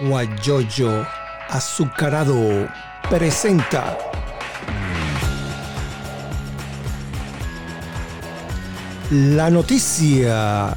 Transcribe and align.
Guayoyo 0.00 1.06
Azucarado 1.48 2.68
presenta 3.08 3.96
la 9.10 9.50
noticia 9.50 10.76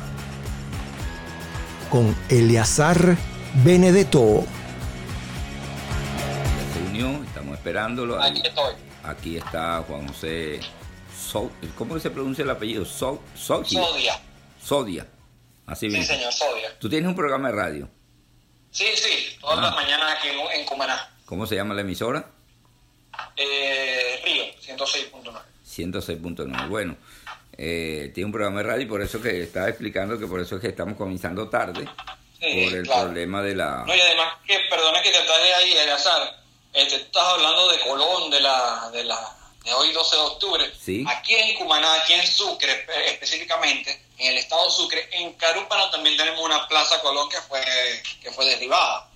con 1.89 2.15
Eleazar 2.29 3.15
Benedetto. 3.63 4.43
Se 6.73 6.89
unió, 6.89 7.23
estamos 7.23 7.53
esperándolo. 7.57 8.21
Aquí 8.21 8.41
estoy. 8.43 8.73
Aquí 9.03 9.37
está 9.37 9.83
Juan 9.87 10.07
José. 10.07 10.59
So- 11.15 11.51
¿Cómo 11.77 11.99
se 11.99 12.09
pronuncia 12.09 12.43
el 12.43 12.49
apellido? 12.49 12.85
So- 12.85 13.21
Sodia. 13.35 13.83
Sodia. 13.83 14.13
Sodia. 14.61 15.07
Así 15.67 15.89
Sí, 15.89 15.97
mismo. 15.97 16.15
señor, 16.15 16.33
Sodia. 16.33 16.69
Tú 16.79 16.89
tienes 16.89 17.07
un 17.07 17.15
programa 17.15 17.49
de 17.49 17.55
radio. 17.55 17.89
Sí, 18.73 18.85
sí, 18.95 19.37
todas 19.39 19.59
Ah. 19.59 19.61
las 19.61 19.75
mañanas 19.75 20.17
aquí 20.17 20.27
en, 20.29 20.65
Cumaná. 20.65 21.09
¿Cómo 21.25 21.45
se 21.47 21.55
llama 21.55 21.73
la 21.73 21.81
emisora? 21.81 22.25
Eh, 23.35 24.21
Río, 24.25 24.45
106.9. 24.61 25.41
106.9. 25.65 26.67
Bueno, 26.67 26.97
eh, 27.57 28.11
tiene 28.13 28.25
un 28.25 28.31
programa 28.31 28.57
de 28.61 28.63
radio 28.67 28.81
y 28.83 28.87
por 28.87 29.01
eso 29.01 29.21
que 29.21 29.43
estaba 29.43 29.69
explicando 29.69 30.17
que 30.19 30.27
por 30.27 30.39
eso 30.39 30.55
es 30.55 30.61
que 30.61 30.67
estamos 30.69 30.97
comenzando 30.97 31.47
tarde. 31.49 31.87
Sí, 32.39 32.65
por 32.65 32.77
el 32.77 32.83
claro. 32.83 33.03
problema 33.03 33.41
de 33.41 33.55
la... 33.55 33.83
No, 33.87 33.95
y 33.95 33.99
además, 34.01 34.33
que 34.45 34.59
perdona 34.69 35.01
que 35.01 35.11
te 35.11 35.19
traje 35.21 35.53
ahí, 35.53 35.71
Eleazar, 35.73 36.35
este, 36.73 36.97
tú 36.99 37.05
estás 37.05 37.23
hablando 37.23 37.71
de 37.71 37.79
Colón, 37.79 38.29
de 38.31 38.41
la, 38.41 38.89
de 38.91 39.03
la, 39.05 39.37
de 39.63 39.73
hoy 39.73 39.93
12 39.93 40.15
de 40.15 40.21
octubre. 40.23 40.71
Sí. 40.77 41.05
Aquí 41.07 41.35
en 41.35 41.55
Cumaná, 41.57 41.93
aquí 42.01 42.13
en 42.13 42.27
Sucre 42.27 42.71
eh, 42.71 42.85
específicamente, 43.11 44.02
en 44.17 44.31
el 44.31 44.37
estado 44.37 44.65
de 44.65 44.71
Sucre, 44.71 45.09
en 45.11 45.33
Carúpano 45.33 45.89
también 45.89 46.15
tenemos 46.17 46.39
una 46.43 46.67
plaza 46.67 47.01
Colón 47.01 47.27
que 47.29 47.37
fue, 47.47 47.59
que 48.21 48.31
fue 48.31 48.45
derribada. 48.45 49.09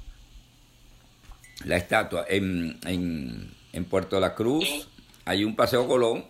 la 1.66 1.78
estatua. 1.78 2.26
En, 2.28 2.80
en, 2.86 3.56
en 3.74 3.86
Puerto 3.86 4.20
La 4.20 4.34
Cruz 4.36 4.66
Sí. 4.66 4.86
hay 5.26 5.44
un 5.44 5.56
Paseo 5.56 5.88
Colón 5.88 6.26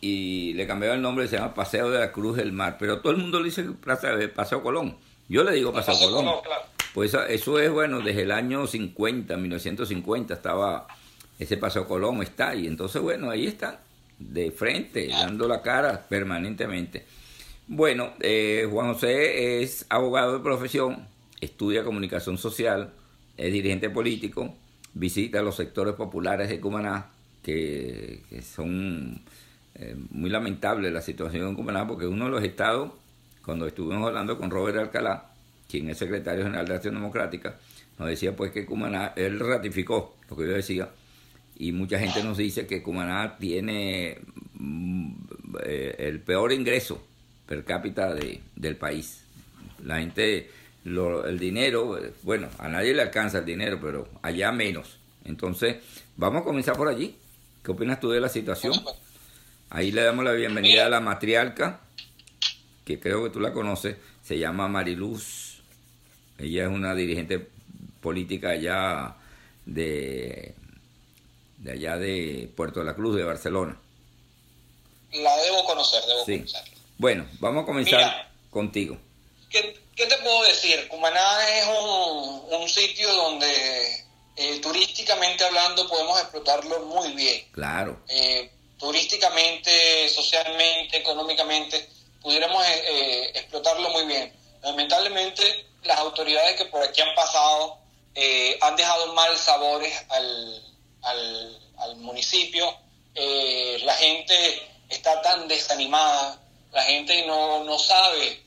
y 0.00 0.52
le 0.54 0.66
cambiaron 0.66 0.96
el 0.96 1.02
nombre, 1.02 1.28
se 1.28 1.36
llama 1.36 1.54
Paseo 1.54 1.90
de 1.90 2.00
la 2.00 2.12
Cruz 2.12 2.36
del 2.36 2.52
Mar, 2.52 2.76
pero 2.78 3.00
todo 3.00 3.12
el 3.12 3.18
mundo 3.18 3.38
le 3.38 3.46
dice 3.46 3.62
Plaza 3.64 4.08
Paseo 4.34 4.62
Colón. 4.62 4.96
Yo 5.28 5.44
le 5.44 5.52
digo 5.52 5.72
Paseo 5.72 5.94
Paseo 5.94 6.08
Colón. 6.10 6.24
Colón, 6.26 6.42
claro. 6.44 6.62
Pues 6.94 7.14
eso, 7.28 7.58
es 7.58 7.70
bueno, 7.70 8.00
desde 8.00 8.22
el 8.22 8.32
año 8.32 8.66
50, 8.66 9.36
1950 9.36 10.34
estaba 10.34 10.86
ese 11.38 11.56
Paseo 11.56 11.86
Colón, 11.86 12.22
está 12.22 12.50
ahí. 12.50 12.66
Entonces, 12.66 13.00
bueno, 13.02 13.30
ahí 13.30 13.46
están, 13.46 13.78
de 14.18 14.50
frente, 14.50 15.08
dando 15.08 15.48
la 15.48 15.62
cara 15.62 16.06
permanentemente. 16.08 17.04
Bueno, 17.68 18.14
eh, 18.20 18.66
Juan 18.70 18.92
José 18.92 19.62
es 19.62 19.86
abogado 19.88 20.34
de 20.34 20.40
profesión, 20.40 21.08
estudia 21.40 21.84
comunicación 21.84 22.38
social, 22.38 22.92
es 23.36 23.52
dirigente 23.52 23.90
político, 23.90 24.54
visita 24.94 25.42
los 25.42 25.56
sectores 25.56 25.94
populares 25.94 26.48
de 26.48 26.60
Cumaná, 26.60 27.10
que, 27.42 28.22
son 28.42 29.20
eh, 29.74 29.96
muy 30.10 30.30
lamentables 30.30 30.92
la 30.92 31.02
situación 31.02 31.48
en 31.48 31.54
Cumaná, 31.54 31.86
porque 31.86 32.06
uno 32.06 32.26
de 32.26 32.30
los 32.30 32.44
estados, 32.44 32.92
cuando 33.44 33.66
estuvimos 33.66 34.06
hablando 34.06 34.38
con 34.38 34.50
Robert 34.50 34.78
Alcalá, 34.78 35.30
quien 35.68 35.88
es 35.90 35.98
secretario 35.98 36.44
general 36.44 36.66
de 36.66 36.74
Acción 36.76 36.94
Democrática, 36.94 37.56
nos 37.98 38.08
decía 38.08 38.36
pues 38.36 38.52
que 38.52 38.64
Cumaná, 38.64 39.12
él 39.16 39.40
ratificó 39.40 40.16
lo 40.30 40.36
que 40.36 40.46
yo 40.46 40.52
decía, 40.52 40.88
y 41.58 41.72
mucha 41.72 41.98
gente 41.98 42.22
nos 42.22 42.36
dice 42.38 42.66
que 42.66 42.82
Cumaná 42.82 43.36
tiene 43.38 44.18
mm, 44.54 45.12
eh, 45.64 45.94
el 45.98 46.20
peor 46.20 46.52
ingreso 46.52 47.02
per 47.46 47.64
cápita 47.64 48.14
de- 48.14 48.40
del 48.56 48.76
país. 48.76 49.22
La 49.84 49.98
gente, 49.98 50.50
lo- 50.84 51.26
el 51.26 51.38
dinero, 51.38 51.98
bueno, 52.22 52.48
a 52.58 52.68
nadie 52.68 52.94
le 52.94 53.02
alcanza 53.02 53.38
el 53.38 53.44
dinero, 53.44 53.78
pero 53.80 54.08
allá 54.22 54.52
menos. 54.52 54.98
Entonces, 55.24 55.76
vamos 56.16 56.42
a 56.42 56.44
comenzar 56.44 56.76
por 56.76 56.88
allí. 56.88 57.16
¿Qué 57.62 57.70
opinas 57.72 58.00
tú 58.00 58.10
de 58.10 58.20
la 58.20 58.28
situación? 58.28 58.72
Ahí 59.70 59.90
le 59.92 60.02
damos 60.02 60.24
la 60.24 60.32
bienvenida 60.32 60.86
a 60.86 60.88
la 60.88 61.00
matriarca, 61.00 61.80
que 62.84 63.00
creo 63.00 63.24
que 63.24 63.30
tú 63.30 63.40
la 63.40 63.52
conoces, 63.52 63.96
se 64.22 64.38
llama 64.38 64.68
Mariluz. 64.68 65.60
Ella 66.38 66.64
es 66.64 66.70
una 66.70 66.94
dirigente 66.94 67.44
política 68.00 68.50
allá 68.50 69.16
de, 69.64 70.54
de 71.58 71.72
allá 71.72 71.96
de 71.96 72.50
Puerto 72.56 72.80
de 72.80 72.86
la 72.86 72.94
Cruz, 72.94 73.16
de 73.16 73.24
Barcelona. 73.24 73.80
La 75.12 75.36
debo 75.38 75.64
conocer, 75.64 76.02
debo 76.04 76.24
Sí. 76.24 76.38
conocerla. 76.38 76.70
Bueno, 76.98 77.28
vamos 77.40 77.62
a 77.62 77.66
comenzar 77.66 77.98
Mira. 77.98 78.32
contigo. 78.50 78.96
¿Qué, 79.50 79.78
qué 79.94 80.06
te 80.06 80.16
puedo 80.18 80.42
decir? 80.44 80.88
Cumaná 80.88 81.48
es 81.58 81.66
un, 81.66 82.60
un 82.60 82.68
sitio 82.68 83.12
donde 83.14 84.04
eh, 84.36 84.60
turísticamente 84.60 85.44
hablando 85.44 85.88
podemos 85.88 86.18
explotarlo 86.20 86.80
muy 86.86 87.12
bien. 87.12 87.46
Claro, 87.52 88.00
Eh, 88.08 88.50
turísticamente, 88.78 90.08
socialmente, 90.10 90.98
económicamente, 90.98 91.88
pudiéramos 92.20 92.62
eh, 92.66 93.30
explotarlo 93.34 93.88
muy 93.90 94.04
bien. 94.04 94.32
Lamentablemente, 94.62 95.66
las 95.84 95.98
autoridades 95.98 96.56
que 96.56 96.66
por 96.66 96.82
aquí 96.82 97.00
han 97.00 97.14
pasado 97.14 97.78
eh, 98.14 98.58
han 98.60 98.76
dejado 98.76 99.14
mal 99.14 99.36
sabores 99.38 99.92
al, 100.10 100.62
al, 101.06 101.58
al 101.78 101.96
municipio. 101.96 102.74
Eh, 103.14 103.78
la 103.84 103.94
gente 103.94 104.68
está 104.88 105.22
tan 105.22 105.48
desanimada, 105.48 106.38
la 106.72 106.82
gente 106.82 107.26
no, 107.26 107.64
no 107.64 107.78
sabe 107.78 108.42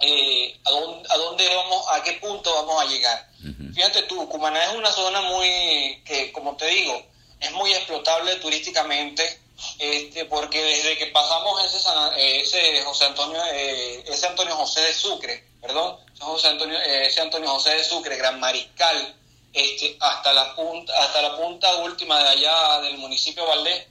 eh, 0.00 0.56
a, 0.64 0.70
dónde, 0.70 1.08
a 1.08 1.16
dónde 1.16 1.54
vamos, 1.54 1.86
a 1.90 2.02
qué 2.02 2.14
punto 2.14 2.52
vamos 2.54 2.82
a 2.82 2.86
llegar. 2.86 3.28
Fíjate 3.74 4.02
tú, 4.02 4.28
Cumaná 4.28 4.64
es 4.64 4.74
una 4.74 4.90
zona 4.92 5.20
muy, 5.22 6.02
que 6.04 6.32
como 6.32 6.56
te 6.56 6.66
digo, 6.66 7.02
es 7.40 7.52
muy 7.52 7.72
explotable 7.72 8.36
turísticamente, 8.36 9.40
este, 9.78 10.24
porque 10.24 10.62
desde 10.62 10.96
que 10.98 11.06
pasamos 11.06 11.64
ese, 11.64 11.78
San- 11.80 12.12
eh, 12.18 12.40
ese 12.40 12.82
José 12.82 13.04
Antonio, 13.06 13.40
eh, 13.52 14.04
ese 14.06 14.26
Antonio 14.26 14.56
José 14.56 14.80
de 14.80 14.94
Sucre, 14.94 15.44
perdón, 15.60 15.98
José 16.18 16.48
Antonio, 16.48 16.78
eh, 16.80 17.06
ese 17.06 17.20
Antonio 17.20 17.48
José 17.50 17.70
de 17.76 17.84
Sucre, 17.84 18.16
Gran 18.16 18.40
Mariscal, 18.40 19.14
este, 19.54 19.96
hasta 20.00 20.32
la 20.32 20.54
punta, 20.54 20.92
hasta 21.02 21.22
la 21.22 21.36
punta 21.36 21.74
última 21.76 22.22
de 22.22 22.28
allá 22.30 22.80
del 22.82 22.98
municipio 22.98 23.46
Valdés, 23.46 23.86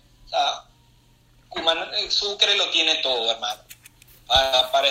o 1.50 1.60
eh, 1.96 2.12
Sucre 2.12 2.56
lo 2.56 2.70
tiene 2.70 2.96
todo, 2.96 3.32
hermano. 3.32 3.62
Para, 4.28 4.90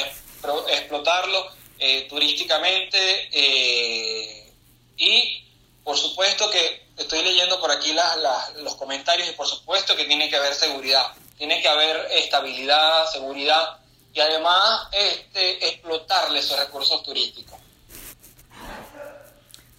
explotarlo 0.68 1.50
eh, 1.78 2.06
turísticamente 2.08 3.28
eh, 3.32 4.52
y 4.96 5.44
por 5.84 5.96
supuesto 5.96 6.48
que 6.50 6.86
estoy 6.96 7.22
leyendo 7.22 7.60
por 7.60 7.70
aquí 7.70 7.92
las- 7.92 8.16
las- 8.18 8.54
los 8.56 8.74
comentarios 8.76 9.28
y 9.28 9.32
por 9.32 9.46
supuesto 9.46 9.96
que 9.96 10.04
tiene 10.04 10.28
que 10.28 10.36
haber 10.36 10.54
seguridad, 10.54 11.12
tiene 11.38 11.60
que 11.60 11.68
haber 11.68 12.06
estabilidad, 12.12 13.10
seguridad 13.10 13.78
y 14.14 14.20
además 14.20 14.88
este, 14.92 15.68
explotarle 15.68 16.38
esos 16.40 16.58
recursos 16.58 17.02
turísticos. 17.02 17.58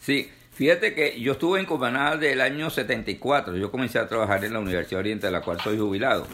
Sí, 0.05 0.29
fíjate 0.55 0.93
que 0.93 1.19
yo 1.19 1.33
estuve 1.33 1.59
en 1.59 1.65
Cumaná 1.65 2.17
del 2.17 2.41
año 2.41 2.69
74. 2.69 3.57
Yo 3.57 3.71
comencé 3.71 3.99
a 3.99 4.07
trabajar 4.07 4.43
en 4.45 4.53
la 4.53 4.59
Universidad 4.59 4.99
Oriente, 4.99 5.27
de 5.27 5.31
la 5.31 5.41
cual 5.41 5.59
soy 5.59 5.77
jubilado. 5.77 6.27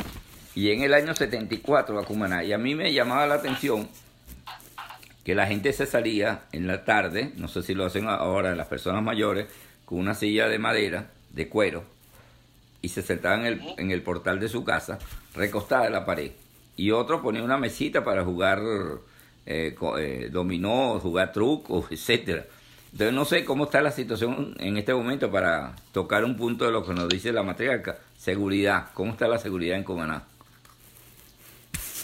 Y 0.56 0.72
en 0.72 0.82
el 0.82 0.94
año 0.94 1.16
74 1.16 2.00
a 2.00 2.06
Cumaná. 2.06 2.44
Y 2.44 2.54
a 2.54 2.58
mí 2.58 2.76
me 2.76 2.92
llamaba 2.94 3.28
la 3.28 3.36
atención 3.36 3.88
que 5.24 5.36
la 5.36 5.48
gente 5.48 5.74
se 5.74 5.86
salía 5.86 6.44
en 6.52 6.66
la 6.68 6.86
tarde, 6.86 7.34
no 7.38 7.48
sé 7.48 7.62
si 7.62 7.76
lo 7.76 7.86
hacen 7.86 8.08
ahora 8.08 8.56
las 8.56 8.68
personas 8.68 9.04
mayores, 9.04 9.48
con 9.86 10.00
una 10.00 10.16
silla 10.16 10.48
de 10.48 10.60
madera, 10.60 11.12
de 11.30 11.48
cuero, 11.48 11.84
y 12.82 12.90
se 12.90 13.02
sentaban 13.02 13.42
en 13.42 13.46
el, 13.46 13.62
en 13.78 13.92
el 13.92 14.02
portal 14.02 14.40
de 14.40 14.50
su 14.50 14.64
casa, 14.64 14.98
recostada 15.36 15.88
en 15.88 15.94
la 15.94 16.06
pared. 16.06 16.32
Y 16.78 16.92
otro 16.92 17.22
ponía 17.22 17.44
una 17.44 17.58
mesita 17.58 18.04
para 18.04 18.24
jugar 18.24 18.62
eh, 19.46 19.76
eh, 19.98 20.30
dominó, 20.32 21.00
jugar 21.00 21.32
trucos, 21.32 21.86
etcétera. 21.92 22.46
Entonces 22.92 23.14
no 23.14 23.26
sé 23.26 23.46
cómo 23.46 23.66
está 23.66 23.82
la 23.82 23.92
situación 23.92 24.56
en 24.60 24.78
este 24.78 24.94
momento 24.94 25.32
para 25.32 25.76
tocar 25.94 26.24
un 26.24 26.36
punto 26.36 26.66
de 26.66 26.72
lo 26.72 26.86
que 26.86 26.94
nos 26.94 27.08
dice 27.08 27.32
la 27.32 27.44
matriarca. 27.44 27.98
Seguridad. 28.18 28.88
¿Cómo 28.94 29.12
está 29.12 29.28
la 29.28 29.38
seguridad 29.40 29.78
en 29.78 29.84
Cumaná? 29.84 30.24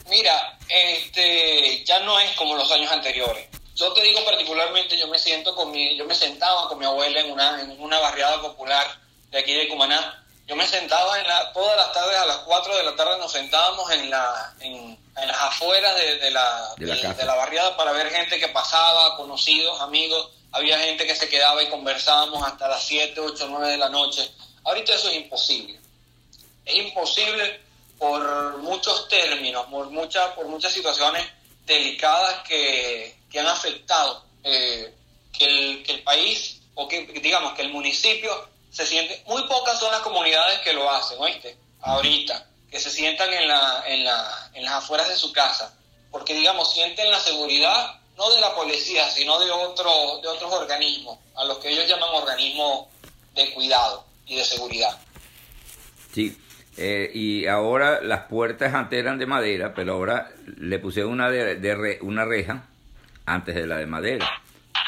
Mira, 0.10 0.58
este, 0.70 1.84
ya 1.84 2.00
no 2.02 2.20
es 2.20 2.32
como 2.36 2.56
los 2.56 2.72
años 2.72 2.92
anteriores. 2.92 3.48
Yo 3.76 3.92
te 3.94 4.02
digo 4.04 4.24
particularmente, 4.24 4.98
yo 4.98 5.08
me 5.08 5.18
siento 5.20 5.56
con 5.56 5.72
mi, 5.72 5.98
yo 5.98 6.06
me 6.06 6.16
sentaba 6.16 6.68
con 6.70 6.78
mi 6.80 6.86
abuela 6.86 7.20
en 7.20 7.32
una, 7.32 7.62
en 7.62 7.72
una 7.82 8.00
barriada 8.00 8.40
popular 8.42 8.86
de 9.32 9.40
aquí 9.40 9.54
de 9.54 9.68
Cumaná. 9.68 10.24
Yo 10.48 10.56
me 10.56 10.68
sentaba 10.68 11.20
en 11.20 11.28
la, 11.28 11.52
todas 11.52 11.76
las 11.76 11.92
tardes 11.92 12.16
a 12.18 12.26
las 12.28 12.38
4 12.38 12.78
de 12.78 12.84
la 12.84 12.96
tarde 12.96 13.18
nos 13.18 13.32
sentábamos 13.32 13.90
en 13.92 14.10
la, 14.12 14.54
en, 14.60 14.76
en 15.18 15.28
las 15.28 15.42
afueras 15.42 15.96
de, 15.96 16.20
de 16.20 16.32
la, 16.32 16.68
De 16.78 16.86
la 16.86 16.96
de- 16.96 17.02
casa. 17.02 17.14
de 17.16 17.26
la 17.26 17.36
barriada 17.36 17.76
para 17.76 17.92
ver 17.92 18.12
gente 18.12 18.40
que 18.40 18.48
pasaba, 18.50 19.18
conocidos, 19.18 19.82
amigos. 19.82 20.30
Había 20.56 20.80
gente 20.80 21.06
que 21.06 21.16
se 21.16 21.28
quedaba 21.28 21.62
y 21.62 21.68
conversábamos 21.68 22.42
hasta 22.48 22.70
las 22.70 22.82
7, 22.82 23.20
8, 23.20 23.48
9 23.50 23.72
de 23.72 23.78
la 23.78 23.90
noche. 23.90 24.32
Ahorita 24.64 24.96
eso 24.96 25.10
es 25.10 25.18
imposible. 25.18 25.78
Es 26.64 26.76
imposible 26.76 27.60
por 28.00 28.58
muchos 28.60 29.10
términos, 29.10 29.66
por 29.66 29.90
muchas, 29.90 30.30
por 30.30 30.48
muchas 30.48 30.72
situaciones 30.72 31.28
delicadas 31.66 32.42
que, 32.48 33.18
que 33.30 33.40
han 33.42 33.48
afectado 33.48 34.24
eh, 34.46 34.94
que 35.38 35.46
el, 35.46 35.84
que 35.84 35.92
el 35.92 36.04
país, 36.04 36.62
o 36.76 36.88
que 36.88 37.06
digamos 37.22 37.52
que 37.52 37.64
el 37.64 37.74
municipio 37.74 38.48
se 38.72 38.86
siente, 38.86 39.24
muy 39.28 39.44
pocas 39.50 39.78
son 39.78 39.92
las 39.92 40.02
comunidades 40.02 40.60
que 40.60 40.72
lo 40.72 40.90
hacen, 40.90 41.20
¿oíste? 41.20 41.58
Ahorita, 41.82 42.48
que 42.72 42.80
se 42.80 42.90
sientan 42.90 43.34
en, 43.34 43.46
la, 43.50 43.84
en, 43.88 44.06
la, 44.06 44.52
en 44.54 44.64
las 44.64 44.76
afueras 44.76 45.10
de 45.10 45.18
su 45.18 45.34
casa, 45.34 45.78
porque 46.12 46.34
digamos, 46.34 46.74
sienten 46.74 47.12
la 47.12 47.20
seguridad 47.20 48.00
no 48.18 48.30
de 48.30 48.42
la 48.42 48.56
policía, 48.56 49.10
sino 49.10 49.40
de, 49.40 49.52
otro, 49.52 50.20
de 50.22 50.28
otros 50.28 50.54
organismos, 50.54 51.18
a 51.36 51.44
los 51.46 51.58
que 51.60 51.70
ellos 51.70 51.88
llaman 51.88 52.10
organismos 52.14 52.88
de 53.34 53.54
cuidado 53.54 54.06
y 54.26 54.38
de 54.38 54.44
seguridad. 54.44 54.98
Sí, 56.14 56.38
eh, 56.78 57.12
y 57.14 57.46
ahora 57.48 58.02
las 58.02 58.28
puertas 58.28 58.74
antes 58.74 59.00
eran 59.00 59.18
de 59.18 59.26
madera, 59.26 59.74
pero 59.74 59.94
ahora 59.94 60.32
le 60.58 60.80
pusieron 60.80 61.12
una, 61.12 61.30
de, 61.30 61.56
de 61.56 62.00
una 62.02 62.26
reja 62.26 62.68
antes 63.26 63.56
de 63.56 63.68
la 63.68 63.78
de 63.78 63.86
madera, 63.86 64.30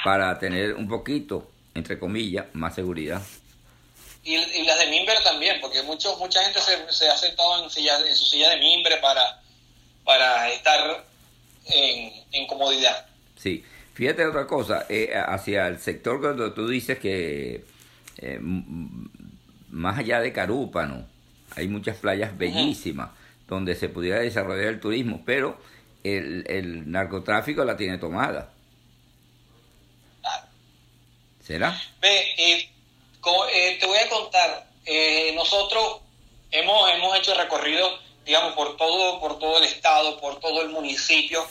para 0.04 0.38
tener 0.40 0.74
un 0.76 0.88
poquito, 0.88 1.50
entre 1.74 2.00
comillas, 2.00 2.46
más 2.54 2.76
seguridad. 2.76 3.22
Y, 4.24 4.36
y 4.36 4.64
las 4.64 4.80
de 4.80 4.88
mimbre 4.88 5.16
también, 5.24 5.60
porque 5.60 5.82
mucho, 5.84 6.16
mucha 6.18 6.44
gente 6.44 6.60
se, 6.62 6.92
se 6.92 7.10
ha 7.10 7.18
sentado 7.18 7.64
en, 7.64 7.70
silla, 7.70 7.98
en 8.00 8.16
su 8.16 8.26
silla 8.26 8.50
de 8.50 8.58
mimbre 8.58 8.98
para, 8.98 9.42
para 10.04 10.50
estar 10.50 11.06
en, 11.66 12.26
en 12.32 12.48
comodidad. 12.48 13.06
Sí, 13.38 13.64
fíjate 13.94 14.26
otra 14.26 14.48
cosa, 14.48 14.86
eh, 14.90 15.14
hacia 15.16 15.68
el 15.68 15.80
sector 15.80 16.20
cuando 16.20 16.54
tú 16.54 16.68
dices 16.68 16.98
que 17.00 17.64
eh, 18.18 18.40
más 18.42 20.00
allá 20.00 20.20
de 20.20 20.34
Carúpano, 20.34 21.08
hay 21.56 21.68
muchas 21.68 21.98
playas 21.98 22.38
bellísimas 22.38 23.12
donde 23.48 23.76
se 23.76 23.90
pudiera 23.90 24.20
desarrollar 24.20 24.66
el 24.66 24.80
turismo, 24.80 25.22
pero 25.26 25.58
el, 26.04 26.44
el 26.48 26.92
narcotráfico 26.92 27.64
la 27.64 27.78
tiene 27.78 27.98
tomada. 27.98 28.52
¿Será? 31.44 31.80
Ve, 32.02 32.26
eh, 32.38 32.68
te 33.80 33.86
voy 33.86 33.98
a 33.98 34.10
contar, 34.10 34.68
nosotros 35.36 36.02
hemos, 36.52 36.92
hemos 36.92 37.18
hecho 37.18 37.34
recorrido, 37.36 37.88
digamos, 38.26 38.54
por 38.54 38.76
todo, 38.76 39.20
por 39.22 39.40
todo 39.40 39.60
el 39.60 39.64
estado, 39.64 40.20
por 40.20 40.40
todo 40.40 40.62
el 40.62 40.70
municipio, 40.70 41.46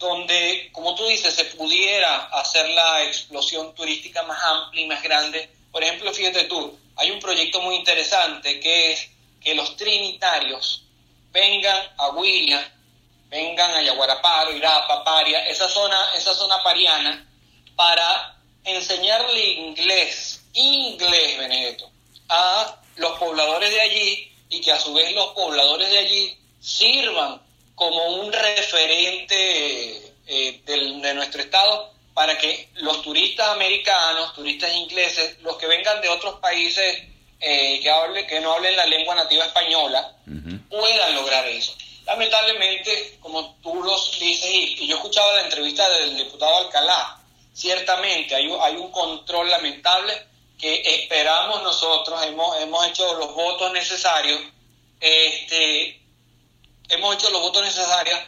donde, 0.00 0.70
como 0.72 0.94
tú 0.94 1.06
dices, 1.06 1.34
se 1.34 1.44
pudiera 1.44 2.24
hacer 2.32 2.66
la 2.70 3.04
explosión 3.04 3.74
turística 3.74 4.22
más 4.22 4.42
amplia 4.42 4.82
y 4.82 4.88
más 4.88 5.02
grande. 5.02 5.50
Por 5.70 5.84
ejemplo, 5.84 6.10
fíjate 6.12 6.44
tú, 6.44 6.76
hay 6.96 7.10
un 7.10 7.20
proyecto 7.20 7.60
muy 7.60 7.76
interesante 7.76 8.58
que 8.60 8.92
es 8.92 9.10
que 9.42 9.54
los 9.54 9.76
trinitarios 9.76 10.84
vengan 11.30 11.76
a 11.98 12.08
Huila, 12.08 12.66
vengan 13.28 13.72
a 13.72 13.82
Yaguaraparo, 13.82 14.56
Irapa, 14.56 15.04
Paria, 15.04 15.46
esa 15.46 15.68
zona, 15.68 16.14
esa 16.16 16.34
zona 16.34 16.62
pariana, 16.62 17.28
para 17.76 18.38
enseñarle 18.64 19.52
inglés, 19.52 20.42
inglés, 20.54 21.38
Benedetto, 21.38 21.90
a 22.30 22.74
los 22.96 23.18
pobladores 23.18 23.70
de 23.70 23.80
allí 23.82 24.32
y 24.48 24.62
que 24.62 24.72
a 24.72 24.80
su 24.80 24.94
vez 24.94 25.12
los 25.12 25.28
pobladores 25.34 25.90
de 25.90 25.98
allí 25.98 26.38
sirvan 26.58 27.42
como 27.80 28.04
un 28.20 28.30
referente 28.30 30.12
eh, 30.26 30.60
de 30.66 31.14
nuestro 31.14 31.40
estado 31.40 31.94
para 32.12 32.36
que 32.36 32.68
los 32.74 33.00
turistas 33.00 33.48
americanos, 33.48 34.34
turistas 34.34 34.70
ingleses, 34.74 35.38
los 35.40 35.56
que 35.56 35.66
vengan 35.66 35.98
de 36.02 36.10
otros 36.10 36.40
países 36.40 37.04
eh, 37.40 37.80
que, 37.80 37.90
hable, 37.90 38.26
que 38.26 38.38
no 38.40 38.52
hablen 38.52 38.76
la 38.76 38.84
lengua 38.84 39.14
nativa 39.14 39.46
española, 39.46 40.14
puedan 40.68 41.14
lograr 41.14 41.48
eso. 41.48 41.74
Lamentablemente, 42.04 43.16
como 43.18 43.56
tú 43.62 43.82
los 43.82 44.20
dices, 44.20 44.50
y, 44.52 44.86
yo 44.86 44.96
escuchaba 44.96 45.32
la 45.36 45.44
entrevista 45.44 45.88
del 45.88 46.18
diputado 46.18 46.58
Alcalá, 46.58 47.18
ciertamente 47.54 48.34
hay, 48.34 48.54
hay 48.60 48.76
un 48.76 48.90
control 48.90 49.48
lamentable 49.48 50.22
que 50.58 50.82
esperamos 50.84 51.62
nosotros, 51.62 52.22
hemos, 52.24 52.60
hemos 52.60 52.86
hecho 52.88 53.14
los 53.14 53.34
votos 53.34 53.72
necesarios, 53.72 54.38
este, 55.00 55.99
hemos 56.90 57.14
hecho 57.14 57.30
los 57.30 57.40
votos 57.40 57.62
necesarios 57.62 58.18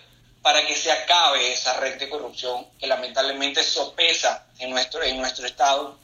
para 0.43 0.67
que 0.67 0.75
se 0.75 0.91
acabe 0.91 1.53
esa 1.53 1.79
red 1.81 1.99
de 1.99 2.09
corrupción 2.09 2.67
que 2.79 2.87
lamentablemente 2.87 3.63
sopesa 3.63 4.47
en 4.59 4.71
nuestro, 4.71 5.03
en 5.03 5.19
nuestro 5.19 5.47
Estado 5.47 5.97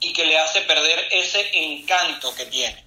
y 0.00 0.12
que 0.12 0.24
le 0.24 0.38
hace 0.38 0.62
perder 0.62 0.98
ese 1.12 1.40
encanto 1.52 2.34
que 2.34 2.46
tiene. 2.46 2.84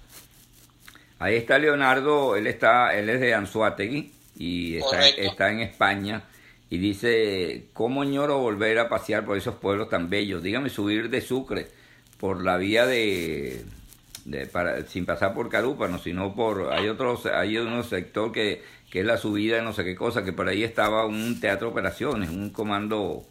Ahí 1.18 1.36
está 1.36 1.58
Leonardo, 1.58 2.34
él 2.36 2.46
está, 2.46 2.94
él 2.96 3.08
es 3.08 3.20
de 3.20 3.34
Anzuategui 3.34 4.12
y 4.38 4.78
está, 4.78 5.06
está, 5.06 5.50
en 5.50 5.60
España 5.60 6.24
y 6.70 6.78
dice, 6.78 7.66
¿cómo 7.72 8.04
ñoro 8.04 8.38
volver 8.38 8.78
a 8.78 8.88
pasear 8.88 9.24
por 9.24 9.36
esos 9.36 9.56
pueblos 9.56 9.90
tan 9.90 10.08
bellos? 10.08 10.42
Dígame 10.42 10.70
subir 10.70 11.10
de 11.10 11.20
Sucre 11.20 11.68
por 12.18 12.42
la 12.42 12.56
vía 12.56 12.86
de, 12.86 13.64
de 14.24 14.46
para, 14.46 14.86
sin 14.86 15.04
pasar 15.04 15.34
por 15.34 15.48
Carúpano, 15.50 15.98
sino 15.98 16.34
por, 16.34 16.72
hay 16.72 16.88
otros, 16.88 17.26
hay 17.26 17.58
un 17.58 17.84
sector 17.84 18.32
que 18.32 18.62
que 18.90 19.00
es 19.00 19.06
la 19.06 19.16
subida 19.16 19.56
de 19.56 19.62
no 19.62 19.72
sé 19.72 19.84
qué 19.84 19.94
cosa, 19.94 20.24
que 20.24 20.32
por 20.32 20.48
ahí 20.48 20.64
estaba 20.64 21.06
un 21.06 21.40
teatro 21.40 21.68
de 21.68 21.72
operaciones, 21.72 22.28
un 22.28 22.50
comando 22.50 23.24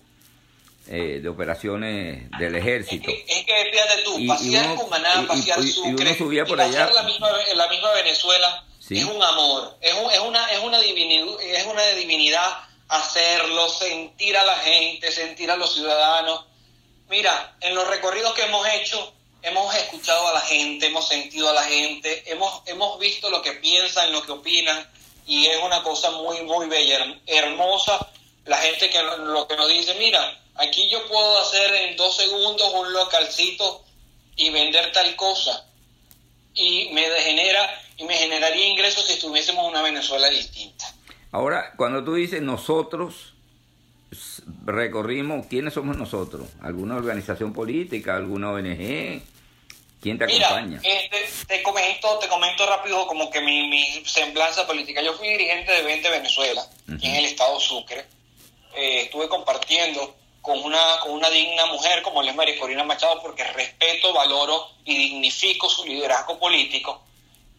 eh, 0.88 1.20
de 1.22 1.30
operaciones 1.30 2.32
del 2.40 2.56
ejército. 2.56 3.12
Es 3.12 3.46
que, 3.46 3.70
fíjate 3.72 4.02
tú, 4.06 4.26
pasear 4.26 4.76
Cumaná, 4.76 5.26
pasear 5.28 5.62
Sucre, 5.62 6.18
subía 6.18 6.46
por 6.46 6.60
allá. 6.60 6.90
La 6.94 7.04
misma, 7.04 7.30
la 7.56 7.68
misma 7.68 7.92
Venezuela 7.92 8.66
es 8.90 9.04
un 9.04 9.22
amor, 9.22 9.78
es, 9.82 9.94
un, 9.94 10.12
es, 10.12 10.20
una, 10.20 10.52
es, 10.52 10.60
una 10.60 10.80
divinidad, 10.80 11.42
es 11.42 11.66
una 11.66 11.86
divinidad 11.90 12.58
hacerlo, 12.88 13.70
sentir 13.70 14.36
a 14.38 14.46
la 14.46 14.56
gente, 14.58 15.12
sentir 15.12 15.52
a 15.52 15.58
los 15.58 15.76
ciudadanos. 15.76 16.46
Mira, 17.10 17.58
en 17.60 17.76
los 17.76 17.88
recorridos 17.88 18.34
que 18.34 18.44
hemos 18.44 18.66
hecho, 18.70 19.14
hemos 19.42 19.76
escuchado 19.76 20.30
a 20.30 20.34
la 20.34 20.42
gente, 20.42 20.88
hemos 20.88 21.08
sentido 21.08 21.50
a 21.50 21.54
la 21.54 21.64
gente, 21.64 22.24
hemos, 22.32 22.64
hemos 22.66 22.98
visto 22.98 23.30
lo 23.30 23.42
que 23.42 23.52
piensan, 23.54 24.12
lo 24.12 24.24
que 24.24 24.32
opinan 24.32 24.88
y 25.30 25.46
es 25.46 25.62
una 25.64 25.84
cosa 25.84 26.10
muy, 26.10 26.42
muy 26.42 26.68
bella, 26.68 27.16
hermosa. 27.28 28.10
La 28.46 28.58
gente 28.58 28.90
que 28.90 29.00
lo 29.04 29.48
que 29.48 29.56
nos 29.56 29.70
dice, 29.70 29.94
mira, 30.00 30.20
aquí 30.56 30.90
yo 30.90 31.08
puedo 31.08 31.40
hacer 31.40 31.72
en 31.76 31.96
dos 31.96 32.16
segundos 32.16 32.74
un 32.74 32.92
localcito 32.92 33.84
y 34.36 34.50
vender 34.50 34.92
tal 34.92 35.16
cosa. 35.16 35.68
Y 36.56 36.90
me 36.94 37.04
genera, 37.22 37.80
y 37.98 38.06
me 38.06 38.16
generaría 38.16 38.70
ingresos 38.70 39.06
si 39.06 39.14
estuviésemos 39.14 39.68
una 39.68 39.84
Venezuela 39.84 40.28
distinta. 40.32 40.92
Ahora, 41.32 41.74
cuando 41.78 42.04
tú 42.04 42.16
dices 42.16 42.42
nosotros 42.42 43.36
recorrimos, 44.66 45.46
¿quiénes 45.46 45.76
somos 45.76 45.96
nosotros? 45.96 46.48
¿Alguna 46.64 46.96
organización 46.96 47.54
política? 47.54 48.16
¿Alguna 48.16 48.50
ONG? 48.50 49.22
¿Quién 50.02 50.18
te 50.18 50.26
acompaña? 50.26 50.80
Este, 50.82 51.46
te 51.46 51.64
comento, 51.64 52.20
te 52.20 52.28
comento 52.28 52.66
rápido 52.66 53.06
como 53.06 53.30
que 53.30 53.42
mi, 53.42 53.68
mi, 53.68 53.86
semblanza 54.06 54.66
política. 54.66 55.02
Yo 55.02 55.14
fui 55.14 55.28
dirigente 55.28 55.72
de 55.72 55.82
20 55.82 56.10
Venezuela, 56.10 56.66
en 56.88 57.16
el 57.16 57.26
estado 57.26 57.60
Sucre. 57.60 58.06
Eh, 58.76 59.02
estuve 59.02 59.28
compartiendo 59.28 60.16
con 60.42 60.64
una, 60.64 61.00
con 61.02 61.12
una 61.12 61.30
digna 61.30 61.66
mujer 61.66 62.02
como 62.02 62.24
es 62.24 62.34
María 62.34 62.58
Corina 62.58 62.84
Machado 62.84 63.22
porque 63.22 63.44
respeto, 63.44 64.14
valoro 64.14 64.70
y 64.86 64.98
dignifico 64.98 65.70
su 65.70 65.86
liderazgo 65.86 66.40
político. 66.40 67.04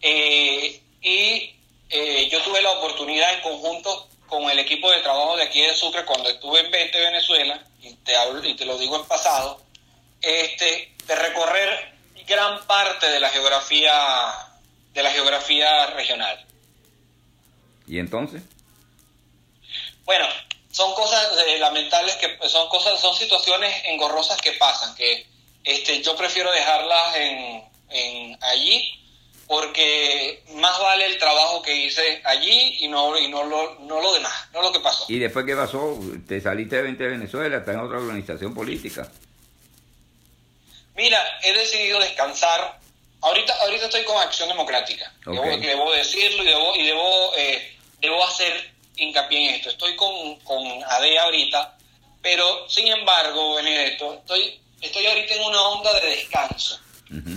Eh, 0.01 0.81
y 1.03 1.55
eh, 1.91 2.29
yo 2.31 2.41
tuve 2.43 2.63
la 2.63 2.71
oportunidad 2.71 3.35
en 3.35 3.43
conjunto 3.43 4.09
con 4.27 4.49
el 4.49 4.59
equipo 4.61 4.91
de 4.91 5.03
trabajo 5.03 5.37
de 5.37 5.43
aquí 5.43 5.61
de 5.61 5.75
Sucre 5.75 6.05
cuando 6.07 6.31
estuve 6.31 6.61
en 6.61 6.71
20 6.71 7.01
Venezuela, 7.01 7.63
y 7.83 7.95
te, 7.97 8.17
hablo, 8.17 8.47
y 8.49 8.55
te 8.55 8.65
lo 8.65 8.79
digo 8.79 8.97
en 8.97 9.05
pasado, 9.05 9.61
este, 10.23 10.95
de 11.07 11.17
recorrer 11.17 11.90
gran 12.27 12.65
parte 12.67 13.09
de 13.11 13.21
la 13.21 13.29
geografía 13.29 13.93
de 14.93 15.03
la 15.03 15.11
geografía 15.11 15.87
regional. 15.89 16.45
¿Y 17.87 17.99
entonces? 17.99 18.43
Bueno, 20.05 20.27
son 20.71 20.95
cosas 20.95 21.31
eh, 21.47 21.59
lamentables 21.59 22.17
que 22.17 22.49
son 22.49 22.69
cosas 22.69 23.01
son 23.01 23.15
situaciones 23.15 23.75
engorrosas 23.87 24.41
que 24.41 24.53
pasan 24.53 24.95
que 24.95 25.27
este 25.65 26.03
yo 26.03 26.17
prefiero 26.17 26.51
dejarlas 26.53 27.17
en, 27.17 27.65
en 27.91 28.39
allí 28.43 28.97
porque 29.47 30.45
más 30.55 30.79
vale 30.79 31.07
el 31.07 31.19
trabajo 31.19 31.61
que 31.61 31.75
hice 31.75 32.23
allí 32.25 32.85
y 32.85 32.89
no 32.89 33.19
y 33.19 33.27
no 33.27 33.43
lo, 33.43 33.81
no 33.81 34.01
lo 34.01 34.13
demás, 34.13 34.33
no 34.53 34.63
lo 34.63 34.71
que 34.73 34.79
pasó. 34.79 35.07
¿Y 35.09 35.19
después 35.19 35.45
qué 35.45 35.57
pasó? 35.57 35.99
¿Te 36.29 36.41
saliste 36.41 36.81
de 36.81 37.09
Venezuela? 37.09 37.57
¿Estás 37.57 37.75
en 37.75 37.81
otra 37.81 37.99
organización 37.99 38.55
política? 38.55 39.11
Mira, 40.97 41.19
he 41.43 41.53
decidido 41.53 41.99
descansar. 42.01 42.79
Ahorita, 43.23 43.55
ahorita 43.63 43.85
estoy 43.87 44.05
con 44.05 44.17
Acción 44.19 44.49
Democrática. 44.49 45.13
Debo, 45.27 45.93
decirlo 45.93 46.43
y 46.43 46.47
debo, 46.47 46.77
y 46.77 46.87
debo, 46.87 47.33
eh, 47.37 47.77
debo 48.01 48.25
hacer 48.25 48.73
hincapié 48.97 49.49
en 49.49 49.55
esto. 49.57 49.71
Estoy 49.71 49.95
con, 49.97 50.37
con 50.41 50.67
AD 50.85 51.17
ahorita, 51.19 51.77
pero 52.23 52.69
sin 52.69 52.89
embargo, 52.89 53.57
Benedetto, 53.57 54.15
estoy, 54.15 54.61
estoy 54.81 55.07
ahorita 55.07 55.35
en 55.35 55.43
una 55.43 55.61
onda 55.69 55.93
de 55.95 56.07
descanso. 56.09 56.81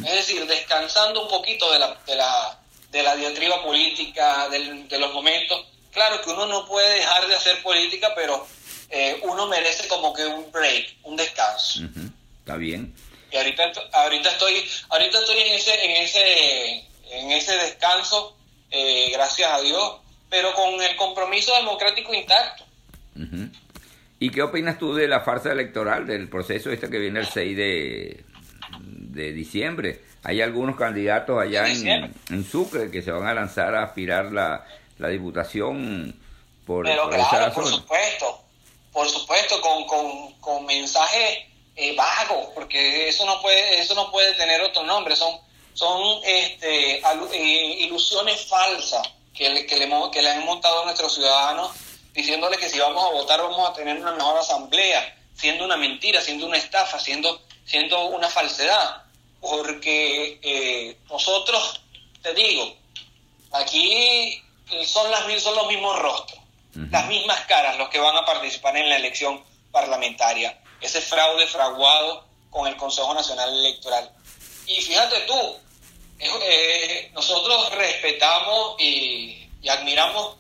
Es 0.05 0.13
decir, 0.13 0.45
descansando 0.45 1.23
un 1.23 1.29
poquito 1.29 1.71
de 1.71 1.79
la, 1.79 1.97
de 2.05 2.15
la, 2.15 2.59
de 2.91 3.01
la 3.01 3.15
diatriba 3.15 3.63
política, 3.63 4.47
de 4.49 4.99
los 4.99 5.13
momentos. 5.13 5.65
Claro 5.91 6.21
que 6.21 6.29
uno 6.29 6.45
no 6.45 6.67
puede 6.67 6.95
dejar 6.95 7.27
de 7.27 7.35
hacer 7.35 7.61
política, 7.63 8.13
pero 8.15 8.45
eh, 8.89 9.19
uno 9.23 9.47
merece 9.47 9.87
como 9.87 10.13
que 10.13 10.25
un 10.25 10.51
break, 10.51 10.97
un 11.03 11.15
descanso. 11.15 11.81
Está 12.39 12.55
bien. 12.55 12.93
Y 13.33 13.37
ahorita, 13.37 13.71
ahorita 13.93 14.29
estoy, 14.29 14.63
ahorita 14.89 15.19
estoy 15.19 15.39
en 15.39 15.53
ese, 15.55 15.85
en 15.85 16.03
ese, 16.03 16.85
en 17.11 17.31
ese 17.31 17.57
descanso, 17.57 18.37
eh, 18.69 19.09
gracias 19.11 19.51
a 19.51 19.59
Dios, 19.61 19.95
pero 20.29 20.53
con 20.53 20.79
el 20.79 20.95
compromiso 20.95 21.55
democrático 21.55 22.13
intacto. 22.13 22.63
¿Y 24.19 24.29
qué 24.29 24.43
opinas 24.43 24.77
tú 24.77 24.93
de 24.93 25.07
la 25.07 25.21
farsa 25.21 25.51
electoral, 25.51 26.05
del 26.05 26.29
proceso 26.29 26.71
este 26.71 26.89
que 26.91 26.99
viene 26.99 27.21
el 27.21 27.27
6 27.27 27.57
de, 27.57 28.23
de 28.79 29.33
diciembre? 29.33 30.01
Hay 30.23 30.39
algunos 30.41 30.75
candidatos 30.75 31.41
allá 31.41 31.67
en, 31.67 32.13
en, 32.29 32.45
Sucre 32.45 32.91
que 32.91 33.01
se 33.01 33.11
van 33.11 33.27
a 33.27 33.33
lanzar 33.33 33.73
a 33.73 33.83
aspirar 33.83 34.31
la, 34.31 34.63
la 34.99 35.07
diputación 35.07 36.15
por, 36.67 36.85
Pero 36.85 37.09
claro, 37.09 37.51
por 37.51 37.65
supuesto, 37.65 38.43
por 38.91 39.09
supuesto, 39.09 39.59
con, 39.59 39.85
con, 39.87 40.33
con 40.39 40.65
mensajes 40.67 41.52
eh, 41.75 41.95
vagos, 41.95 42.49
porque 42.53 43.09
eso 43.09 43.25
no 43.25 43.41
puede, 43.41 43.79
eso 43.79 43.95
no 43.95 44.11
puede 44.11 44.33
tener 44.33 44.61
otro 44.61 44.83
nombre, 44.83 45.15
son, 45.15 45.39
son 45.73 46.19
este, 46.23 46.97
eh, 46.97 47.75
ilusiones 47.79 48.45
falsas 48.45 49.09
que, 49.33 49.65
que, 49.65 49.77
le, 49.77 49.89
que 50.11 50.21
le 50.21 50.29
han 50.29 50.45
montado 50.45 50.81
a 50.81 50.85
nuestros 50.85 51.15
ciudadanos, 51.15 51.71
diciéndole 52.13 52.57
que 52.57 52.69
si 52.69 52.77
vamos 52.77 53.03
a 53.03 53.09
votar 53.09 53.41
vamos 53.41 53.67
a 53.67 53.73
tener 53.73 53.97
una 53.97 54.11
mejor 54.11 54.37
asamblea, 54.37 55.17
siendo 55.35 55.65
una 55.65 55.75
mentira, 55.75 56.21
siendo 56.21 56.45
una 56.45 56.57
estafa, 56.57 56.99
siendo, 56.99 57.41
siendo 57.65 58.05
una 58.05 58.29
falsedad, 58.29 59.03
porque 59.41 60.39
eh, 60.43 60.97
nosotros, 61.09 61.81
te 62.21 62.35
digo, 62.35 62.75
aquí 63.51 64.41
son, 64.85 65.09
las, 65.09 65.41
son 65.41 65.55
los 65.55 65.67
mismos 65.67 65.99
rostros, 65.99 66.39
las 66.75 67.07
mismas 67.07 67.39
caras 67.41 67.77
los 67.77 67.89
que 67.89 67.99
van 67.99 68.15
a 68.15 68.25
participar 68.25 68.77
en 68.77 68.89
la 68.89 68.97
elección 68.97 69.43
parlamentaria. 69.71 70.59
Ese 70.83 71.01
fraude 71.01 71.47
fraguado 71.47 72.25
con 72.49 72.67
el 72.67 72.75
Consejo 72.75 73.13
Nacional 73.13 73.49
Electoral. 73.49 74.11
Y 74.67 74.81
fíjate 74.81 75.21
tú, 75.21 75.57
eh, 76.19 77.09
nosotros 77.13 77.73
respetamos 77.75 78.79
y, 78.79 79.39
admiramos 79.67 80.35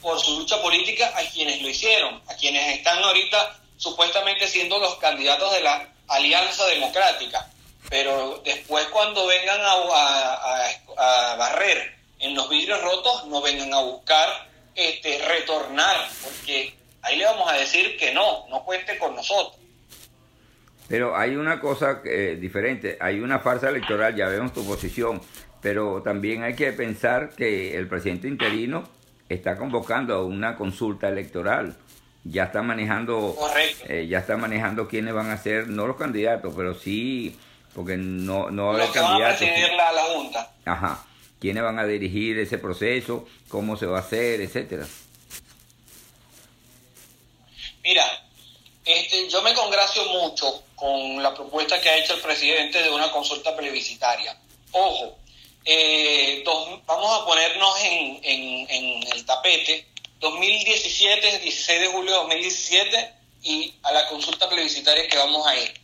por 0.00 0.20
su 0.20 0.38
lucha 0.38 0.62
política 0.62 1.12
a 1.16 1.22
quienes 1.22 1.60
lo 1.60 1.68
hicieron, 1.68 2.22
a 2.28 2.34
quienes 2.36 2.76
están 2.76 3.02
ahorita 3.02 3.58
supuestamente 3.76 4.46
siendo 4.46 4.78
los 4.78 4.94
candidatos 4.96 5.52
de 5.52 5.60
la 5.60 5.88
Alianza 6.08 6.64
Democrática. 6.66 7.50
Pero 7.90 8.40
después 8.44 8.86
cuando 8.86 9.26
vengan 9.26 9.60
a 9.60 11.36
barrer 11.36 11.96
en 12.20 12.34
los 12.34 12.48
vidrios 12.48 12.80
rotos 12.82 13.26
no 13.26 13.42
vengan 13.42 13.74
a 13.74 13.80
buscar 13.80 14.48
este, 14.74 15.18
retornar, 15.26 16.08
porque 16.22 16.74
ahí 17.06 17.16
le 17.16 17.24
vamos 17.24 17.50
a 17.50 17.54
decir 17.54 17.96
que 17.96 18.12
no, 18.12 18.46
no 18.48 18.64
cuente 18.64 18.98
con 18.98 19.14
nosotros. 19.14 19.58
Pero 20.88 21.16
hay 21.16 21.34
una 21.36 21.60
cosa 21.60 22.00
eh, 22.04 22.36
diferente, 22.40 22.96
hay 23.00 23.20
una 23.20 23.40
farsa 23.40 23.70
electoral, 23.70 24.14
ya 24.14 24.28
vemos 24.28 24.52
tu 24.52 24.64
posición, 24.64 25.20
pero 25.60 26.02
también 26.02 26.44
hay 26.44 26.54
que 26.54 26.72
pensar 26.72 27.30
que 27.30 27.76
el 27.76 27.88
presidente 27.88 28.28
interino 28.28 28.88
está 29.28 29.56
convocando 29.56 30.14
a 30.14 30.24
una 30.24 30.56
consulta 30.56 31.08
electoral, 31.08 31.76
ya 32.22 32.44
está 32.44 32.62
manejando, 32.62 33.36
eh, 33.88 34.06
ya 34.08 34.18
está 34.18 34.36
manejando 34.36 34.86
quiénes 34.86 35.12
van 35.12 35.30
a 35.30 35.38
ser, 35.38 35.68
no 35.68 35.86
los 35.88 35.96
candidatos, 35.96 36.54
pero 36.56 36.74
sí, 36.74 37.36
porque 37.74 37.96
no, 37.96 38.50
no 38.50 38.66
va 38.66 38.72
a 38.72 38.74
haber 38.76 38.90
candidatos. 38.92 39.42
a 39.42 39.92
la 39.92 40.02
Junta. 40.02 40.50
Ajá 40.64 41.04
quiénes 41.40 41.62
van 41.62 41.78
a 41.78 41.84
dirigir 41.84 42.38
ese 42.38 42.58
proceso, 42.58 43.26
cómo 43.48 43.76
se 43.76 43.86
va 43.86 43.98
a 43.98 44.00
hacer, 44.00 44.40
etcétera. 44.40 44.86
Mira, 47.86 48.20
este, 48.84 49.28
yo 49.28 49.42
me 49.42 49.54
congracio 49.54 50.04
mucho 50.06 50.64
con 50.74 51.22
la 51.22 51.32
propuesta 51.32 51.80
que 51.80 51.88
ha 51.88 51.96
hecho 51.98 52.14
el 52.14 52.20
presidente 52.20 52.82
de 52.82 52.90
una 52.90 53.12
consulta 53.12 53.56
plebiscitaria. 53.56 54.36
Ojo, 54.72 55.16
eh, 55.64 56.42
vamos 56.84 57.22
a 57.22 57.24
ponernos 57.24 57.80
en, 57.84 58.20
en, 58.24 59.12
el 59.12 59.24
tapete 59.24 59.86
2017, 60.18 61.38
16 61.38 61.80
de 61.80 61.86
julio 61.86 62.10
de 62.10 62.18
2017 62.18 63.14
y 63.44 63.72
a 63.84 63.92
la 63.92 64.08
consulta 64.08 64.48
plebiscitaria 64.48 65.06
que 65.06 65.16
vamos 65.16 65.46
a 65.46 65.56
ir. 65.56 65.80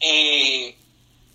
Eh, 0.00 0.74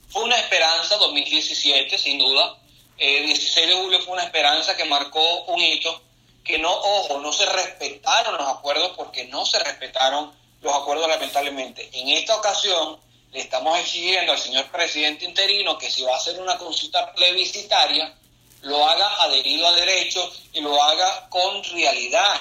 fue 0.10 0.24
una 0.24 0.40
esperanza 0.40 0.98
2017, 0.98 2.00
sin 2.00 2.18
duda, 2.18 2.58
el 2.98 3.26
eh, 3.26 3.28
16 3.28 3.68
de 3.68 3.74
julio 3.76 4.02
fue 4.02 4.14
una 4.14 4.24
esperanza 4.24 4.76
que 4.76 4.86
marcó 4.86 5.44
un 5.44 5.62
hito, 5.62 6.02
que 6.48 6.58
no, 6.58 6.72
ojo, 6.72 7.20
no 7.20 7.32
se 7.32 7.46
respetaron 7.46 8.38
los 8.38 8.48
acuerdos 8.48 8.92
porque 8.96 9.26
no 9.26 9.46
se 9.46 9.60
respetaron 9.60 10.32
los 10.62 10.74
acuerdos 10.74 11.08
lamentablemente. 11.08 11.90
En 11.94 12.10
esta 12.10 12.36
ocasión 12.36 13.00
le 13.32 13.42
estamos 13.42 13.78
exigiendo 13.80 14.32
al 14.32 14.40
señor 14.40 14.66
presidente 14.72 15.26
interino 15.26 15.78
que 15.78 15.92
si 15.92 16.04
va 16.04 16.14
a 16.14 16.18
hacer 16.18 16.40
una 16.40 16.58
consulta 16.58 17.12
plebiscitaria, 17.14 18.16
lo 18.62 18.84
haga 18.88 19.24
adherido 19.24 19.68
a 19.68 19.74
derecho 19.74 20.32
y 20.54 20.62
lo 20.62 20.82
haga 20.82 21.30
con 21.30 21.64
realidad. 21.66 22.40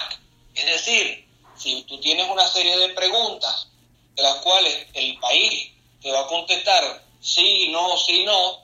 Es 0.54 0.64
decir, 0.64 1.26
si 1.56 1.82
tú 1.82 2.00
tienes 2.00 2.28
una 2.30 2.46
serie 2.46 2.76
de 2.78 2.90
preguntas 2.90 3.68
de 4.14 4.22
las 4.22 4.36
cuales 4.36 4.86
el 4.94 5.18
país 5.18 5.72
te 6.00 6.10
va 6.10 6.20
a 6.20 6.26
contestar 6.26 7.02
sí, 7.20 7.68
no, 7.70 7.96
sí, 7.98 8.24
no, 8.24 8.62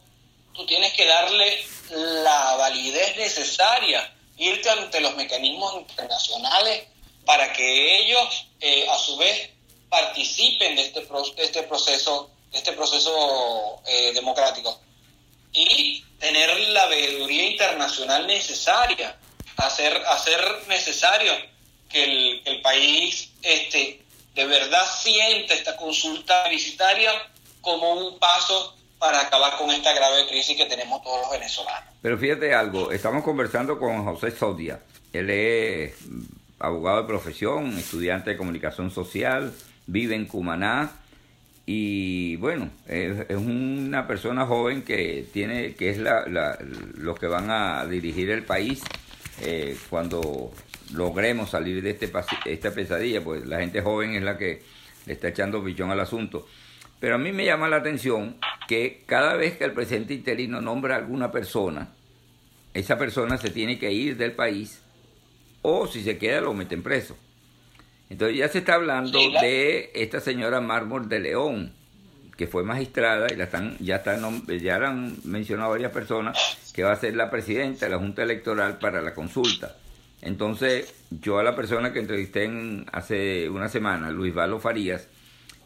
tú 0.52 0.64
tienes 0.66 0.92
que 0.92 1.06
darle 1.06 1.66
la 1.90 2.56
validez 2.56 3.16
necesaria, 3.16 4.14
irte 4.36 4.70
ante 4.70 5.00
los 5.00 5.14
mecanismos 5.16 5.74
internacionales 5.76 6.84
para 7.24 7.52
que 7.52 7.98
ellos 7.98 8.46
eh, 8.60 8.86
a 8.88 8.98
su 8.98 9.16
vez 9.16 9.50
participen 9.88 10.76
de 10.76 10.82
este, 10.82 11.06
este 11.36 11.62
proceso, 11.64 12.30
este 12.52 12.72
proceso 12.72 13.82
eh, 13.86 14.12
democrático. 14.14 14.80
Y 15.52 16.02
tener 16.18 16.58
la 16.70 16.86
veeduría 16.86 17.50
internacional 17.50 18.26
necesaria, 18.26 19.18
hacer, 19.56 19.94
hacer 20.06 20.66
necesario 20.66 21.32
que 21.90 22.04
el, 22.04 22.42
el 22.46 22.62
país 22.62 23.30
este, 23.42 24.02
de 24.34 24.46
verdad 24.46 24.86
sienta 25.02 25.54
esta 25.54 25.76
consulta 25.76 26.48
visitaria 26.48 27.12
como 27.60 27.92
un 27.92 28.18
paso 28.18 28.76
para 29.02 29.20
acabar 29.20 29.58
con 29.58 29.68
esta 29.68 29.92
grave 29.92 30.28
crisis 30.28 30.56
que 30.56 30.64
tenemos 30.66 31.02
todos 31.02 31.22
los 31.22 31.30
venezolanos. 31.32 31.90
Pero 32.00 32.16
fíjate 32.16 32.54
algo, 32.54 32.92
estamos 32.92 33.24
conversando 33.24 33.76
con 33.76 34.04
José 34.04 34.30
Sodia. 34.30 34.78
Él 35.12 35.28
es 35.28 35.96
abogado 36.60 37.02
de 37.02 37.08
profesión, 37.08 37.76
estudiante 37.76 38.30
de 38.30 38.36
comunicación 38.36 38.92
social, 38.92 39.52
vive 39.88 40.14
en 40.14 40.26
Cumaná 40.26 40.92
y 41.66 42.36
bueno, 42.36 42.70
es, 42.86 43.28
una 43.30 44.06
persona 44.06 44.46
joven 44.46 44.84
que 44.84 45.26
tiene 45.32 45.74
que 45.74 45.90
es 45.90 45.98
la, 45.98 46.56
los 46.94 47.18
que 47.18 47.26
van 47.26 47.50
a 47.50 47.84
dirigir 47.86 48.30
el 48.30 48.44
país 48.44 48.84
eh, 49.40 49.76
cuando 49.90 50.52
logremos 50.92 51.50
salir 51.50 51.82
de 51.82 51.90
este 51.90 52.08
esta 52.44 52.70
pesadilla, 52.70 53.20
pues 53.20 53.44
la 53.46 53.58
gente 53.58 53.82
joven 53.82 54.14
es 54.14 54.22
la 54.22 54.38
que 54.38 54.62
le 55.06 55.14
está 55.14 55.26
echando 55.26 55.64
pichón 55.64 55.90
al 55.90 55.98
asunto. 55.98 56.46
Pero 57.02 57.16
a 57.16 57.18
mí 57.18 57.32
me 57.32 57.44
llama 57.44 57.68
la 57.68 57.78
atención 57.78 58.36
que 58.68 59.02
cada 59.06 59.34
vez 59.34 59.56
que 59.56 59.64
el 59.64 59.72
presidente 59.72 60.14
interino 60.14 60.60
nombra 60.60 60.94
a 60.94 60.98
alguna 60.98 61.32
persona, 61.32 61.88
esa 62.74 62.96
persona 62.96 63.38
se 63.38 63.50
tiene 63.50 63.76
que 63.76 63.90
ir 63.90 64.16
del 64.16 64.34
país 64.34 64.80
o 65.62 65.88
si 65.88 66.04
se 66.04 66.16
queda 66.16 66.40
lo 66.40 66.54
meten 66.54 66.84
preso. 66.84 67.16
Entonces 68.08 68.38
ya 68.38 68.46
se 68.46 68.58
está 68.58 68.74
hablando 68.74 69.18
de 69.40 69.90
esta 69.96 70.20
señora 70.20 70.60
Mármol 70.60 71.08
de 71.08 71.18
León, 71.18 71.72
que 72.36 72.46
fue 72.46 72.62
magistrada 72.62 73.26
y 73.32 73.36
la 73.36 73.44
están, 73.44 73.76
ya, 73.80 73.96
están, 73.96 74.46
ya 74.46 74.78
la 74.78 74.90
han 74.90 75.16
mencionado 75.24 75.70
varias 75.70 75.90
personas, 75.90 76.38
que 76.72 76.84
va 76.84 76.92
a 76.92 77.00
ser 77.00 77.16
la 77.16 77.32
presidenta 77.32 77.86
de 77.86 77.90
la 77.90 77.98
Junta 77.98 78.22
Electoral 78.22 78.78
para 78.78 79.02
la 79.02 79.12
consulta. 79.12 79.76
Entonces 80.20 80.94
yo 81.10 81.40
a 81.40 81.42
la 81.42 81.56
persona 81.56 81.92
que 81.92 81.98
entrevisté 81.98 82.48
hace 82.92 83.50
una 83.50 83.68
semana, 83.68 84.12
Luis 84.12 84.32
Valo 84.32 84.60
Farías, 84.60 85.08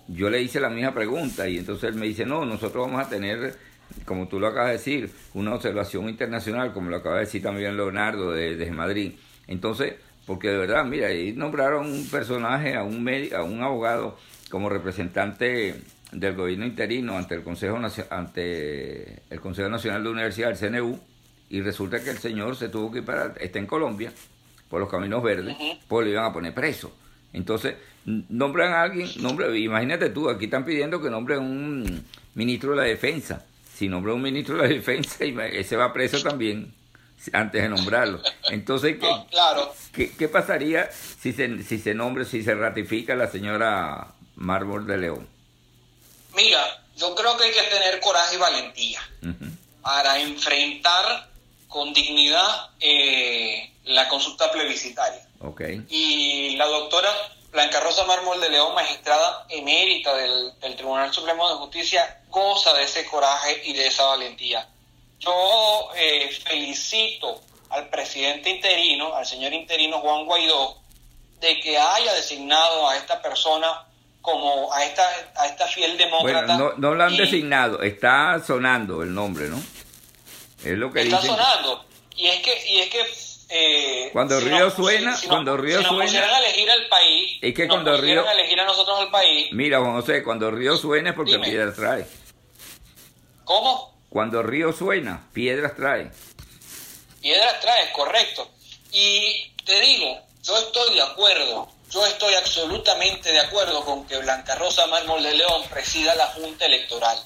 yo 0.09 0.31
le 0.31 0.43
hice 0.43 0.61
la 0.61 0.71
misma 0.71 0.93
pregunta 0.93 1.49
y 1.49 1.59
entonces 1.59 1.91
él 1.91 1.97
me 1.97 2.07
dice, 2.07 2.25
no, 2.25 2.45
nosotros 2.45 2.87
vamos 2.87 3.05
a 3.05 3.09
tener, 3.09 3.57
como 4.05 4.29
tú 4.29 4.39
lo 4.39 4.49
acabas 4.49 4.69
de 4.69 4.73
decir, 4.75 5.11
una 5.35 5.55
observación 5.55 6.09
internacional, 6.09 6.73
como 6.73 6.91
lo 6.91 6.97
acaba 6.97 7.17
de 7.17 7.23
decir 7.23 7.43
también 7.43 7.77
Leonardo 7.77 8.33
desde 8.33 8.71
Madrid. 8.71 9.15
Entonces, 9.47 9.95
porque 10.27 10.49
de 10.49 10.59
verdad, 10.59 10.85
mira, 10.85 11.09
ahí 11.09 11.33
nombraron 11.33 11.87
un 11.91 12.07
personaje, 12.09 12.75
a 12.75 12.83
un, 12.83 13.09
a 13.35 13.43
un 13.43 13.63
abogado 13.63 14.19
como 14.51 14.69
representante 14.69 15.83
del 16.13 16.35
gobierno 16.35 16.67
interino 16.67 17.17
ante 17.17 17.35
el 17.35 17.43
Consejo 17.43 17.79
ante 18.11 19.23
el 19.29 19.41
Consejo 19.41 19.69
Nacional 19.69 20.03
de 20.03 20.11
Universidad, 20.11 20.51
el 20.51 20.57
CNU, 20.57 20.99
y 21.49 21.61
resulta 21.61 22.03
que 22.03 22.11
el 22.11 22.19
señor 22.19 22.57
se 22.57 22.69
tuvo 22.69 22.91
que 22.91 22.99
ir 22.99 23.05
para, 23.05 23.35
está 23.41 23.59
en 23.59 23.67
Colombia, 23.67 24.13
por 24.69 24.81
los 24.81 24.91
caminos 24.91 25.23
verdes, 25.23 25.57
pues 25.87 26.07
lo 26.07 26.13
iban 26.13 26.25
a 26.25 26.33
poner 26.33 26.53
preso. 26.53 26.93
Entonces, 27.33 27.75
nombran 28.05 28.73
a 28.73 28.83
alguien, 28.83 29.11
nombre, 29.17 29.59
imagínate 29.59 30.11
tú, 30.11 30.31
aquí 30.31 30.47
están 30.47 30.65
pidiendo 30.65 31.01
que 31.03 31.11
nombren 31.11 31.41
un 31.41 32.05
ministro 32.35 32.71
de 32.71 32.77
la 32.77 32.83
defensa. 32.85 33.45
Si 33.75 33.89
nombra 33.89 34.15
un 34.15 34.23
ministro 34.23 34.57
de 34.57 34.63
la 34.63 34.69
defensa, 34.75 35.25
ese 35.25 35.77
va 35.77 35.93
preso 35.93 36.23
también. 36.23 36.73
antes 37.33 37.63
de 37.63 37.69
nombrarlo. 37.69 38.21
Entonces, 38.51 38.97
¿qué, 38.99 39.07
No, 39.07 39.27
claro. 39.27 39.75
qué, 39.93 40.13
qué 40.17 40.29
pasaría 40.29 40.89
si 40.93 41.33
se, 41.33 41.63
si 41.63 41.79
se 41.79 41.95
nombra, 41.95 42.25
si 42.25 42.43
se 42.43 42.55
ratifica 42.55 43.15
la 43.17 43.29
señora 43.29 44.09
Mármol 44.37 44.87
de 44.87 44.99
León? 44.99 45.29
Mira, 46.35 46.63
yo 46.97 47.15
creo 47.15 47.37
que 47.37 47.45
hay 47.45 47.53
que 47.53 47.63
tener 47.63 48.01
coraje 48.01 48.37
y 48.37 48.39
valentía 48.39 49.01
para 49.83 50.21
enfrentar 50.21 51.29
con 51.69 51.93
dignidad 51.93 52.71
eh, 52.81 53.73
la 53.85 54.09
consulta 54.09 54.51
plebiscitaria. 54.53 55.26
Y 55.89 56.57
la 56.57 56.67
doctora 56.67 57.11
Blanca 57.53 57.81
Rosa 57.81 58.05
Mármol 58.05 58.41
de 58.41 58.51
León, 58.51 58.75
magistrada 58.75 59.47
emérita 59.49 60.15
del, 60.17 60.59
del 60.61 60.77
Tribunal 60.77 61.13
Supremo 61.13 61.49
de 61.49 61.55
Justicia, 61.57 62.21
goza 62.29 62.75
de 62.75 62.83
ese 62.85 63.05
coraje 63.07 63.63
y 63.65 63.73
de 63.73 63.87
esa 63.87 64.05
valentía. 64.05 64.69
Yo 65.19 65.89
eh, 65.97 66.29
felicito 66.45 67.41
al 67.71 67.89
presidente 67.89 68.51
interino, 68.51 69.15
al 69.15 69.25
señor 69.27 69.53
interino 69.53 69.99
Juan 70.01 70.27
Guaidó, 70.27 70.77
de 71.41 71.59
que 71.61 71.79
haya 71.79 72.13
designado 72.15 72.89
a 72.89 72.97
esta 72.97 73.21
persona 73.23 73.85
como 74.21 74.73
a 74.73 74.85
esta, 74.85 75.07
a 75.37 75.47
esta 75.47 75.67
fiel 75.69 75.97
demócrata. 75.97 76.47
Bueno, 76.57 76.73
no, 76.77 76.91
no 76.91 76.95
lo 76.95 77.05
han 77.05 77.15
y- 77.15 77.19
designado, 77.19 77.83
está 77.83 78.43
sonando 78.45 79.03
el 79.03 79.15
nombre, 79.15 79.49
¿no? 79.49 79.63
Es 80.65 80.77
lo 80.77 80.93
que 80.93 81.03
está 81.03 81.21
dicen. 81.21 81.37
sonando. 81.37 81.85
Y 82.17 82.27
es 82.27 82.43
que, 82.43 82.67
y 82.73 82.79
es 82.81 82.91
que 82.91 83.05
eh, 83.49 84.11
Cuando 84.13 84.39
si 84.41 84.47
Río 84.47 84.59
nos- 84.59 84.75
suena, 84.75 85.17
si 85.17 85.27
cuando 85.29 85.57
Río 85.57 85.79
si 85.79 85.85
nos 85.85 85.93
suena- 86.11 86.35
a 86.35 86.39
elegir 86.41 86.71
al 86.71 86.89
país, 86.89 87.39
Es 87.43 87.55
que 87.55 87.67
nos 87.67 87.75
cuando 87.77 87.97
Río- 88.01 88.27
a 88.29 88.33
elegir 88.33 88.61
a 88.61 88.65
nosotros 88.65 88.99
al 89.01 89.11
país, 89.11 89.49
Mira, 89.53 89.79
Juan 89.81 89.93
José, 89.93 90.23
cuando 90.23 90.51
Río 90.51 90.77
suena 90.77 91.11
es 91.11 91.17
porque 91.17 91.33
Dime. 91.33 91.49
piedras 91.49 91.77
trae. 91.77 92.07
¿cómo? 93.45 93.95
Cuando 94.09 94.43
Río 94.43 94.73
suena, 94.73 95.29
piedras 95.33 95.75
trae. 95.77 96.11
Piedras 97.21 97.61
traes, 97.61 97.91
correcto. 97.91 98.49
Y 98.93 99.53
te 99.65 99.81
digo, 99.81 100.19
yo 100.43 100.57
estoy 100.59 100.95
de 100.95 101.03
acuerdo, 101.03 101.69
yo 101.91 102.07
estoy 102.07 102.35
absolutamente 102.35 103.33
de 103.33 103.41
acuerdo 103.41 103.85
con 103.85 104.07
que 104.07 104.17
Blanca 104.19 104.55
Rosa 104.57 104.87
Mármol 104.87 105.23
de 105.23 105.35
León 105.37 105.63
presida 105.71 106.15
la 106.15 106.27
Junta 106.27 106.67
Electoral, 106.67 107.19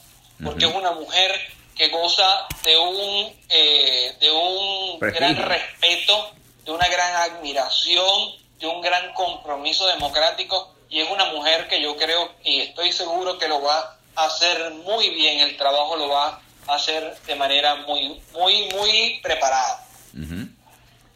porque 0.43 0.65
es 0.67 0.75
una 0.75 0.93
mujer 0.93 1.33
que 1.81 1.89
goza 1.89 2.47
de 2.63 2.77
un, 2.77 3.33
eh, 3.49 4.13
de 4.21 4.31
un 4.31 4.99
Prestigio. 4.99 5.35
gran 5.35 5.49
respeto, 5.49 6.31
de 6.67 6.73
una 6.73 6.87
gran 6.89 7.31
admiración, 7.33 8.33
de 8.59 8.67
un 8.67 8.83
gran 8.83 9.15
compromiso 9.15 9.87
democrático, 9.87 10.75
y 10.91 11.01
es 11.01 11.11
una 11.11 11.33
mujer 11.33 11.69
que 11.69 11.81
yo 11.81 11.97
creo 11.97 12.33
y 12.45 12.61
estoy 12.61 12.93
seguro 12.93 13.39
que 13.39 13.49
lo 13.49 13.63
va 13.63 13.97
a 14.15 14.27
hacer 14.27 14.73
muy 14.85 15.09
bien, 15.09 15.41
el 15.41 15.57
trabajo 15.57 15.97
lo 15.97 16.11
va 16.11 16.43
a 16.67 16.75
hacer 16.75 17.17
de 17.27 17.35
manera 17.37 17.77
muy, 17.77 18.21
muy, 18.35 18.69
muy 18.77 19.19
preparada. 19.23 19.83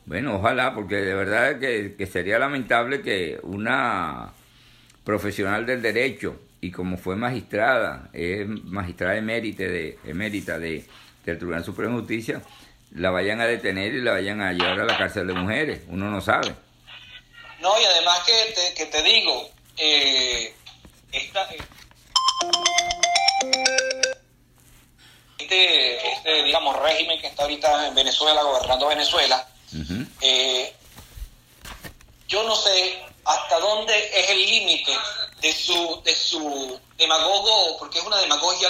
Bueno, 0.07 0.37
ojalá, 0.37 0.75
porque 0.75 0.97
de 0.97 1.15
verdad 1.15 1.61
que, 1.61 1.95
que 1.95 2.07
sería 2.07 2.39
lamentable 2.39 3.03
que 3.03 3.39
una 3.43 4.33
profesional 5.05 5.67
del 5.67 5.83
derecho 5.83 6.41
y 6.65 6.71
como 6.71 6.97
fue 6.97 7.15
magistrada, 7.15 8.09
es 8.15 8.47
magistrada 8.49 9.17
emérita 9.17 9.65
de, 9.65 9.99
emérita 10.03 10.59
de, 10.59 10.83
del 11.23 11.37
Tribunal 11.37 11.63
Supremo 11.63 11.97
de 11.97 12.01
Justicia, 12.01 12.43
la 12.93 13.11
vayan 13.11 13.39
a 13.43 13.45
detener 13.45 13.93
y 13.93 14.01
la 14.01 14.13
vayan 14.13 14.41
a 14.41 14.51
llevar 14.55 14.81
a 14.81 14.85
la 14.87 14.97
cárcel 14.97 15.27
de 15.27 15.35
mujeres. 15.35 15.83
Uno 15.89 16.11
no 16.11 16.23
sabe. 16.23 16.55
No, 17.61 17.79
y 17.79 17.85
además 17.85 18.21
que 18.25 18.55
te, 18.55 18.75
que 18.75 18.87
te 18.87 19.03
digo, 19.03 19.51
eh, 19.77 20.55
esta, 21.13 21.47
este, 25.39 26.13
este, 26.13 26.45
digamos, 26.45 26.81
régimen 26.81 27.21
que 27.21 27.27
está 27.27 27.43
ahorita 27.43 27.89
en 27.89 27.95
Venezuela, 27.95 28.43
gobernando 28.43 28.89
Venezuela, 28.89 29.47
eh, 30.23 30.73
yo 32.27 32.43
no 32.45 32.57
sé 32.57 33.03
hasta 33.25 33.59
dónde 33.59 34.11
es 34.13 34.31
el 34.31 34.47
límite 34.47 34.97
de 35.41 35.53
su, 35.53 36.03
de 36.05 36.15
su 36.15 36.81
demagogo, 36.97 37.77
porque 37.79 37.99
es 37.99 38.05
una 38.05 38.19
demagogia 38.19 38.69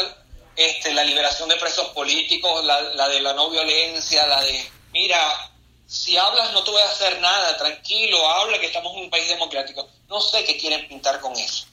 este, 0.57 0.93
la 0.93 1.05
liberación 1.05 1.49
de 1.49 1.57
presos 1.57 1.89
políticos, 1.89 2.65
la, 2.65 2.81
la 2.81 3.09
de 3.09 3.21
la 3.21 3.33
no 3.33 3.51
violencia, 3.51 4.27
la 4.27 4.43
de, 4.43 4.71
mira, 4.93 5.51
si 5.87 6.17
hablas 6.17 6.53
no 6.53 6.63
te 6.65 6.71
voy 6.71 6.83
a 6.83 6.87
hacer 6.87 7.21
nada, 7.21 7.57
tranquilo, 7.57 8.29
habla 8.29 8.59
que 8.59 8.67
estamos 8.67 8.95
en 8.97 9.05
un 9.05 9.11
país 9.11 9.29
democrático. 9.29 9.89
No 10.09 10.21
sé 10.21 10.45
qué 10.45 10.57
quieren 10.57 10.89
pintar 10.89 11.21
con 11.21 11.37
eso. 11.37 11.67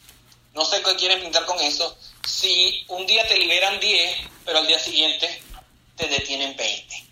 No 0.54 0.66
sé 0.66 0.82
qué 0.82 0.96
quieren 0.96 1.22
pintar 1.22 1.46
con 1.46 1.60
eso. 1.60 1.96
Si 2.28 2.86
un 2.90 3.06
día 3.06 3.28
te 3.28 3.38
liberan 3.38 3.80
10, 3.80 4.18
pero 4.46 4.60
al 4.60 4.68
día 4.68 4.80
siguiente 4.80 5.42
te 5.96 6.08
detienen 6.08 6.56
20. 6.58 7.08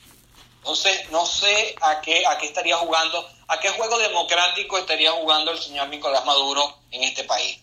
Entonces, 0.58 1.10
no 1.10 1.25
sé 1.25 1.75
a 1.82 2.01
qué, 2.01 2.23
a 2.27 2.38
qué 2.38 2.47
estaría 2.47 2.77
jugando, 2.77 3.29
a 3.49 3.59
qué 3.59 3.69
juego 3.69 3.97
democrático 3.97 4.77
estaría 4.77 5.12
jugando 5.12 5.51
el 5.51 5.57
señor 5.57 5.89
Nicolás 5.89 6.23
Maduro 6.25 6.62
en 6.91 7.03
este 7.03 7.23
país. 7.23 7.59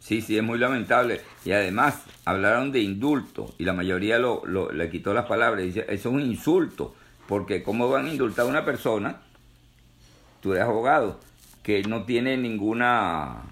Sí, 0.00 0.22
sí, 0.22 0.36
es 0.38 0.42
muy 0.44 0.58
lamentable. 0.58 1.20
Y 1.44 1.50
además, 1.52 1.96
hablaron 2.24 2.70
de 2.72 2.80
indulto 2.80 3.52
y 3.58 3.64
la 3.64 3.72
mayoría 3.72 4.18
lo, 4.18 4.42
lo- 4.46 4.70
le 4.70 4.88
quitó 4.90 5.12
las 5.12 5.26
palabras. 5.26 5.64
Eso 5.64 5.82
es 5.88 6.06
un 6.06 6.20
insulto, 6.22 6.94
porque 7.26 7.62
¿cómo 7.62 7.90
van 7.90 8.06
a 8.06 8.10
indultar 8.10 8.46
a 8.46 8.48
una 8.48 8.64
persona, 8.64 9.20
tú 10.40 10.52
eres 10.52 10.64
abogado, 10.64 11.18
que 11.62 11.82
no 11.82 12.04
tiene 12.04 12.36
ninguna 12.36 13.42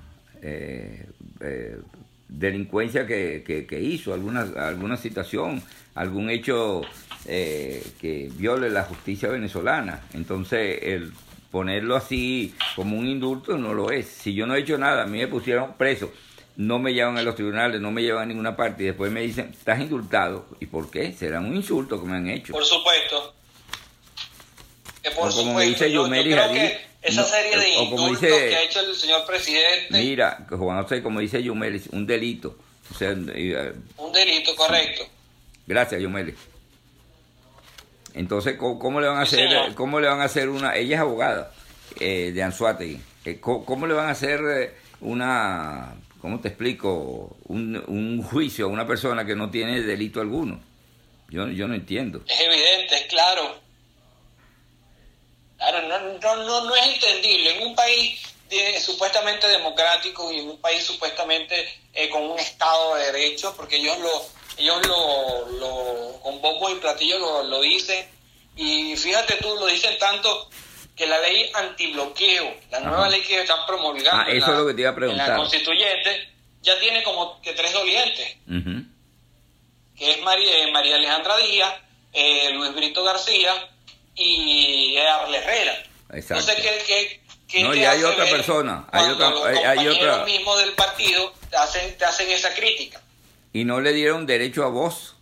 eh, 0.41 1.07
eh, 1.41 1.79
delincuencia 2.29 3.07
que, 3.07 3.43
que- 3.45 3.67
que 3.67 3.81
hizo, 3.81 4.15
alguna, 4.15 4.47
alguna 4.57 4.97
situación, 4.97 5.63
algún 5.97 6.31
hecho 6.31 6.83
eh, 7.27 7.85
que 8.01 8.31
viole 8.35 8.71
la 8.71 8.85
justicia 8.85 9.29
venezolana? 9.29 10.01
Entonces, 10.15 10.79
el 10.83 11.13
ponerlo 11.51 11.97
así 11.97 12.55
como 12.75 12.97
un 12.99 13.07
indulto 13.07 13.57
no 13.59 13.75
lo 13.75 13.91
es. 13.91 14.07
Si 14.07 14.35
yo 14.35 14.47
no 14.47 14.55
he 14.55 14.61
hecho 14.61 14.77
nada, 14.79 15.05
a 15.05 15.07
mí 15.07 15.19
me 15.19 15.29
pusieron 15.29 15.75
preso, 15.75 16.13
no 16.57 16.79
me 16.79 16.93
llevan 16.95 17.19
a 17.19 17.23
los 17.23 17.35
tribunales, 17.35 17.81
no 17.81 17.91
me 17.91 18.03
llevan 18.03 18.23
a 18.25 18.27
ninguna 18.27 18.57
parte 18.57 18.83
y 18.83 18.87
después 18.87 19.11
me 19.13 19.21
dicen, 19.23 19.51
estás 19.57 19.81
indultado. 19.81 20.47
¿Y 20.61 20.67
por 20.67 20.91
qué? 20.91 21.13
Será 21.13 21.41
un 21.41 21.55
insulto 21.55 22.01
que 22.01 22.07
me 22.09 22.17
han 22.17 22.29
hecho. 22.29 22.53
Por 22.53 22.65
supuesto. 22.65 23.35
Que 25.03 25.11
por 25.11 25.29
O 25.29 25.33
como 25.35 25.51
supuesto, 25.51 25.61
dice 25.71 25.91
yo, 25.93 26.01
yo 26.03 26.05
Yumeli 26.05 26.33
Hadid, 26.33 26.55
que 26.61 26.81
esa 27.03 27.25
serie 27.25 27.57
de 27.59 27.75
como 27.77 27.91
indultos 28.09 28.21
dice- 28.23 28.49
que 28.49 28.57
ha 28.57 28.63
hecho 28.63 28.81
el 28.81 28.95
señor 28.97 29.25
presidente, 29.27 29.89
Mira, 29.99 30.47
Juan 30.51 30.83
José, 30.83 31.03
como 31.03 31.21
dice 31.21 31.43
Yumeli, 31.43 31.81
un 31.93 32.07
delito. 32.07 32.59
O 32.93 32.95
sea, 32.99 33.11
eh, 33.35 33.73
un 33.99 34.13
delito 34.13 34.55
correcto. 34.57 35.05
Gracias, 35.67 36.01
Yumeli. 36.01 36.35
Entonces, 38.17 38.57
¿cómo, 38.57 38.79
cómo 38.79 39.01
le 39.01 39.09
van 39.09 39.19
a 39.19 39.23
hacer, 39.23 39.75
cómo 39.75 40.01
le 40.01 40.09
van 40.09 40.21
a 40.21 40.25
hacer 40.25 40.49
una, 40.49 40.75
ella 40.75 40.97
es 40.97 41.01
abogada 41.03 41.53
eh, 42.01 42.33
de 42.35 42.43
Anzuategui, 42.43 43.01
Eh, 43.27 43.39
¿cómo, 43.41 43.65
cómo 43.65 43.87
le 43.87 43.95
van 43.95 44.09
a 44.09 44.13
hacer 44.13 44.41
eh, 44.45 44.75
una, 45.01 45.95
cómo 46.21 46.41
te 46.41 46.49
explico, 46.49 47.37
un, 47.49 47.77
un 47.87 48.23
juicio 48.23 48.65
a 48.67 48.69
una 48.69 48.87
persona 48.87 49.25
que 49.27 49.35
no 49.37 49.51
tiene 49.51 49.83
delito 49.83 50.21
alguno? 50.21 50.61
Yo, 51.29 51.47
yo 51.49 51.69
no 51.69 51.75
entiendo. 51.75 52.23
Es 52.27 52.41
evidente, 52.41 52.95
es 52.95 53.07
claro. 53.09 53.61
Claro, 55.59 55.89
no, 55.89 55.99
no, 56.21 56.37
no, 56.45 56.65
no 56.67 56.77
es 56.77 56.87
entendible. 56.95 57.57
En 57.59 57.67
un 57.69 57.75
país 57.75 58.21
de- 58.49 58.79
supuestamente 58.81 59.49
democrático 59.49 60.31
y 60.33 60.39
en 60.41 60.51
un 60.51 60.61
país 60.61 60.85
supuestamente 60.85 61.55
eh, 61.95 62.09
con 62.11 62.23
un 62.23 62.39
Estado 62.39 62.95
de 62.97 63.13
Derecho, 63.13 63.55
porque 63.57 63.77
ellos 63.77 63.99
lo 63.99 64.36
ellos 64.59 64.87
lo, 64.87 65.49
lo 65.59 66.21
con 66.23 66.41
bombo 66.41 66.71
y 66.71 66.77
platillo 66.77 67.19
lo, 67.19 67.43
lo 67.45 67.61
dicen, 67.61 68.09
y 68.57 68.97
fíjate 68.97 69.35
tú, 69.37 69.55
lo 69.57 69.67
dicen 69.67 69.99
tanto 69.99 70.49
que 70.97 71.07
la 71.07 71.19
ley 71.21 71.51
antibloqueo, 71.55 72.55
la 72.71 72.81
nueva 72.81 73.09
ley 73.11 73.21
que 73.23 73.41
están 73.41 73.67
promulgando 73.67 74.23
Ah, 74.23 74.33
eso 74.33 74.47
la- 74.47 74.53
es 74.55 74.59
lo 74.61 74.67
que 74.67 74.75
te 74.75 74.81
iba 74.81 74.91
a 74.91 74.93
en 74.93 74.97
preguntar. 74.97 75.29
la 75.29 75.37
constituyente, 75.37 76.29
ya 76.63 76.79
tiene 76.81 77.03
como 77.03 77.41
que 77.43 77.53
tres 77.53 77.73
dolientes 77.73 78.37
que 79.97 80.11
es 80.11 80.21
María, 80.23 80.59
eh, 80.59 80.71
María 80.73 80.97
Alejandra 80.97 81.37
Díaz, 81.39 81.75
eh, 82.13 82.51
Luis 82.53 82.75
Brito 82.75 83.03
García 83.03 83.53
y 84.15 84.97
Arle 84.99 85.39
Herrera. 85.39 85.73
Exacto. 86.13 86.51
Entonces, 86.51 86.57
¿qué, 86.63 86.85
qué, 86.87 87.21
qué 87.49 87.63
No, 87.63 87.75
y 87.75 87.85
hay 87.85 88.03
otra 88.03 88.25
persona, 88.27 88.87
hay 88.93 89.11
otra- 89.11 89.31
los 89.31 89.45
hay- 89.45 89.57
hay 89.79 89.89
otra- 89.89 90.25
mismos 90.25 90.59
del 90.59 90.73
partido 90.73 91.33
te 91.51 91.57
hacen, 91.57 91.97
te 91.97 92.05
hacen 92.05 92.31
esa 92.31 92.55
crítica? 92.55 93.01
Y 93.57 93.65
no 93.65 93.81
le 93.81 93.93
dieron 93.93 94.27
derecho 94.27 94.65
a 94.65 94.69
voz 94.69 95.15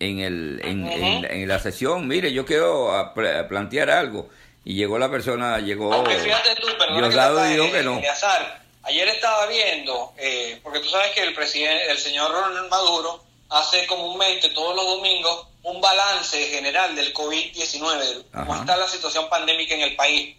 en, 0.00 0.18
el, 0.20 0.60
en, 0.64 0.84
Ujú. 0.84 0.92
en- 0.92 1.24
en 1.24 1.48
la 1.48 1.58
sesión. 1.60 2.08
Mire, 2.08 2.32
yo 2.32 2.44
quiero 2.44 2.92
a 2.92 3.00
a 3.00 3.48
plantear 3.48 3.90
algo. 3.90 4.28
Y 4.64 4.74
llegó 4.74 4.98
la 4.98 5.10
persona, 5.10 5.58
llegó 5.60 5.92
Aunque 5.94 6.18
fíjate 6.18 6.54
tú, 6.56 6.66
perdona 6.78 6.86
que 6.86 6.94
te 6.94 7.00
Diosdado 7.00 7.44
dijo 7.44 7.72
que 7.72 7.82
no. 7.82 7.98
Eleazar, 7.98 8.62
ayer 8.82 9.08
estaba 9.08 9.46
viendo, 9.46 10.12
eh, 10.18 10.58
porque 10.62 10.80
tú 10.80 10.88
sabes 10.88 11.12
que 11.12 11.22
el 11.22 11.32
presidente, 11.34 11.90
el 11.90 11.98
señor 11.98 12.30
Ronald 12.32 12.68
Maduro 12.68 13.24
hace 13.48 13.86
comúnmente 13.86 14.48
todos 14.50 14.74
los 14.76 14.84
domingos 14.84 15.46
un 15.62 15.80
balance 15.80 16.36
general 16.46 16.94
del 16.96 17.12
COVID-19, 17.14 17.98
de 18.04 18.24
cómo 18.32 18.54
está 18.56 18.76
la 18.76 18.88
situación 18.88 19.28
pandémica 19.30 19.74
en 19.74 19.82
el 19.82 19.96
país. 19.96 20.36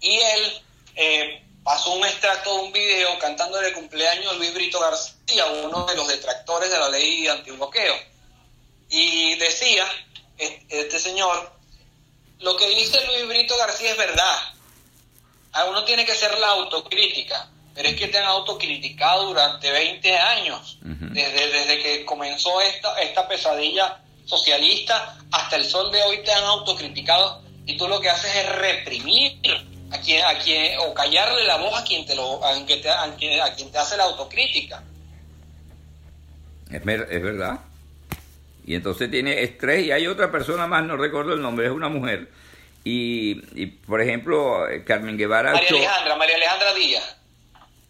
Y 0.00 0.16
él 0.18 0.62
eh, 0.96 1.42
pasó 1.64 1.92
un 1.92 2.04
extracto 2.04 2.54
de 2.56 2.62
un 2.62 2.72
video 2.72 3.18
cantándole 3.18 3.68
el 3.68 3.74
cumpleaños 3.74 4.32
a 4.32 4.34
Luis 4.36 4.52
Brito 4.54 4.80
García, 4.80 5.46
uno 5.64 5.84
de 5.86 5.94
los 5.96 6.08
detractores 6.08 6.70
de 6.70 6.78
la 6.78 6.88
ley 6.88 7.26
antibloqueo. 7.28 7.94
Y 8.90 9.34
decía, 9.36 9.86
es- 10.38 10.60
este 10.68 10.98
señor, 10.98 11.52
lo 12.40 12.56
que 12.56 12.68
dice 12.68 12.98
Luis 13.06 13.26
Brito 13.28 13.56
García 13.56 13.92
es 13.92 13.96
verdad. 13.96 14.38
A 15.52 15.64
uno 15.66 15.84
tiene 15.84 16.04
que 16.04 16.12
hacer 16.12 16.36
la 16.38 16.48
autocrítica, 16.48 17.48
pero 17.74 17.88
es 17.88 17.96
que 17.96 18.08
te 18.08 18.18
han 18.18 18.24
autocriticado 18.24 19.26
durante 19.26 19.70
20 19.70 20.16
años, 20.18 20.78
desde, 20.82 21.48
desde 21.48 21.82
que 21.82 22.04
comenzó 22.04 22.60
esta, 22.60 23.00
esta 23.00 23.28
pesadilla 23.28 24.00
socialista 24.26 25.16
hasta 25.30 25.56
el 25.56 25.68
sol 25.68 25.90
de 25.92 26.02
hoy 26.02 26.22
te 26.24 26.32
han 26.32 26.44
autocriticado 26.44 27.42
y 27.66 27.76
tú 27.76 27.86
lo 27.88 28.00
que 28.00 28.08
haces 28.10 28.34
es 28.34 28.48
reprimir 28.48 29.38
a 29.92 30.00
quien, 30.00 30.24
a 30.24 30.38
quien 30.38 30.78
o 30.80 30.94
callarle 30.94 31.44
la 31.44 31.56
voz 31.58 31.78
a 31.78 31.84
quien 31.84 32.06
te 32.06 32.14
lo 32.14 32.44
a 32.44 32.52
quien 32.64 32.80
te, 32.80 32.88
a 32.88 33.14
quien, 33.16 33.70
te 33.70 33.78
hace 33.78 33.96
la 33.96 34.04
autocrítica. 34.04 34.82
Es, 36.70 36.80
es 36.80 37.22
verdad. 37.22 37.60
Y 38.64 38.74
entonces 38.74 39.10
tiene 39.10 39.42
estrés 39.42 39.86
y 39.86 39.92
hay 39.92 40.06
otra 40.06 40.30
persona 40.30 40.66
más, 40.66 40.84
no 40.84 40.96
recuerdo 40.96 41.34
el 41.34 41.42
nombre, 41.42 41.66
es 41.66 41.72
una 41.72 41.88
mujer. 41.88 42.28
Y, 42.84 43.42
y 43.60 43.66
por 43.66 44.00
ejemplo, 44.00 44.68
eh, 44.68 44.84
Carmen 44.84 45.16
Guevara... 45.16 45.52
María 45.52 45.68
Alejandra, 45.68 46.16
María 46.16 46.36
Alejandra 46.36 46.74
Díaz. 46.74 47.16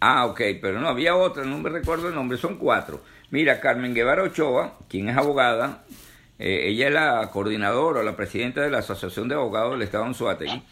Ah, 0.00 0.26
ok, 0.26 0.40
pero 0.60 0.80
no, 0.80 0.88
había 0.88 1.14
otra, 1.14 1.44
no 1.44 1.58
me 1.58 1.70
recuerdo 1.70 2.08
el 2.08 2.14
nombre, 2.14 2.36
son 2.36 2.58
cuatro. 2.58 3.02
Mira, 3.30 3.60
Carmen 3.60 3.94
Guevara 3.94 4.24
Ochoa, 4.24 4.78
quien 4.88 5.08
es 5.08 5.16
abogada, 5.16 5.84
eh, 6.38 6.68
ella 6.68 6.88
es 6.88 6.92
la 6.92 7.30
coordinadora 7.30 8.00
o 8.00 8.02
la 8.02 8.16
presidenta 8.16 8.62
de 8.62 8.70
la 8.70 8.78
Asociación 8.78 9.28
de 9.28 9.36
Abogados 9.36 9.72
del 9.72 9.82
Estado 9.82 10.04
en 10.06 10.14
Suátegui, 10.14 10.62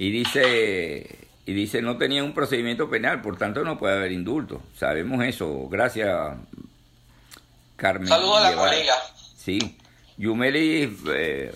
y 0.00 0.10
dice, 0.10 1.28
y 1.44 1.52
dice 1.52 1.82
no 1.82 1.98
tenía 1.98 2.24
un 2.24 2.32
procedimiento 2.32 2.88
penal, 2.88 3.20
por 3.20 3.36
tanto 3.36 3.64
no 3.64 3.76
puede 3.76 3.98
haber 3.98 4.12
indulto. 4.12 4.62
Sabemos 4.74 5.22
eso, 5.22 5.68
gracias 5.68 6.38
Carmen. 7.76 8.08
Saludos 8.08 8.38
a 8.38 8.50
la 8.50 8.56
colega. 8.56 8.94
Sí, 9.36 9.76
Yumeli 10.16 10.98
eh, 11.14 11.54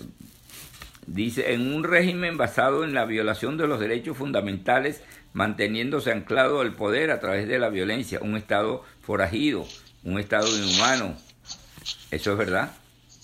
dice, 1.07 1.53
en 1.53 1.73
un 1.73 1.83
régimen 1.83 2.37
basado 2.37 2.83
en 2.83 2.93
la 2.93 3.05
violación 3.05 3.57
de 3.57 3.65
los 3.65 3.79
derechos 3.79 4.15
fundamentales, 4.15 5.01
manteniéndose 5.33 6.11
anclado 6.11 6.61
al 6.61 6.75
poder 6.75 7.09
a 7.09 7.19
través 7.19 7.47
de 7.47 7.57
la 7.57 7.69
violencia, 7.69 8.19
un 8.21 8.37
Estado 8.37 8.83
forajido, 9.01 9.65
un 10.03 10.19
Estado 10.19 10.47
inhumano. 10.55 11.17
Eso 12.11 12.31
es 12.33 12.37
verdad, 12.37 12.73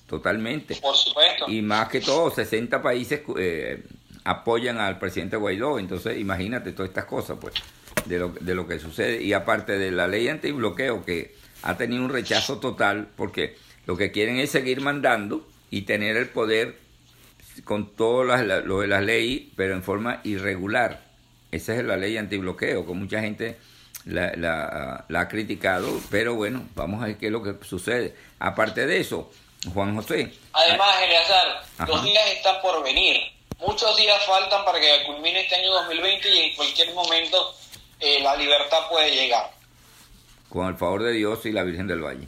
totalmente. 0.08 0.78
Por 0.78 0.96
supuesto. 0.96 1.46
Y 1.48 1.62
más 1.62 1.90
que 1.90 2.02
todo, 2.02 2.32
60 2.32 2.82
países 2.82 3.22
eh, 3.38 3.84
apoyan 4.24 4.80
al 4.80 5.00
presidente 5.00 5.38
Guaidó, 5.38 5.80
entonces 5.80 6.20
imagínate 6.20 6.72
todas 6.72 6.90
estas 6.90 7.06
cosas, 7.06 7.38
pues, 7.40 7.56
de 8.06 8.20
lo, 8.20 8.30
de 8.30 8.56
lo 8.56 8.68
que 8.68 8.80
sucede. 8.80 9.22
Y 9.22 9.34
aparte 9.34 9.78
de 9.78 9.92
la 9.92 10.08
ley 10.08 10.28
antibloqueo, 10.28 11.04
que 11.06 11.36
ha 11.64 11.78
tenido 11.78 12.04
un 12.04 12.10
rechazo 12.10 12.60
total, 12.60 13.08
porque 13.16 13.56
lo 13.86 13.98
que 13.98 14.12
quieren 14.12 14.38
es 14.38 14.52
seguir 14.52 14.82
mandando 14.82 15.48
y 15.70 15.84
tener 15.84 16.18
el 16.18 16.30
poder 16.30 16.78
con 17.64 17.96
todo 17.96 18.24
lo 18.24 18.80
de 18.80 18.88
las 18.88 19.04
leyes, 19.04 19.50
pero 19.56 19.74
en 19.74 19.84
forma 19.84 20.22
irregular. 20.24 21.02
Esa 21.52 21.76
es 21.76 21.84
la 21.84 21.98
ley 21.98 22.18
antibloqueo, 22.18 22.86
con 22.86 23.00
mucha 23.00 23.22
gente 23.22 23.58
la, 24.06 24.34
la, 25.08 25.20
ha 25.20 25.28
criticado, 25.28 25.90
pero 26.10 26.36
bueno, 26.36 26.66
vamos 26.76 27.04
a 27.04 27.08
ver 27.08 27.18
qué 27.18 27.28
es 27.28 27.32
lo 27.32 27.44
que 27.44 27.56
sucede. 27.66 28.16
Aparte 28.40 28.88
de 28.88 29.00
eso, 29.00 29.32
Juan 29.74 29.96
José. 29.96 30.32
Además, 30.54 30.96
Eleazar, 31.04 31.88
los 31.88 32.04
días 32.04 32.24
están 32.32 32.62
por 32.62 32.84
venir. 32.84 33.18
Muchos 33.62 33.95
días 33.95 34.26
faltan 34.26 34.65
para 34.65 34.80
que 34.80 35.04
culmine 35.06 35.41
este 35.41 35.56
año 35.56 35.71
2020 35.71 36.30
y 36.30 36.39
en 36.39 36.56
cualquier 36.56 36.93
momento 36.95 37.54
eh, 38.00 38.19
la 38.21 38.36
libertad 38.36 38.89
puede 38.89 39.12
llegar. 39.12 39.52
Con 40.50 40.67
el 40.67 40.76
favor 40.76 41.04
de 41.04 41.13
Dios 41.13 41.45
y 41.45 41.52
la 41.52 41.62
Virgen 41.62 41.86
del 41.86 42.04
Valle. 42.04 42.28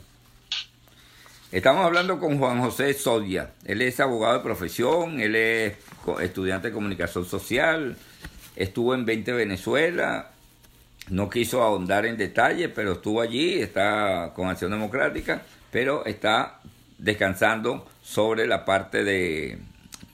Estamos 1.50 1.84
hablando 1.84 2.20
con 2.20 2.38
Juan 2.38 2.62
José 2.62 2.94
Sodia. 2.94 3.50
Él 3.64 3.82
es 3.82 3.98
abogado 3.98 4.34
de 4.34 4.40
profesión, 4.44 5.20
él 5.20 5.34
es 5.34 5.76
estudiante 6.20 6.68
de 6.68 6.74
comunicación 6.74 7.24
social, 7.24 7.96
estuvo 8.54 8.94
en 8.94 9.04
20 9.04 9.32
Venezuela, 9.32 10.30
no 11.08 11.28
quiso 11.28 11.62
ahondar 11.62 12.06
en 12.06 12.16
detalle, 12.16 12.68
pero 12.68 12.92
estuvo 12.92 13.20
allí, 13.20 13.60
está 13.60 14.32
con 14.34 14.48
Acción 14.48 14.70
Democrática, 14.70 15.42
pero 15.72 16.04
está 16.06 16.60
descansando 16.98 17.86
sobre 18.02 18.46
la 18.46 18.64
parte 18.64 19.02
de, 19.02 19.58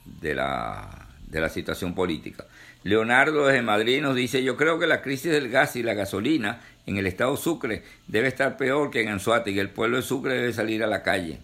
de, 0.05 0.35
la, 0.35 1.00
de 1.31 1.39
la 1.39 1.49
situación 1.49 1.95
política. 1.95 2.45
Leonardo 2.83 3.47
desde 3.47 3.61
Madrid 3.61 4.01
nos 4.01 4.15
dice, 4.15 4.43
yo 4.43 4.57
creo 4.57 4.77
que 4.77 4.87
la 4.87 5.01
crisis 5.01 5.31
del 5.31 5.49
gas 5.49 5.75
y 5.75 5.83
la 5.83 5.93
gasolina 5.93 6.61
en 6.85 6.97
el 6.97 7.07
estado 7.07 7.37
Sucre 7.37 7.83
debe 8.07 8.27
estar 8.27 8.57
peor 8.57 8.91
que 8.91 9.01
en 9.01 9.09
Anzuategui. 9.09 9.59
El 9.59 9.69
pueblo 9.69 9.97
de 9.97 10.03
Sucre 10.03 10.33
debe 10.33 10.53
salir 10.53 10.83
a 10.83 10.87
la 10.87 11.03
calle. 11.03 11.39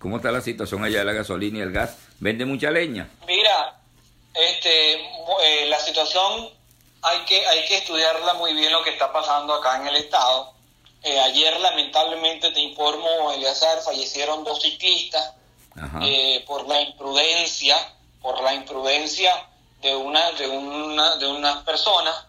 ¿Cómo 0.00 0.16
está 0.16 0.32
la 0.32 0.40
situación 0.40 0.84
allá 0.84 0.98
de 0.98 1.04
la 1.04 1.12
gasolina 1.12 1.58
y 1.58 1.62
el 1.62 1.72
gas? 1.72 1.96
¿Vende 2.18 2.44
mucha 2.44 2.70
leña? 2.70 3.08
Mira, 3.26 3.80
este, 4.34 4.94
eh, 4.94 5.66
la 5.68 5.78
situación 5.78 6.50
hay 7.02 7.18
que, 7.20 7.46
hay 7.46 7.64
que 7.66 7.76
estudiarla 7.76 8.34
muy 8.34 8.52
bien 8.54 8.72
lo 8.72 8.82
que 8.82 8.90
está 8.90 9.12
pasando 9.12 9.54
acá 9.54 9.80
en 9.80 9.86
el 9.86 9.96
estado. 9.96 10.52
Eh, 11.02 11.20
ayer 11.20 11.60
lamentablemente 11.60 12.50
te 12.50 12.60
informo, 12.60 13.32
Eleazar, 13.32 13.78
fallecieron 13.82 14.42
dos 14.42 14.60
ciclistas 14.60 15.34
eh, 16.02 16.42
por 16.46 16.66
la 16.66 16.80
imprudencia, 16.80 17.76
por 18.24 18.42
la 18.42 18.54
imprudencia 18.54 19.50
de 19.82 19.94
una, 19.94 20.32
de 20.32 20.48
una, 20.48 21.16
de 21.16 21.26
unas 21.26 21.62
personas 21.62 22.24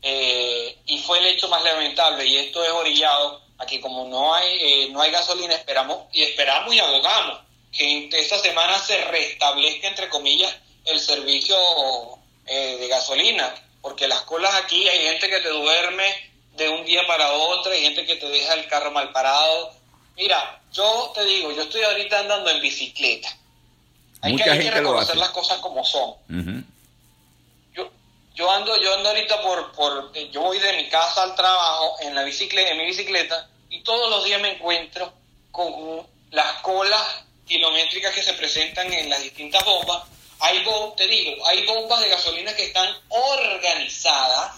eh, 0.00 0.78
y 0.86 0.98
fue 0.98 1.18
el 1.18 1.26
hecho 1.26 1.48
más 1.48 1.64
lamentable 1.64 2.24
y 2.24 2.36
esto 2.36 2.62
es 2.62 2.70
orillado 2.70 3.42
a 3.58 3.66
que 3.66 3.80
como 3.80 4.04
no 4.04 4.32
hay 4.32 4.48
eh, 4.60 4.88
no 4.92 5.02
hay 5.02 5.10
gasolina 5.10 5.54
esperamos 5.54 6.04
y 6.12 6.22
esperamos 6.22 6.72
y 6.72 6.78
abogamos 6.78 7.40
que 7.72 8.08
esta 8.12 8.38
semana 8.38 8.78
se 8.78 9.04
restablezca 9.06 9.88
entre 9.88 10.08
comillas 10.08 10.54
el 10.84 11.00
servicio 11.00 11.56
eh, 12.46 12.76
de 12.78 12.86
gasolina 12.86 13.52
porque 13.82 14.06
las 14.06 14.20
colas 14.20 14.54
aquí 14.54 14.88
hay 14.88 15.00
gente 15.00 15.28
que 15.28 15.40
te 15.40 15.48
duerme 15.48 16.30
de 16.54 16.68
un 16.68 16.84
día 16.84 17.04
para 17.08 17.32
otro 17.32 17.72
hay 17.72 17.82
gente 17.82 18.06
que 18.06 18.14
te 18.14 18.28
deja 18.28 18.54
el 18.54 18.68
carro 18.68 18.92
mal 18.92 19.10
parado. 19.10 19.72
Mira 20.14 20.62
yo 20.72 21.10
te 21.12 21.24
digo 21.24 21.50
yo 21.50 21.62
estoy 21.62 21.82
ahorita 21.82 22.20
andando 22.20 22.50
en 22.50 22.60
bicicleta 22.60 23.36
hay 24.22 24.36
que, 24.36 24.50
hay 24.50 24.58
que 24.60 24.70
reconocer 24.70 25.16
las 25.16 25.30
cosas 25.30 25.58
como 25.58 25.84
son. 25.84 26.14
Yo 28.40 28.50
ando, 28.50 28.74
yo 28.80 28.94
ando 28.94 29.10
ahorita 29.10 29.42
por, 29.42 29.72
por, 29.72 30.12
yo 30.30 30.40
voy 30.40 30.58
de 30.58 30.72
mi 30.74 30.88
casa 30.88 31.24
al 31.24 31.34
trabajo 31.34 31.96
en 32.00 32.14
la 32.14 32.22
bicicleta, 32.22 32.70
en 32.70 32.78
mi 32.78 32.86
bicicleta, 32.86 33.50
y 33.68 33.82
todos 33.82 34.08
los 34.08 34.24
días 34.24 34.40
me 34.40 34.54
encuentro 34.54 35.12
con 35.50 36.06
las 36.30 36.52
colas 36.62 37.02
kilométricas 37.46 38.14
que 38.14 38.22
se 38.22 38.32
presentan 38.34 38.90
en 38.92 39.10
las 39.10 39.22
distintas 39.22 39.62
bombas. 39.62 40.04
Hay 40.38 40.64
te 40.96 41.06
digo, 41.06 41.46
hay 41.46 41.66
bombas 41.66 42.00
de 42.00 42.08
gasolina 42.08 42.56
que 42.56 42.64
están 42.64 42.88
organizadas, 43.10 44.52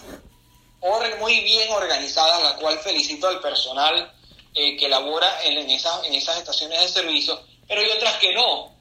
muy 1.19 1.41
bien 1.41 1.69
organizadas, 1.71 2.41
la 2.41 2.55
cual 2.55 2.79
felicito 2.79 3.27
al 3.27 3.41
personal 3.41 4.13
eh, 4.53 4.77
que 4.77 4.87
labora 4.87 5.43
en, 5.43 5.57
en, 5.57 5.69
esas, 5.69 6.05
en 6.05 6.13
esas 6.13 6.37
estaciones 6.37 6.79
de 6.79 6.87
servicio, 6.87 7.41
pero 7.67 7.81
hay 7.81 7.89
otras 7.89 8.15
que 8.15 8.33
no, 8.33 8.72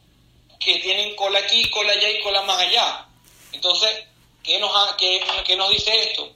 que 0.65 0.79
tienen 0.79 1.15
cola 1.17 1.39
aquí, 1.41 1.69
cola 1.71 1.93
allá 1.93 2.11
y 2.11 2.21
cola 2.21 2.43
más 2.43 2.59
allá. 2.59 3.07
Entonces, 3.53 3.91
¿Qué 4.43 4.59
nos, 4.59 4.73
qué, 4.97 5.57
nos 5.57 5.71
dice 5.71 6.03
esto? 6.03 6.29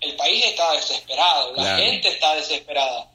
El 0.00 0.14
país 0.16 0.44
está 0.44 0.72
desesperado, 0.72 1.52
la 1.56 1.76
gente 1.76 2.08
está 2.08 2.34
desesperada, 2.36 3.10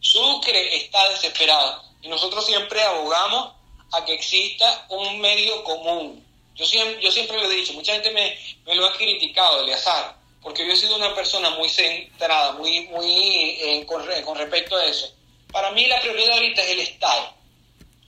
Sucre 0.00 0.76
está 0.76 1.08
desesperado 1.10 1.82
y 2.02 2.08
nosotros 2.08 2.44
siempre 2.44 2.82
abogamos 2.82 3.52
a 3.92 4.04
que 4.04 4.14
exista 4.14 4.86
un 4.88 5.20
medio 5.20 5.62
común. 5.64 6.24
Yo 6.54 6.64
siempre, 6.64 7.02
yo 7.02 7.12
siempre 7.12 7.36
lo 7.36 7.50
he 7.50 7.56
dicho, 7.56 7.72
mucha 7.74 7.92
gente 7.92 8.10
me, 8.10 8.36
me 8.64 8.74
lo 8.74 8.86
ha 8.86 8.92
criticado, 8.94 9.62
Eleazar, 9.62 10.16
porque 10.42 10.66
yo 10.66 10.72
he 10.72 10.76
sido 10.76 10.96
una 10.96 11.14
persona 11.14 11.50
muy 11.50 11.68
centrada, 11.68 12.52
muy, 12.52 12.86
muy 12.88 13.84
con, 13.86 14.04
con 14.24 14.38
respecto 14.38 14.76
a 14.76 14.86
eso. 14.86 15.12
Para 15.52 15.70
mí 15.72 15.86
la 15.86 16.00
prioridad 16.00 16.34
ahorita 16.34 16.62
es 16.62 16.70
el 16.70 16.80
Estado. 16.80 17.34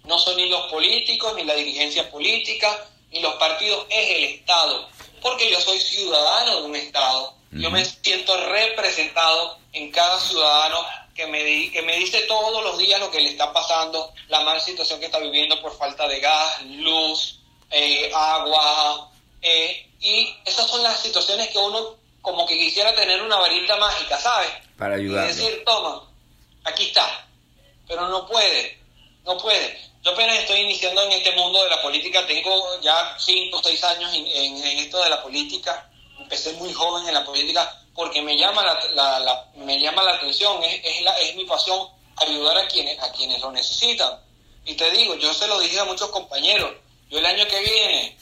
No 0.07 0.19
son 0.19 0.37
ni 0.37 0.49
los 0.49 0.71
políticos, 0.71 1.35
ni 1.37 1.45
la 1.45 1.55
dirigencia 1.55 2.11
política, 2.11 2.87
ni 3.11 3.21
los 3.21 3.35
partidos, 3.35 3.87
es 3.91 4.11
el 4.17 4.25
Estado 4.25 4.89
porque 5.27 5.51
yo 5.51 5.61
soy 5.61 5.81
ciudadano 5.81 6.61
de 6.61 6.63
un 6.63 6.77
Estado. 6.77 7.35
Yo 7.51 7.71
me 7.71 7.85
siento 7.85 8.37
representado 8.49 9.59
en 9.73 9.91
cada 9.91 10.21
ciudadano 10.21 10.85
que 11.15 11.27
me, 11.27 11.71
que 11.73 11.83
me 11.83 11.97
dice 11.97 12.21
todos 12.29 12.63
los 12.63 12.79
días 12.79 13.01
lo 13.01 13.11
que 13.11 13.21
le 13.21 13.31
está 13.31 13.53
pasando, 13.53 14.13
la 14.29 14.41
mala 14.41 14.61
situación 14.61 15.01
que 15.01 15.07
está 15.07 15.19
viviendo 15.19 15.61
por 15.63 15.77
falta 15.77 16.07
de 16.07 16.21
gas, 16.21 16.63
luz, 16.63 17.41
eh, 17.71 18.11
agua. 18.15 19.11
Eh, 19.43 19.89
y 20.01 20.33
esas 20.45 20.69
son 20.69 20.83
las 20.83 21.01
situaciones 21.01 21.49
que 21.49 21.59
uno 21.59 21.97
como 22.21 22.47
que 22.47 22.59
quisiera 22.59 22.95
tener 22.95 23.21
una 23.23 23.37
varita 23.37 23.77
mágica, 23.77 24.21
¿sabes? 24.21 24.51
Para 24.79 24.95
ayudar. 24.95 25.25
Y 25.25 25.29
decir, 25.29 25.63
toma, 25.65 26.03
aquí 26.65 26.85
está. 26.85 27.27
Pero 27.89 28.07
no 28.09 28.27
puede, 28.27 28.79
no 29.25 29.37
puede. 29.39 29.81
Yo 30.03 30.13
apenas 30.13 30.39
estoy 30.39 30.61
iniciando 30.61 31.03
en 31.03 31.13
este 31.13 31.33
mundo 31.33 31.63
de 31.63 31.71
la 31.71 31.83
política, 31.83 32.27
tengo 32.27 32.81
ya 32.81 33.17
5 33.19 33.57
o 33.57 33.63
6 33.63 33.85
años 33.85 34.11
en, 34.15 34.57
esto 34.79 35.03
de 35.03 35.11
la 35.11 35.23
política, 35.23 35.91
empecé 36.19 36.53
muy 36.55 36.73
joven 36.73 37.09
en 37.09 37.15
la 37.15 37.25
política 37.25 37.83
porque 37.95 38.23
me 38.23 38.37
llama 38.37 38.63
la, 38.95 39.51
me 39.57 39.81
llama 39.81 40.03
la 40.03 40.15
atención, 40.15 40.63
es, 40.63 40.81
es, 40.85 41.03
la, 41.03 41.19
es 41.19 41.35
mi 41.35 41.45
pasión 41.45 41.89
ayudar 42.17 42.59
a 42.59 42.69
quienes, 42.69 43.03
a 43.03 43.11
quienes 43.13 43.41
lo 43.41 43.51
necesitan. 43.51 44.21
Y 44.65 44.75
te 44.75 44.91
digo, 44.91 45.17
yo 45.17 45.33
se 45.33 45.47
lo 45.47 45.59
dije 45.61 45.81
a 45.81 45.85
muchos 45.85 46.11
compañeros, 46.11 46.73
yo 47.09 47.19
el 47.19 47.27
año 47.27 47.47
que 47.47 47.61
viene 47.61 48.17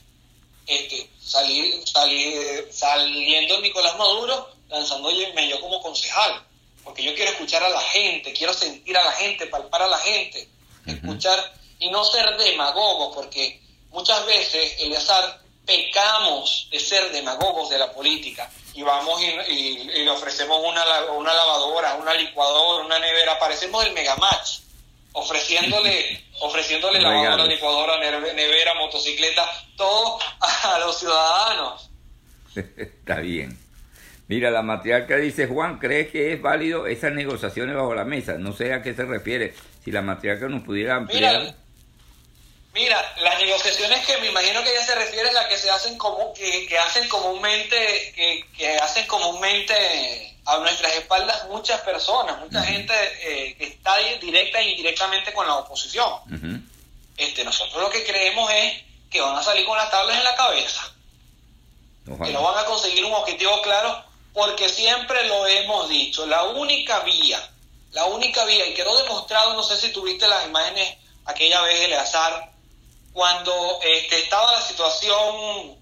este, 0.66 1.10
salir, 1.20 1.86
salir, 1.86 2.68
saliendo 2.70 3.60
Nicolás 3.60 3.96
Maduro, 3.96 4.50
lanzándome 4.68 5.48
yo 5.48 5.60
como 5.60 5.80
concejal, 5.80 6.44
porque 6.82 7.02
yo 7.02 7.14
quiero 7.14 7.30
escuchar 7.32 7.62
a 7.62 7.68
la 7.68 7.80
gente, 7.80 8.32
quiero 8.32 8.52
sentir 8.52 8.96
a 8.96 9.04
la 9.04 9.12
gente, 9.12 9.46
palpar 9.46 9.82
a 9.82 9.88
la 9.88 9.98
gente, 9.98 10.48
escuchar 10.86 11.52
y 11.78 11.90
no 11.90 12.04
ser 12.04 12.36
demagogo, 12.36 13.14
porque 13.14 13.60
muchas 13.90 14.24
veces, 14.26 14.76
Eleazar, 14.80 15.40
pecamos 15.66 16.68
de 16.70 16.78
ser 16.78 17.10
demagogos 17.10 17.70
de 17.70 17.78
la 17.78 17.92
política 17.92 18.50
y 18.74 18.82
vamos 18.82 19.20
y, 19.22 19.84
le 19.84 20.10
ofrecemos 20.10 20.58
una, 20.64 20.84
una 21.12 21.32
lavadora, 21.32 21.94
una 21.94 22.14
licuadora, 22.14 22.84
una 22.84 22.98
nevera, 22.98 23.38
parecemos 23.38 23.84
el 23.86 23.92
Megamatch, 23.92 24.60
ofreciéndole, 25.12 26.24
ofreciéndole 26.40 27.00
lavadora, 27.00 27.46
licuadora, 27.46 27.98
nevera, 27.98 28.74
motocicleta, 28.74 29.48
todo 29.76 30.18
a 30.40 30.78
los 30.80 30.98
ciudadanos. 30.98 31.90
Está 32.76 33.20
bien. 33.20 33.58
Mira, 34.26 34.50
la 34.50 34.62
matriarca 34.62 35.16
dice, 35.16 35.46
Juan, 35.46 35.78
¿crees 35.78 36.10
que 36.10 36.32
es 36.32 36.40
válido 36.40 36.86
esas 36.86 37.12
negociaciones 37.12 37.76
bajo 37.76 37.94
la 37.94 38.04
mesa? 38.04 38.38
No 38.38 38.54
sé 38.54 38.72
a 38.72 38.82
qué 38.82 38.94
se 38.94 39.04
refiere. 39.04 39.54
Si 39.84 39.92
la 39.92 40.00
matriarca 40.00 40.48
nos 40.48 40.64
pudiera 40.64 40.96
ampliar. 40.96 41.40
Mira, 41.40 41.54
las 42.74 43.38
negociaciones 43.38 44.04
que 44.04 44.18
me 44.18 44.28
imagino 44.28 44.62
que 44.62 44.70
ella 44.70 44.84
se 44.84 44.94
refiere 44.96 45.28
a 45.28 45.32
las 45.32 45.46
que 45.46 45.56
se 45.56 45.70
hacen 45.70 45.96
como 45.96 46.34
que, 46.34 46.66
que 46.66 46.76
hacen 46.76 47.08
comúnmente 47.08 48.12
que, 48.14 48.44
que, 48.56 48.76
hacen 48.78 49.06
comúnmente 49.06 50.36
a 50.44 50.58
nuestras 50.58 50.92
espaldas 50.94 51.46
muchas 51.48 51.80
personas, 51.82 52.38
mucha 52.40 52.62
gente 52.64 52.92
eh, 53.22 53.56
que 53.56 53.64
está 53.66 53.96
directa 54.20 54.60
e 54.60 54.70
indirectamente 54.70 55.32
con 55.32 55.46
la 55.46 55.56
oposición. 55.56 56.66
Este, 57.16 57.44
nosotros 57.44 57.80
lo 57.80 57.90
que 57.90 58.04
creemos 58.04 58.50
es 58.52 58.82
que 59.08 59.20
van 59.20 59.36
a 59.36 59.42
salir 59.42 59.64
con 59.64 59.78
las 59.78 59.90
tablas 59.90 60.18
en 60.18 60.24
la 60.24 60.34
cabeza, 60.34 60.92
que 62.04 62.32
no 62.32 62.42
van 62.42 62.58
a 62.58 62.64
conseguir 62.64 63.04
un 63.04 63.14
objetivo 63.14 63.62
claro, 63.62 64.04
porque 64.32 64.68
siempre 64.68 65.28
lo 65.28 65.46
hemos 65.46 65.88
dicho, 65.88 66.26
la 66.26 66.42
única 66.42 67.00
vía, 67.00 67.40
la 67.92 68.06
única 68.06 68.44
vía, 68.44 68.66
y 68.66 68.74
quedó 68.74 68.98
demostrado, 68.98 69.54
no 69.54 69.62
sé 69.62 69.76
si 69.76 69.92
tuviste 69.92 70.26
las 70.26 70.44
imágenes 70.44 70.96
aquella 71.24 71.62
vez, 71.62 71.80
Eleazar, 71.80 72.53
cuando 73.14 73.78
este, 73.80 74.24
estaba 74.24 74.52
la 74.52 74.60
situación, 74.60 75.78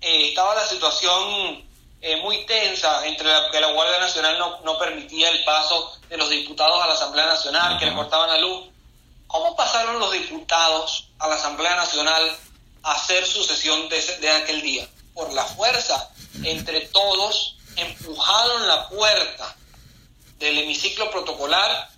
eh, 0.00 0.28
estaba 0.28 0.54
la 0.54 0.66
situación 0.66 1.68
eh, 2.00 2.16
muy 2.22 2.46
tensa 2.46 3.04
entre 3.04 3.26
la, 3.26 3.50
que 3.50 3.60
la 3.60 3.72
Guardia 3.72 3.98
Nacional 3.98 4.38
no, 4.38 4.60
no, 4.60 4.78
permitía 4.78 5.28
el 5.28 5.42
paso 5.42 5.92
de 6.08 6.16
los 6.16 6.30
diputados 6.30 6.80
a 6.80 6.86
la 6.86 6.94
Asamblea 6.94 7.26
Nacional, 7.26 7.78
que 7.78 7.86
le 7.86 7.94
cortaban 7.94 8.30
la 8.30 8.38
luz. 8.38 8.68
¿Cómo 9.26 9.56
pasaron 9.56 9.98
los 9.98 10.12
diputados 10.12 11.08
a 11.18 11.26
la 11.26 11.34
Asamblea 11.34 11.74
Nacional 11.74 12.36
a 12.84 12.92
hacer 12.92 13.26
su 13.26 13.42
sesión 13.42 13.88
de, 13.88 14.00
de 14.18 14.30
aquel 14.30 14.62
día? 14.62 14.88
Por 15.14 15.32
la 15.32 15.44
fuerza, 15.44 16.10
entre 16.44 16.82
todos, 16.88 17.56
empujaron 17.74 18.68
la 18.68 18.88
puerta 18.88 19.56
del 20.38 20.58
hemiciclo 20.58 21.10
protocolar 21.10 21.88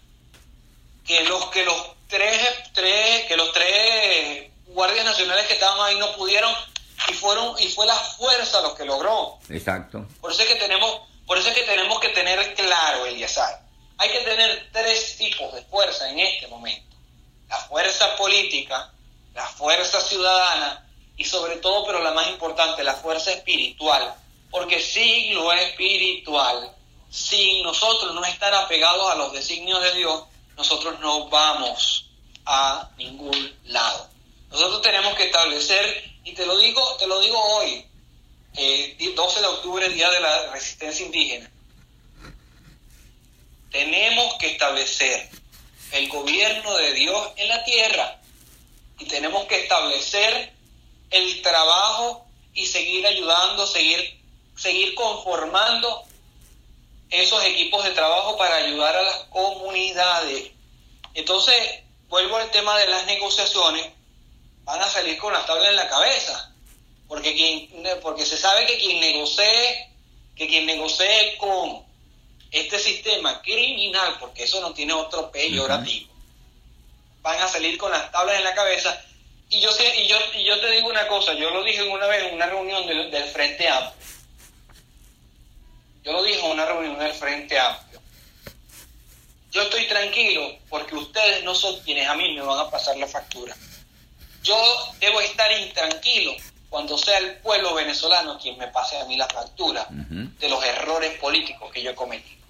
que 1.07 1.23
los 1.25 1.47
que 1.51 1.67
los 1.67 1.77
tres, 2.09 2.73
tres 2.73 3.27
que 3.27 3.37
los 3.37 3.53
tres 3.53 4.54
guardias 4.75 5.05
nacionales 5.05 5.47
que 5.47 5.55
estaban 5.55 5.81
ahí 5.81 5.99
no 5.99 6.13
pudieron 6.17 6.53
y 7.09 7.15
fueron 7.15 7.55
y 7.59 7.69
fue 7.69 7.87
la 7.87 7.97
fuerza 7.97 8.61
lo 8.61 8.75
que 8.75 8.85
logró. 8.85 9.39
Exacto. 9.49 10.07
Por 10.21 10.33
eso 10.33 10.43
es 10.43 10.49
que 10.49 10.57
tenemos, 10.57 11.01
por 11.27 11.39
eso 11.39 11.49
es 11.49 11.55
que 11.55 11.63
tenemos 11.63 11.99
que 12.01 12.09
tener 12.11 12.55
claro, 12.55 13.07
Eliasar. 13.07 13.63
Hay 13.99 14.11
que 14.11 14.21
tener 14.21 14.69
tres 14.73 15.17
tipos 15.17 15.55
de 15.55 15.63
fuerza 15.63 16.11
en 16.11 16.19
este 16.19 16.49
momento. 16.49 16.97
La 17.49 17.57
fuerza 17.59 18.17
política, 18.17 18.93
la 19.35 19.47
fuerza 19.47 20.01
ciudadana 20.01 20.85
y 21.17 21.25
sobre 21.25 21.57
todo, 21.57 21.87
pero 21.87 22.03
la 22.03 22.13
más 22.13 22.29
importante, 22.29 22.83
la 22.83 22.95
fuerza 22.95 23.33
espiritual. 23.33 24.15
Porque 24.51 24.81
sin 24.81 25.35
lo 25.35 25.53
espiritual, 25.53 26.73
sin 27.11 27.63
nosotros 27.63 28.15
no 28.15 28.25
estar 28.25 28.53
apegados 28.55 29.11
a 29.13 29.17
los 29.17 29.33
designios 29.33 29.83
de 29.83 29.95
Dios, 29.95 30.25
nosotros 30.57 30.99
no 31.01 31.29
vamos 31.29 32.07
a 32.47 32.91
ningún 32.97 33.57
lado. 33.65 34.14
Nosotros 34.51 34.83
tenemos 34.83 35.15
que 35.17 35.25
establecer, 35.25 36.13
y 36.25 36.33
te 36.33 36.47
lo 36.47 36.59
digo, 36.59 36.97
te 36.97 37.07
lo 37.07 37.21
digo 37.21 37.41
hoy, 37.57 37.87
12 38.55 38.59
eh, 38.59 39.41
de 39.41 39.47
octubre, 39.47 39.89
Día 39.89 40.11
de 40.11 40.21
la 40.21 40.53
Resistencia 40.53 41.05
Indígena, 41.05 41.51
tenemos 43.71 44.35
que 44.35 44.53
establecer 44.53 45.29
el 45.91 46.09
gobierno 46.09 46.77
de 46.77 46.93
Dios 46.93 47.33
en 47.37 47.49
la 47.49 47.65
tierra 47.65 48.21
y 48.99 49.07
tenemos 49.07 49.47
que 49.47 49.63
establecer 49.63 50.53
el 51.11 51.43
trabajo 51.43 52.27
y 52.53 52.67
seguir 52.67 53.07
ayudando, 53.07 53.67
seguir, 53.67 54.21
seguir 54.57 54.95
conformando 54.95 56.05
esos 57.11 57.45
equipos 57.45 57.85
de 57.85 57.91
trabajo 57.91 58.37
para 58.37 58.57
ayudar 58.57 58.97
a 58.97 59.03
las 59.03 59.19
comunidades. 59.25 60.51
Entonces, 61.15 61.57
vuelvo 62.09 62.37
al 62.37 62.51
tema 62.51 62.79
de 62.79 62.87
las 62.87 63.07
negociaciones 63.07 63.87
van 64.65 64.81
a 64.81 64.89
salir 64.89 65.19
con 65.19 65.33
la 65.33 65.45
tabla 65.47 65.69
en 65.69 65.77
la 65.77 65.89
cabeza. 65.89 66.51
Porque, 67.07 67.35
quien, 67.35 67.69
porque 68.03 68.25
se 68.25 68.37
sabe 68.37 68.67
que 68.67 68.79
quien 68.79 68.99
negocie, 68.99 69.91
que 70.35 70.49
quien 70.49 70.67
negocie 70.67 71.37
con 71.39 71.85
este 72.51 72.79
sistema 72.79 73.41
criminal, 73.43 74.17
porque 74.19 74.45
eso 74.45 74.61
no 74.61 74.73
tiene 74.73 74.95
otro 74.95 75.31
peyorativo, 75.31 76.13
van 77.21 77.41
a 77.41 77.49
salir 77.49 77.77
con 77.79 77.91
las 77.91 78.11
tablas 78.11 78.39
en 78.39 78.45
la 78.45 78.55
cabeza. 78.55 79.01
Y 79.51 79.61
yo, 79.61 79.71
sé, 79.73 80.01
y 80.01 80.09
yo, 80.09 80.17
y 80.35 80.45
yo 80.45 80.59
te 80.61 80.71
digo 80.71 80.89
una 80.89 81.07
cosa, 81.07 81.35
yo 81.35 81.51
lo 81.51 81.63
dije 81.63 81.83
una 81.83 82.07
vez 82.07 82.25
en 82.25 82.35
una 82.35 82.47
reunión 82.47 82.87
del, 82.87 83.11
del 83.11 83.25
Frente 83.25 83.69
Amplio. 83.69 84.07
Yo 86.03 86.13
lo 86.13 86.23
dije 86.23 86.41
en 86.41 86.53
una 86.53 86.67
reunión 86.67 86.99
del 86.99 87.13
Frente 87.13 87.59
Amplio. 87.59 88.01
Yo 89.53 89.63
estoy 89.63 89.87
tranquilo 89.87 90.57
porque 90.69 90.97
ustedes 90.97 91.45
no 91.45 91.55
son 91.55 91.79
quienes 91.81 92.09
a 92.09 92.15
mí 92.15 92.35
me 92.35 92.41
van 92.41 92.59
a 92.59 92.71
pasar 92.71 92.97
la 92.97 93.07
factura 93.07 93.55
yo 94.45 94.57
debo 95.01 95.21
estar 95.21 95.51
intranquilo 95.53 96.33
cuando 96.69 96.97
sea 96.99 97.19
el 97.19 97.37
pueblo 97.37 97.75
venezolano 97.75 98.39
quien 98.39 98.59
me 98.59 98.69
pase 98.69 98.99
a 98.99 99.05
mí 99.07 99.17
la 99.17 99.27
factura 99.27 99.87
de 99.91 100.49
los 100.49 100.65
errores 100.65 101.19
políticos 101.19 101.71
que 101.73 101.83
yo 101.83 101.91
he 101.91 101.95
cometido. 101.95 102.45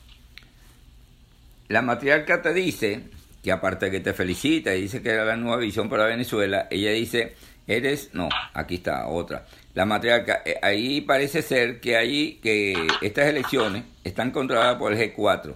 La 1.68 1.82
matriarca 1.82 2.42
te 2.42 2.52
dice 2.52 3.04
que 3.42 3.52
aparte 3.52 3.86
de 3.86 3.92
que 3.92 4.00
te 4.00 4.12
felicita 4.12 4.74
y 4.74 4.82
dice 4.82 5.02
que 5.02 5.10
era 5.10 5.24
la 5.24 5.36
nueva 5.36 5.58
visión 5.58 5.88
para 5.88 6.06
Venezuela, 6.06 6.66
ella 6.70 6.90
dice, 6.90 7.36
eres, 7.66 8.10
no, 8.12 8.28
aquí 8.54 8.76
está 8.76 9.06
otra. 9.06 9.46
La 9.74 9.84
matriarca, 9.84 10.42
eh, 10.44 10.58
ahí 10.62 11.00
parece 11.00 11.42
ser 11.42 11.80
que 11.80 11.96
ahí, 11.96 12.40
que 12.42 12.86
estas 13.02 13.26
elecciones 13.26 13.84
están 14.02 14.30
controladas 14.30 14.76
por 14.76 14.92
el 14.92 15.14
G4. 15.14 15.54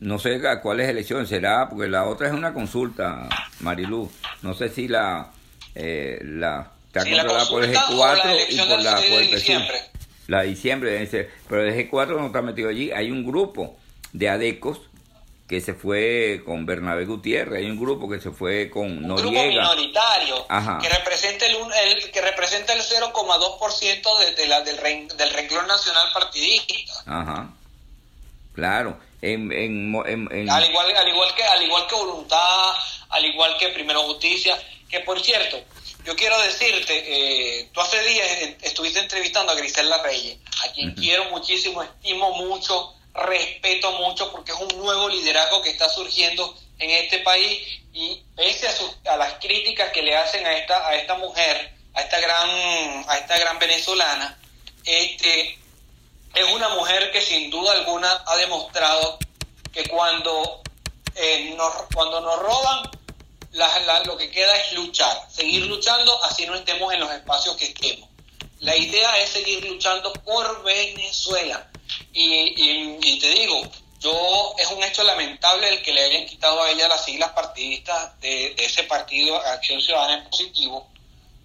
No 0.00 0.18
sé 0.18 0.46
a 0.46 0.60
cuáles 0.60 0.88
elecciones 0.88 1.28
será, 1.28 1.68
porque 1.68 1.88
la 1.88 2.04
otra 2.04 2.28
es 2.28 2.34
una 2.34 2.52
consulta, 2.52 3.28
Marilú. 3.60 4.10
No 4.42 4.54
sé 4.54 4.68
si 4.68 4.88
la 4.88 5.32
eh, 5.76 6.18
la, 6.22 6.72
está 6.86 7.04
controlada 7.04 7.48
por 7.48 7.64
el 7.64 7.74
G4 7.74 8.46
y 8.48 8.56
por 8.58 8.82
la 8.82 8.96
por 8.96 9.20
diciembre. 9.20 9.82
La 10.26 10.40
de 10.42 10.48
diciembre, 10.48 11.08
pero 11.48 11.62
el 11.62 11.74
G4 11.74 12.18
no 12.18 12.26
está 12.26 12.42
metido 12.42 12.68
allí. 12.68 12.90
Hay 12.90 13.10
un 13.10 13.24
grupo 13.24 13.76
de 14.12 14.28
adecos 14.28 14.80
que 15.46 15.60
se 15.60 15.74
fue 15.74 16.42
con 16.44 16.66
Bernabé 16.66 17.04
Gutiérrez, 17.04 17.60
hay 17.60 17.70
un 17.70 17.78
grupo 17.78 18.08
que 18.08 18.20
se 18.20 18.32
fue 18.32 18.68
con 18.68 19.04
un 19.04 19.16
grupo 19.16 19.30
minoritario 19.30 20.46
que 20.80 20.88
representa 20.88 21.46
el, 21.46 22.10
que 22.10 22.20
representa 22.20 22.72
el 22.72 22.80
0,2% 22.80 24.18
de, 24.18 24.34
de 24.34 24.46
la, 24.48 24.62
del, 24.62 24.76
del 25.16 25.30
renglón 25.30 25.66
nacional 25.68 26.08
partidista. 26.12 26.74
Ajá. 27.06 27.50
Claro. 28.54 28.98
En, 29.22 29.52
en, 29.52 29.94
en, 30.06 30.50
al 30.50 30.68
igual 30.68 30.96
al 30.96 31.08
igual 31.08 31.34
que 31.34 31.44
al 31.44 31.62
igual 31.62 31.86
que 31.86 31.94
voluntad, 31.94 32.74
al 33.10 33.24
igual 33.24 33.56
que 33.58 33.68
Primero 33.68 34.02
Justicia, 34.02 34.58
que 34.88 35.00
por 35.00 35.20
cierto, 35.20 35.60
yo 36.04 36.14
quiero 36.14 36.38
decirte, 36.40 37.60
eh, 37.60 37.68
tú 37.72 37.80
hace 37.80 38.00
días 38.02 38.28
estuviste 38.62 39.00
entrevistando 39.00 39.52
a 39.52 39.56
Grisela 39.56 40.02
Reyes, 40.02 40.38
a 40.64 40.72
quien 40.72 40.94
quiero 40.94 41.30
muchísimo, 41.30 41.82
estimo 41.82 42.32
mucho, 42.32 42.94
respeto 43.12 43.90
mucho, 43.92 44.30
porque 44.30 44.52
es 44.52 44.58
un 44.58 44.78
nuevo 44.78 45.08
liderazgo 45.08 45.62
que 45.62 45.70
está 45.70 45.88
surgiendo 45.88 46.56
en 46.78 46.90
este 46.90 47.18
país 47.20 47.80
y 47.92 48.22
pese 48.36 48.68
a, 48.68 49.14
a 49.14 49.16
las 49.16 49.34
críticas 49.34 49.90
que 49.90 50.02
le 50.02 50.14
hacen 50.14 50.46
a 50.46 50.56
esta, 50.56 50.86
a 50.86 50.94
esta 50.94 51.14
mujer, 51.14 51.72
a 51.94 52.02
esta 52.02 52.20
gran, 52.20 53.04
a 53.08 53.18
esta 53.18 53.38
gran 53.38 53.58
venezolana, 53.58 54.38
este, 54.84 55.58
es 56.34 56.44
una 56.54 56.68
mujer 56.70 57.10
que 57.10 57.20
sin 57.20 57.50
duda 57.50 57.72
alguna 57.72 58.22
ha 58.26 58.36
demostrado 58.36 59.18
que 59.72 59.88
cuando, 59.88 60.62
eh, 61.16 61.52
nos, 61.56 61.72
cuando 61.92 62.20
nos 62.20 62.38
roban 62.38 62.90
lo 64.04 64.16
que 64.16 64.30
queda 64.30 64.54
es 64.56 64.72
luchar, 64.72 65.26
seguir 65.30 65.66
luchando, 65.66 66.22
así 66.24 66.46
no 66.46 66.54
estemos 66.54 66.92
en 66.92 67.00
los 67.00 67.10
espacios 67.10 67.56
que 67.56 67.66
estemos. 67.66 68.08
La 68.60 68.76
idea 68.76 69.20
es 69.20 69.30
seguir 69.30 69.64
luchando 69.64 70.12
por 70.12 70.62
Venezuela. 70.62 71.70
Y, 72.12 73.18
te 73.18 73.30
digo, 73.30 73.62
yo 74.00 74.54
es 74.58 74.70
un 74.70 74.82
hecho 74.82 75.02
lamentable 75.04 75.68
el 75.68 75.82
que 75.82 75.92
le 75.92 76.02
hayan 76.02 76.26
quitado 76.26 76.62
a 76.62 76.70
ella 76.70 76.88
las 76.88 77.04
siglas 77.04 77.30
partidistas 77.30 78.18
de, 78.20 78.54
ese 78.58 78.84
partido 78.84 79.36
Acción 79.36 79.80
Ciudadana 79.80 80.18
en 80.18 80.30
Positivo, 80.30 80.88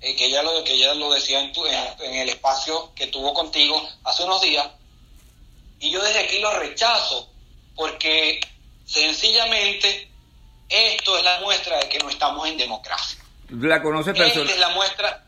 eh, 0.01 0.15
que, 0.15 0.25
ella 0.25 0.41
lo, 0.41 0.63
que 0.63 0.73
ella 0.73 0.93
lo 0.93 1.11
decía 1.11 1.39
en, 1.39 1.53
tu, 1.53 1.65
en, 1.65 2.15
el 2.15 2.29
espacio 2.29 2.93
que 2.95 3.07
tuvo 3.07 3.33
contigo 3.33 3.87
hace 4.03 4.23
unos 4.23 4.41
días, 4.41 4.67
y 5.79 5.91
yo 5.91 6.01
desde 6.01 6.19
aquí 6.19 6.39
lo 6.39 6.51
rechazo, 6.59 7.29
porque 7.75 8.39
sencillamente 8.85 10.10
esto 10.71 11.17
es 11.17 11.23
la 11.23 11.39
muestra 11.41 11.77
de 11.77 11.89
que 11.89 11.99
no 11.99 12.09
estamos 12.09 12.47
en 12.47 12.57
democracia. 12.57 13.19
¿La 13.49 13.81
conoce 13.81 14.13
personalmente? 14.13 14.59
la 14.59 14.69
muestra. 14.69 15.23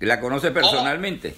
¿La 0.00 0.20
conoce 0.20 0.50
personalmente? 0.50 1.36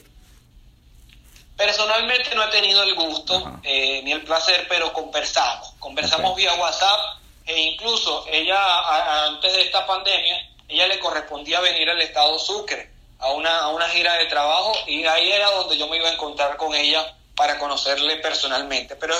Personalmente 1.57 2.35
no 2.35 2.43
he 2.45 2.49
tenido 2.49 2.83
el 2.83 2.95
gusto 2.95 3.61
eh, 3.63 4.01
ni 4.03 4.13
el 4.13 4.23
placer, 4.23 4.67
pero 4.69 4.93
conversamos. 4.93 5.75
Conversamos 5.79 6.35
vía 6.35 6.55
WhatsApp 6.55 7.21
e 7.47 7.61
incluso 7.61 8.27
ella, 8.31 9.27
antes 9.27 9.53
de 9.53 9.63
esta 9.63 9.87
pandemia, 9.87 10.51
ella 10.69 10.89
le 10.89 10.99
correspondía 10.99 11.61
venir 11.61 11.89
al 11.91 12.01
estado 12.01 12.39
Sucre 12.39 12.91
a 13.19 13.31
una, 13.33 13.61
a 13.61 13.69
una 13.69 13.89
gira 13.91 14.15
de 14.15 14.27
trabajo 14.27 14.73
y 14.87 15.05
ahí 15.05 15.31
era 15.31 15.51
donde 15.51 15.77
yo 15.77 15.87
me 15.89 15.99
iba 15.99 16.09
a 16.09 16.13
encontrar 16.13 16.57
con 16.57 16.75
ella 16.75 17.15
para 17.37 17.59
conocerle 17.59 18.17
personalmente. 18.17 18.97
Pero, 18.97 19.15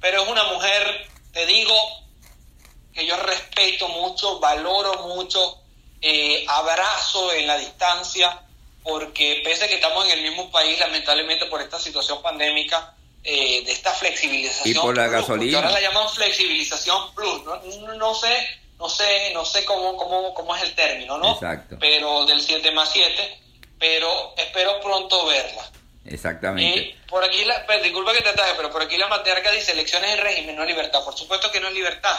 pero 0.00 0.22
es 0.22 0.28
una 0.28 0.44
mujer, 0.44 1.06
te 1.32 1.46
digo, 1.46 1.74
que 2.98 3.06
yo 3.06 3.16
respeto 3.16 3.88
mucho, 3.88 4.40
valoro 4.40 5.06
mucho, 5.06 5.62
eh, 6.02 6.44
abrazo 6.48 7.32
en 7.32 7.46
la 7.46 7.56
distancia 7.56 8.42
porque 8.82 9.40
pese 9.44 9.64
a 9.64 9.68
que 9.68 9.76
estamos 9.76 10.04
en 10.06 10.18
el 10.18 10.22
mismo 10.22 10.50
país, 10.50 10.78
lamentablemente 10.80 11.46
por 11.46 11.60
esta 11.60 11.78
situación 11.78 12.20
pandémica, 12.22 12.94
eh, 13.22 13.62
de 13.64 13.72
esta 13.72 13.92
flexibilización. 13.92 14.76
Y 14.76 14.78
por 14.78 14.96
la 14.96 15.06
gasolina. 15.08 15.58
Ahora 15.58 15.70
la 15.72 15.80
llaman 15.80 16.08
flexibilización 16.08 17.14
plus, 17.14 17.44
¿no? 17.44 17.56
no, 17.96 18.14
sé, 18.14 18.48
no 18.78 18.88
sé, 18.88 19.30
no 19.32 19.44
sé 19.44 19.64
cómo, 19.64 19.96
cómo, 19.96 20.34
cómo 20.34 20.56
es 20.56 20.62
el 20.62 20.74
término, 20.74 21.18
¿no? 21.18 21.34
Exacto. 21.34 21.76
Pero 21.78 22.24
del 22.26 22.40
7 22.40 22.70
más 22.72 22.90
7, 22.92 23.40
pero 23.78 24.34
espero 24.36 24.80
pronto 24.80 25.26
verla. 25.26 25.70
Exactamente. 26.06 26.80
Y 26.80 27.08
por 27.08 27.22
aquí, 27.22 27.44
la, 27.44 27.64
pues, 27.66 27.82
disculpa 27.82 28.12
que 28.12 28.22
te 28.22 28.32
traje, 28.32 28.54
pero 28.56 28.70
por 28.70 28.82
aquí 28.82 28.96
la 28.96 29.08
matriarca 29.08 29.52
dice 29.52 29.72
elecciones 29.72 30.14
en 30.14 30.18
régimen, 30.20 30.56
no 30.56 30.64
libertad. 30.64 31.04
Por 31.04 31.16
supuesto 31.16 31.52
que 31.52 31.60
no 31.60 31.68
es 31.68 31.74
libertad. 31.74 32.16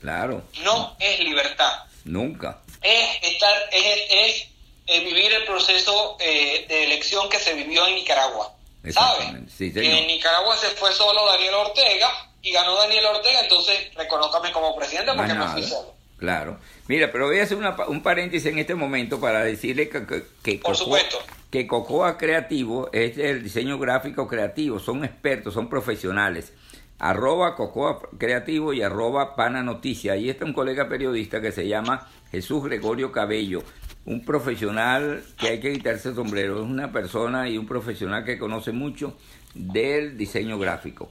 Claro. 0.00 0.42
No, 0.62 0.96
es 0.98 1.18
libertad. 1.20 1.84
Nunca. 2.04 2.58
Es 2.82 3.22
estar, 3.22 3.54
es, 3.72 4.46
es 4.86 5.04
vivir 5.04 5.32
el 5.32 5.44
proceso 5.44 6.16
eh, 6.20 6.64
de 6.68 6.84
elección 6.84 7.28
que 7.28 7.38
se 7.38 7.54
vivió 7.54 7.86
en 7.86 7.96
Nicaragua. 7.96 8.52
¿Sabes? 8.90 9.52
que 9.58 9.98
en 9.98 10.06
Nicaragua 10.06 10.56
se 10.56 10.68
fue 10.68 10.92
solo 10.92 11.26
Daniel 11.26 11.54
Ortega 11.54 12.08
y 12.40 12.52
ganó 12.52 12.76
Daniel 12.76 13.04
Ortega, 13.06 13.40
entonces 13.40 13.92
reconócame 13.94 14.50
como 14.52 14.74
presidente 14.76 15.12
porque 15.14 15.34
no 15.34 15.48
fui 15.52 15.62
solo. 15.62 15.94
Claro. 16.16 16.58
Mira, 16.86 17.12
pero 17.12 17.26
voy 17.26 17.38
a 17.38 17.42
hacer 17.42 17.58
un 17.58 18.02
paréntesis 18.02 18.50
en 18.50 18.58
este 18.58 18.74
momento 18.74 19.20
para 19.20 19.44
decirle 19.44 19.88
que, 19.88 20.06
que, 20.42 20.54
Por 20.54 20.72
Cocoa, 20.72 20.74
supuesto. 20.74 21.18
que 21.50 21.66
Cocoa 21.66 22.16
Creativo 22.16 22.88
es 22.92 23.18
el 23.18 23.42
diseño 23.42 23.78
gráfico 23.78 24.26
creativo, 24.26 24.78
son 24.78 25.04
expertos, 25.04 25.54
son 25.54 25.68
profesionales. 25.68 26.52
Arroba 26.98 27.54
Cocoa 27.54 28.00
Creativo 28.18 28.72
y 28.72 28.82
arroba 28.82 29.36
Pana 29.36 29.62
Noticia. 29.62 30.12
Ahí 30.12 30.30
está 30.30 30.44
un 30.44 30.52
colega 30.52 30.88
periodista 30.88 31.40
que 31.40 31.52
se 31.52 31.68
llama 31.68 32.08
Jesús 32.30 32.64
Gregorio 32.64 33.12
Cabello 33.12 33.62
un 34.08 34.24
profesional 34.24 35.22
que 35.38 35.48
hay 35.48 35.60
que 35.60 35.70
quitarse 35.70 36.08
el 36.08 36.14
sombrero, 36.14 36.62
es 36.62 36.66
una 36.66 36.90
persona 36.90 37.46
y 37.46 37.58
un 37.58 37.66
profesional 37.66 38.24
que 38.24 38.38
conoce 38.38 38.72
mucho 38.72 39.18
del 39.54 40.16
diseño 40.16 40.58
gráfico. 40.58 41.10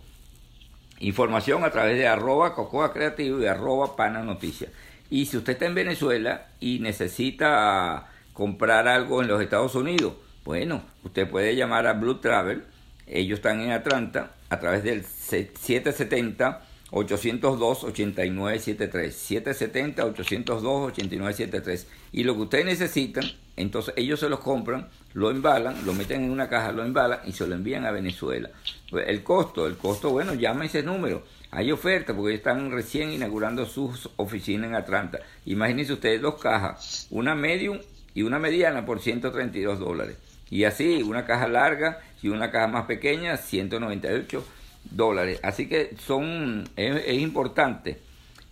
Información 1.00 1.63
a 1.63 1.69
través 1.69 1.95
de 2.00 2.08
arroba 2.08 2.56
Cocoa 2.56 2.91
Creativo 2.91 3.39
y 3.39 3.45
arroba 3.45 3.95
Pana 3.95 4.23
Noticias. 4.23 4.71
Y 5.12 5.28
si 5.28 5.38
usted 5.38 5.54
está 5.54 5.67
en 5.67 5.76
Venezuela 5.76 6.47
y 6.60 6.80
necesita 6.80 8.08
comprar 8.34 8.88
algo 8.88 9.21
en 9.21 9.28
los 9.28 9.43
Estados 9.43 9.76
Unidos, 9.76 10.13
bueno, 10.43 10.82
usted 11.04 11.30
puede 11.30 11.56
llamar 11.56 11.86
a 11.86 11.93
Blue 11.93 12.19
Travel. 12.19 12.63
Ellos 13.06 13.38
están 13.38 13.62
en 13.62 13.73
Atlanta 13.73 14.32
a 14.50 14.60
través 14.60 14.84
del 14.84 15.06
770 15.28 16.62
802-8973. 16.92 19.12
770-802-8973. 19.12 21.86
Y 22.12 22.24
lo 22.24 22.36
que 22.36 22.42
ustedes 22.42 22.66
necesitan, 22.66 23.24
entonces 23.56 23.94
ellos 23.98 24.20
se 24.20 24.30
los 24.30 24.40
compran, 24.40 24.88
lo 25.13 25.32
embalan, 25.32 25.86
lo 25.86 25.94
meten 25.94 26.24
en 26.24 26.32
una 26.32 26.50
caja, 26.50 26.72
lo 26.72 26.84
embalan 26.84 27.20
y 27.26 27.34
se 27.34 27.46
lo 27.48 27.54
envían 27.56 27.86
a 27.86 27.92
Venezuela. 27.92 28.50
Pues, 28.90 29.08
el 29.10 29.24
costo, 29.24 29.68
el 29.68 29.76
costo, 29.78 30.10
bueno, 30.12 30.34
llama 30.34 30.66
ese 30.66 30.82
número. 30.84 31.24
Hay 31.52 31.72
oferta 31.72 32.13
porque 32.13 32.36
están 32.36 32.72
recién 32.72 33.12
inaugurando 33.12 33.66
sus 33.66 34.10
oficinas 34.18 34.70
en 34.70 34.76
Atlanta. 34.76 35.20
Imagínense 35.46 35.94
ustedes 35.94 36.22
dos 36.22 36.42
cajas, 36.42 37.08
una 37.10 37.36
medium 37.36 37.80
y 38.13 38.24
una 38.24 38.40
mediana 38.40 38.86
por 38.86 39.00
132 39.00 39.80
dólares. 39.80 40.18
Y 40.50 40.63
así, 40.63 41.04
una 41.04 41.26
caja 41.26 41.48
larga 41.48 42.00
y 42.22 42.30
una 42.30 42.52
caja 42.52 42.68
más 42.68 42.86
pequeña, 42.86 43.38
198 43.38 44.44
dólares. 44.91 45.39
Así 45.43 45.67
que 45.67 45.95
son 46.06 46.67
es, 46.76 47.13
importante 47.13 48.00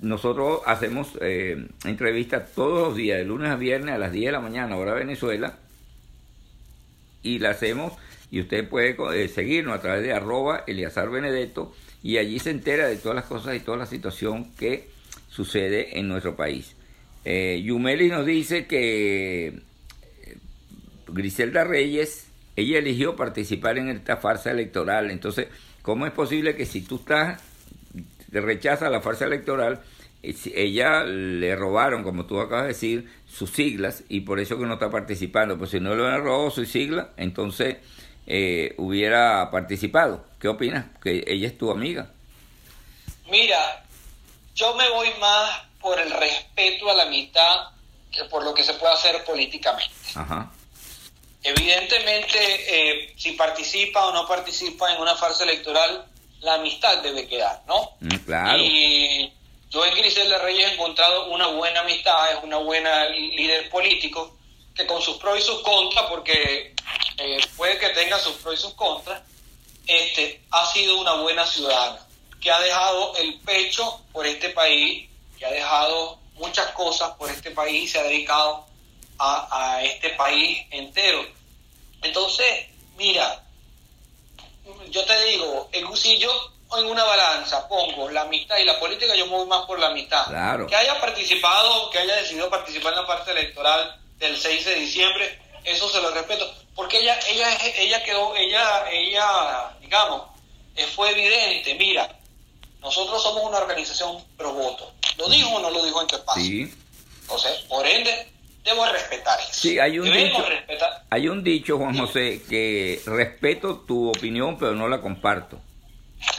nosotros 0.00 0.60
hacemos 0.66 1.18
eh, 1.20 1.66
entrevistas 1.84 2.52
todos 2.54 2.88
los 2.88 2.96
días, 2.96 3.18
de 3.18 3.24
lunes 3.24 3.50
a 3.50 3.56
viernes 3.56 3.94
a 3.94 3.98
las 3.98 4.12
10 4.12 4.26
de 4.26 4.32
la 4.32 4.40
mañana, 4.40 4.76
hora 4.76 4.94
Venezuela, 4.94 5.58
y 7.22 7.38
la 7.38 7.50
hacemos, 7.50 7.92
y 8.30 8.40
usted 8.40 8.68
puede 8.68 8.96
eh, 9.14 9.28
seguirnos 9.28 9.76
a 9.76 9.80
través 9.80 10.02
de 10.02 10.12
arroba 10.12 10.64
Eliazar 10.66 11.10
y 12.02 12.16
allí 12.16 12.38
se 12.38 12.50
entera 12.50 12.86
de 12.86 12.96
todas 12.96 13.16
las 13.16 13.26
cosas 13.26 13.54
y 13.56 13.60
toda 13.60 13.76
la 13.76 13.86
situación 13.86 14.54
que 14.54 14.88
sucede 15.28 15.98
en 15.98 16.08
nuestro 16.08 16.34
país. 16.34 16.74
Eh, 17.24 17.60
Yumeli 17.62 18.08
nos 18.08 18.24
dice 18.24 18.66
que 18.66 19.48
eh, 19.48 19.52
Griselda 21.08 21.64
Reyes, 21.64 22.28
ella 22.56 22.78
eligió 22.78 23.16
participar 23.16 23.76
en 23.76 23.90
esta 23.90 24.16
farsa 24.16 24.50
electoral, 24.50 25.10
entonces, 25.10 25.48
¿cómo 25.82 26.06
es 26.06 26.12
posible 26.12 26.56
que 26.56 26.64
si 26.64 26.80
tú 26.80 26.96
estás 26.96 27.42
rechaza 28.32 28.90
la 28.90 29.00
farsa 29.00 29.24
electoral, 29.24 29.80
ella 30.22 31.04
le 31.04 31.56
robaron, 31.56 32.02
como 32.02 32.26
tú 32.26 32.40
acabas 32.40 32.64
de 32.64 32.68
decir, 32.68 33.10
sus 33.26 33.50
siglas 33.50 34.04
y 34.08 34.20
por 34.20 34.38
eso 34.38 34.58
que 34.58 34.66
no 34.66 34.74
está 34.74 34.90
participando. 34.90 35.56
Pues 35.56 35.70
si 35.70 35.80
no 35.80 35.94
le 35.94 36.02
hubieran 36.02 36.22
robado 36.22 36.50
su 36.50 36.66
sigla, 36.66 37.10
entonces 37.16 37.78
eh, 38.26 38.74
hubiera 38.76 39.50
participado. 39.50 40.24
¿Qué 40.38 40.48
opinas? 40.48 40.86
Que 41.02 41.24
ella 41.26 41.48
es 41.48 41.56
tu 41.56 41.70
amiga. 41.70 42.10
Mira, 43.30 43.84
yo 44.54 44.74
me 44.74 44.88
voy 44.90 45.08
más 45.20 45.62
por 45.80 45.98
el 45.98 46.10
respeto 46.10 46.90
a 46.90 46.94
la 46.94 47.06
mitad 47.06 47.68
que 48.12 48.24
por 48.24 48.44
lo 48.44 48.52
que 48.52 48.62
se 48.62 48.74
puede 48.74 48.92
hacer 48.92 49.24
políticamente. 49.24 49.94
Evidentemente, 51.42 52.38
eh, 52.68 53.14
si 53.16 53.32
participa 53.32 54.06
o 54.06 54.12
no 54.12 54.26
participa 54.26 54.92
en 54.92 55.00
una 55.00 55.16
farsa 55.16 55.44
electoral, 55.44 56.04
la 56.40 56.54
amistad 56.54 56.98
debe 57.02 57.26
quedar, 57.26 57.62
¿no? 57.66 57.92
Mm, 58.00 58.16
claro. 58.24 58.58
Y 58.62 59.32
yo 59.70 59.84
en 59.84 59.94
Griselda 59.94 60.38
Reyes 60.38 60.70
he 60.70 60.74
encontrado 60.74 61.30
una 61.30 61.48
buena 61.48 61.80
amistad, 61.80 62.32
es 62.32 62.42
una 62.42 62.56
buena 62.58 63.06
líder 63.08 63.68
político, 63.70 64.36
que 64.74 64.86
con 64.86 65.00
sus 65.02 65.16
pros 65.18 65.38
y 65.38 65.42
sus 65.42 65.60
contras, 65.62 66.06
porque 66.08 66.74
eh, 67.18 67.40
puede 67.56 67.78
que 67.78 67.90
tenga 67.90 68.18
sus 68.18 68.34
pros 68.36 68.58
y 68.58 68.62
sus 68.62 68.74
contras, 68.74 69.22
este, 69.86 70.40
ha 70.50 70.66
sido 70.72 71.00
una 71.00 71.14
buena 71.14 71.46
ciudadana, 71.46 72.06
que 72.40 72.50
ha 72.50 72.60
dejado 72.60 73.16
el 73.16 73.38
pecho 73.40 74.00
por 74.12 74.26
este 74.26 74.50
país, 74.50 75.08
que 75.38 75.46
ha 75.46 75.50
dejado 75.50 76.18
muchas 76.34 76.66
cosas 76.72 77.10
por 77.16 77.30
este 77.30 77.50
país 77.50 77.84
y 77.84 77.88
se 77.88 77.98
ha 77.98 78.04
dedicado 78.04 78.66
a, 79.18 79.74
a 79.76 79.84
este 79.84 80.10
país 80.10 80.66
entero. 80.70 81.26
Entonces, 82.02 82.66
mira, 82.96 83.44
yo 84.90 85.04
te 85.04 85.24
digo, 85.24 85.68
el 85.72 85.86
Gusillo 85.86 86.30
en 86.78 86.86
una 86.86 87.04
balanza 87.04 87.66
pongo 87.68 88.08
la 88.10 88.22
amistad 88.22 88.58
y 88.58 88.64
la 88.64 88.78
política, 88.78 89.14
yo 89.16 89.26
me 89.26 89.32
voy 89.32 89.46
más 89.46 89.66
por 89.66 89.78
la 89.78 89.88
amistad. 89.88 90.26
Claro. 90.26 90.66
Que 90.66 90.76
haya 90.76 91.00
participado, 91.00 91.90
que 91.90 91.98
haya 91.98 92.16
decidido 92.16 92.48
participar 92.48 92.92
en 92.92 93.00
la 93.00 93.06
parte 93.06 93.32
electoral 93.32 94.00
del 94.18 94.36
6 94.36 94.64
de 94.64 94.74
diciembre, 94.76 95.38
eso 95.64 95.88
se 95.88 96.00
lo 96.00 96.10
respeto, 96.10 96.48
porque 96.74 97.00
ella, 97.00 97.18
ella, 97.28 97.58
ella 97.76 98.02
quedó, 98.04 98.34
ella, 98.36 98.90
ella, 98.90 99.76
digamos, 99.80 100.22
eh, 100.76 100.86
fue 100.86 101.10
evidente, 101.10 101.74
mira, 101.74 102.08
nosotros 102.80 103.22
somos 103.22 103.42
una 103.44 103.58
organización 103.58 104.24
pro 104.36 104.52
voto. 104.52 104.92
¿Lo 105.18 105.28
dijo 105.28 105.50
o 105.50 105.60
no 105.60 105.70
lo 105.70 105.84
dijo 105.84 106.00
en 106.00 106.06
tu 106.06 106.16
espacio? 106.16 106.42
Sí. 106.42 106.74
Entonces, 107.22 107.60
por 107.68 107.86
ende, 107.86 108.32
respetar 108.92 109.38
eso. 109.40 109.48
Sí, 109.52 109.78
hay 109.78 109.98
un 109.98 110.04
Debemos 110.06 110.38
dicho, 110.38 110.48
respetar. 110.48 111.04
hay 111.10 111.28
un 111.28 111.42
dicho, 111.44 111.78
Juan 111.78 111.96
José, 111.98 112.42
que 112.48 113.00
respeto 113.06 113.78
tu 113.86 114.08
opinión, 114.10 114.58
pero 114.58 114.74
no 114.74 114.88
la 114.88 115.00
comparto. 115.00 115.60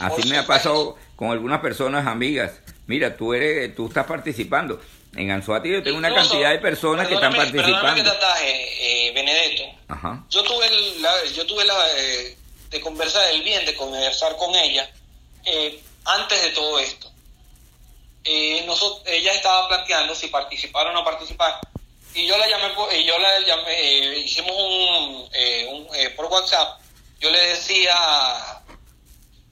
Así 0.00 0.28
me 0.28 0.38
ha 0.38 0.46
pasado 0.46 0.96
con 1.16 1.30
algunas 1.30 1.60
personas 1.60 2.06
amigas. 2.06 2.52
Mira, 2.86 3.16
tú 3.16 3.34
eres, 3.34 3.74
tú 3.74 3.88
estás 3.88 4.06
participando. 4.06 4.80
En 5.14 5.30
Anzuati 5.30 5.70
yo 5.70 5.82
tengo 5.82 5.98
una 5.98 6.14
cantidad 6.14 6.50
de 6.50 6.58
personas 6.58 7.06
que 7.06 7.14
están 7.14 7.32
Perdóname 7.32 7.52
que 7.52 7.58
te 7.64 7.70
participando. 7.72 8.10
ataje, 8.12 9.08
eh, 9.08 9.12
Benedetto. 9.12 9.62
Ajá. 9.88 10.24
Yo 10.30 10.42
tuve 10.42 10.66
el- 10.66 11.02
la, 11.02 11.12
yo 11.34 11.44
tuve 11.46 11.64
la 11.66 11.74
eh, 11.98 12.36
de 12.70 12.80
conversar 12.80 13.28
el 13.30 13.42
bien 13.42 13.66
de 13.66 13.74
conversar 13.74 14.36
con 14.36 14.54
ella 14.54 14.88
eh, 15.44 15.78
antes 16.06 16.42
de 16.42 16.48
todo 16.50 16.78
esto. 16.78 17.10
Eh, 18.24 18.62
nosotros, 18.66 19.02
ella 19.06 19.32
estaba 19.34 19.68
planteando 19.68 20.14
si 20.14 20.28
participar 20.28 20.86
o 20.86 20.92
no 20.92 21.04
participar 21.04 21.58
y 22.14 22.26
yo 22.26 22.36
la 22.36 22.48
llamé 22.48 22.72
y 22.98 23.04
yo 23.04 23.18
la 23.18 23.40
llamé 23.40 23.72
eh, 23.72 24.18
hicimos 24.18 24.52
un, 24.52 25.28
eh, 25.32 25.66
un, 25.70 25.88
eh, 25.94 26.10
por 26.10 26.26
WhatsApp. 26.26 26.80
Yo 27.20 27.30
le 27.30 27.38
decía 27.38 27.94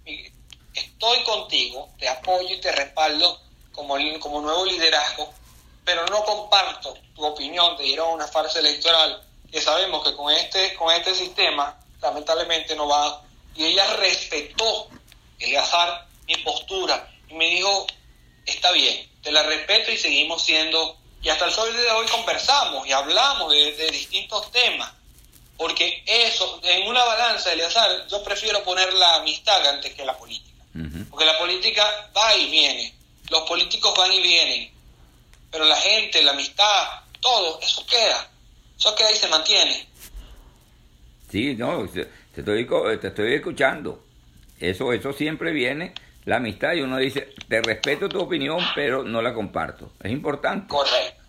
"Miguel, 0.05 0.33
estoy 0.75 1.23
contigo 1.25 1.89
te 1.99 2.09
apoyo 2.09 2.55
y 2.55 2.61
te 2.61 2.73
respaldo 2.73 3.41
como 3.73 3.97
como 4.19 4.41
nuevo 4.41 4.65
liderazgo 4.67 5.33
pero 5.85 6.05
no 6.07 6.25
comparto 6.25 6.97
tu 7.15 7.25
opinión 7.25 7.77
de 7.77 7.87
ir 7.87 7.99
a 8.01 8.05
una 8.05 8.27
farsa 8.27 8.59
electoral 8.59 9.23
que 9.51 9.61
sabemos 9.61 10.07
que 10.07 10.15
con 10.15 10.33
este 10.33 10.75
con 10.75 10.95
este 10.95 11.15
sistema 11.15 11.79
lamentablemente 12.01 12.75
no 12.77 12.89
va. 12.89 13.23
Y 13.57 13.67
ella 13.67 13.97
respetó 13.97 14.89
Eleazar 15.39 16.07
mi 16.27 16.37
postura 16.39 17.11
y 17.29 17.35
me 17.35 17.47
dijo 17.47 17.87
está 18.45 18.73
bien 18.73 19.09
te 19.23 19.33
la 19.33 19.43
respeto 19.43 19.91
y 19.91 19.97
seguimos 19.97 20.43
siendo 20.43 21.00
y 21.23 21.29
hasta 21.29 21.47
el 21.47 21.53
sol 21.53 21.73
de 21.73 21.91
hoy 21.91 22.07
conversamos 22.09 22.87
y 22.87 22.93
hablamos 22.93 23.53
de, 23.53 23.73
de 23.73 23.91
distintos 23.91 24.51
temas 24.51 24.93
porque 25.57 26.03
eso 26.07 26.61
en 26.62 26.89
una 26.89 27.05
balanza 27.05 27.53
Eleazar 27.53 28.07
yo 28.09 28.23
prefiero 28.25 28.62
poner 28.64 28.93
la 28.95 29.16
amistad 29.16 29.66
antes 29.66 29.95
que 29.95 30.05
la 30.05 30.16
política 30.16 30.51
porque 31.11 31.25
la 31.25 31.39
política 31.39 32.11
va 32.16 32.37
y 32.37 32.51
viene, 32.51 32.95
los 33.31 33.43
políticos 33.43 33.93
van 33.97 34.12
y 34.12 34.23
vienen, 34.23 34.71
pero 35.51 35.64
la 35.64 35.77
gente, 35.77 36.23
la 36.23 36.31
amistad, 36.31 37.03
todo, 37.21 37.61
eso 37.61 37.85
queda, 37.87 38.31
eso 38.79 38.95
queda 38.95 39.11
y 39.11 39.16
se 39.16 39.29
mantiene. 39.29 39.87
Sí, 41.31 41.55
no, 41.57 41.89
te 41.89 42.09
estoy, 42.37 42.66
te 43.01 43.09
estoy 43.09 43.35
escuchando. 43.35 44.05
Eso, 44.59 44.93
eso 44.93 45.12
siempre 45.12 45.53
viene, 45.53 45.95
la 46.25 46.37
amistad, 46.37 46.75
y 46.75 46.83
uno 46.83 46.99
dice, 46.99 47.29
te 47.49 47.62
respeto 47.62 48.09
tu 48.09 48.21
opinión, 48.21 48.59
pero 48.75 49.03
no 49.05 49.23
la 49.23 49.33
comparto. 49.35 49.93
Es 50.03 50.12
importante. 50.12 50.68
Correcto. 50.68 51.23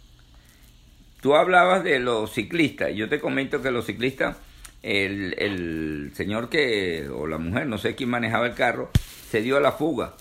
Tú 1.22 1.36
hablabas 1.36 1.84
de 1.84 2.00
los 2.00 2.32
ciclistas, 2.34 2.92
y 2.92 2.96
yo 2.96 3.08
te 3.08 3.20
comento 3.20 3.62
que 3.62 3.72
los 3.72 3.86
ciclistas, 3.86 4.38
el, 4.82 5.36
el 5.38 6.12
señor 6.16 6.50
que, 6.50 7.08
o 7.14 7.28
la 7.28 7.38
mujer, 7.38 7.68
no 7.68 7.78
sé 7.78 7.96
quién 7.96 8.10
manejaba 8.10 8.48
el 8.48 8.56
carro, 8.56 8.89
se 9.30 9.42
dio 9.42 9.58
a 9.58 9.62
la 9.62 9.72
fuga, 9.72 10.14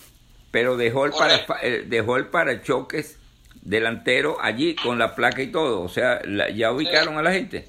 pero 0.51 0.77
dejó 0.77 1.07
el, 1.07 1.13
para, 1.13 1.41
eh, 1.63 1.85
dejó 1.87 2.17
el 2.17 2.27
parachoques 2.27 3.19
delantero 3.63 4.37
allí 4.41 4.75
con 4.77 4.99
la 4.99 5.15
placa 5.15 5.43
y 5.43 5.49
todo. 5.49 5.81
O 5.83 5.89
sea, 5.89 6.21
la- 6.25 6.51
ya 6.51 6.71
ubicaron 6.73 7.17
a 7.19 7.23
la 7.23 7.33
gente, 7.33 7.67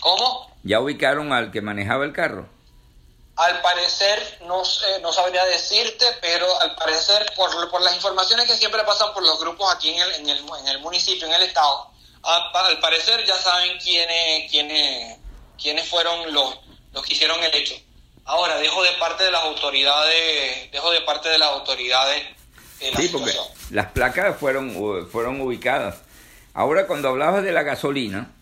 ¿Cómo? 0.00 0.54
ya 0.62 0.80
ubicaron 0.80 1.32
al 1.32 1.50
que 1.50 1.60
manejaba 1.60 2.04
el 2.04 2.12
carro. 2.12 2.48
Al 3.38 3.60
parecer, 3.62 4.40
no, 4.46 4.64
sé, 4.64 5.00
no 5.00 5.12
sabría 5.12 5.44
decirte, 5.44 6.04
pero 6.20 6.46
al 6.60 6.74
parecer, 6.74 7.24
por, 7.36 7.70
por 7.70 7.80
las 7.82 7.94
informaciones 7.94 8.46
que 8.46 8.56
siempre 8.56 8.82
pasan 8.84 9.12
por 9.14 9.22
los 9.22 9.38
grupos 9.40 9.72
aquí 9.72 9.90
en 9.90 10.00
el, 10.00 10.12
en 10.14 10.28
el, 10.30 10.38
en 10.60 10.68
el 10.68 10.78
municipio, 10.80 11.26
en 11.26 11.34
el 11.34 11.42
estado, 11.42 11.88
al 12.22 12.80
parecer 12.80 13.24
ya 13.26 13.36
saben 13.36 13.78
quiénes, 13.78 14.50
quiénes, 14.50 15.18
quiénes 15.60 15.88
fueron 15.88 16.32
los, 16.34 16.58
los 16.92 17.04
que 17.06 17.12
hicieron 17.14 17.40
el 17.44 17.54
hecho. 17.54 17.74
Ahora, 18.24 18.56
dejo 18.58 18.82
de 18.82 18.90
parte 18.98 19.22
de 19.24 19.30
las 19.30 19.44
autoridades, 19.44 20.70
dejo 20.72 20.90
de 20.90 21.00
parte 21.02 21.28
de 21.28 21.38
las 21.38 21.48
autoridades 21.50 22.22
eh, 22.80 22.90
la 22.92 23.00
Sí, 23.00 23.08
porque 23.08 23.30
situación. 23.30 23.44
las 23.70 23.86
placas 23.92 24.36
fueron, 24.38 25.08
fueron 25.10 25.40
ubicadas. 25.40 25.96
Ahora, 26.54 26.86
cuando 26.88 27.08
hablabas 27.08 27.44
de 27.44 27.52
la 27.52 27.62
gasolina, 27.62 28.32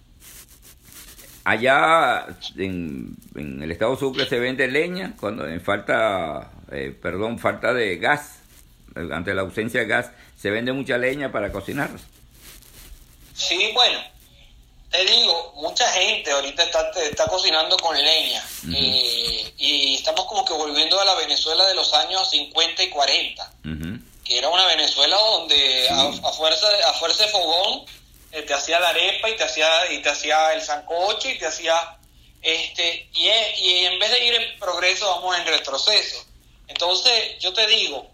allá 1.44 2.26
en, 2.56 3.14
en 3.36 3.62
el 3.62 3.70
estado 3.70 3.96
Sucre 3.96 4.26
se 4.28 4.38
vende 4.38 4.66
leña 4.68 5.14
cuando 5.20 5.46
en 5.46 5.60
falta, 5.60 6.50
eh, 6.72 6.96
perdón, 7.00 7.38
falta 7.38 7.72
de 7.74 7.96
gas. 7.96 8.40
eh, 8.96 9.08
Ante 9.12 9.34
la 9.34 9.42
ausencia 9.42 9.80
de 9.80 9.86
gas, 9.86 10.10
se 10.36 10.50
vende 10.50 10.72
mucha 10.72 10.98
leña 10.98 11.30
para 11.32 11.52
cocinar. 11.52 11.90
Sí, 13.34 13.70
bueno, 13.74 13.98
te 14.90 15.04
digo, 15.04 15.52
mucha 15.56 15.86
gente 15.92 16.30
ahorita 16.30 16.62
está, 16.62 16.90
está 17.02 17.26
cocinando 17.26 17.76
con 17.76 17.96
leña 17.96 18.42
y, 18.66 19.52
y 19.58 19.94
estamos 19.94 20.24
como 20.26 20.44
que 20.44 20.54
volviendo 20.54 20.98
a 21.00 21.04
la 21.04 21.14
Venezuela 21.16 21.66
de 21.66 21.74
los 21.74 21.92
años 21.94 22.30
50 22.30 22.82
y 22.82 22.88
40, 22.90 23.52
Ujú. 23.64 23.98
que 24.24 24.38
era 24.38 24.48
una 24.48 24.64
Venezuela 24.66 25.16
donde 25.16 25.88
a, 25.90 26.00
a 26.02 26.32
fuerza 26.32 26.68
de, 26.70 26.82
a 26.84 26.92
fuerza 26.94 27.24
de 27.24 27.30
fogón 27.30 27.84
eh, 28.32 28.42
te 28.42 28.54
hacía 28.54 28.80
la 28.80 28.88
arepa 28.88 29.28
y 29.28 29.36
te 29.36 29.44
hacía 29.44 29.68
y 29.92 29.98
te 29.98 30.08
hacía 30.08 30.54
el 30.54 30.62
sancocho 30.62 31.28
y 31.28 31.38
te 31.38 31.46
hacía 31.46 31.95
este 32.46 33.08
y, 33.14 33.26
e- 33.28 33.54
y 33.58 33.84
en 33.86 33.98
vez 33.98 34.10
de 34.10 34.24
ir 34.24 34.34
en 34.34 34.58
progreso 34.58 35.06
vamos 35.06 35.36
en 35.38 35.46
retroceso. 35.46 36.24
Entonces, 36.68 37.38
yo 37.40 37.52
te 37.52 37.66
digo, 37.66 38.06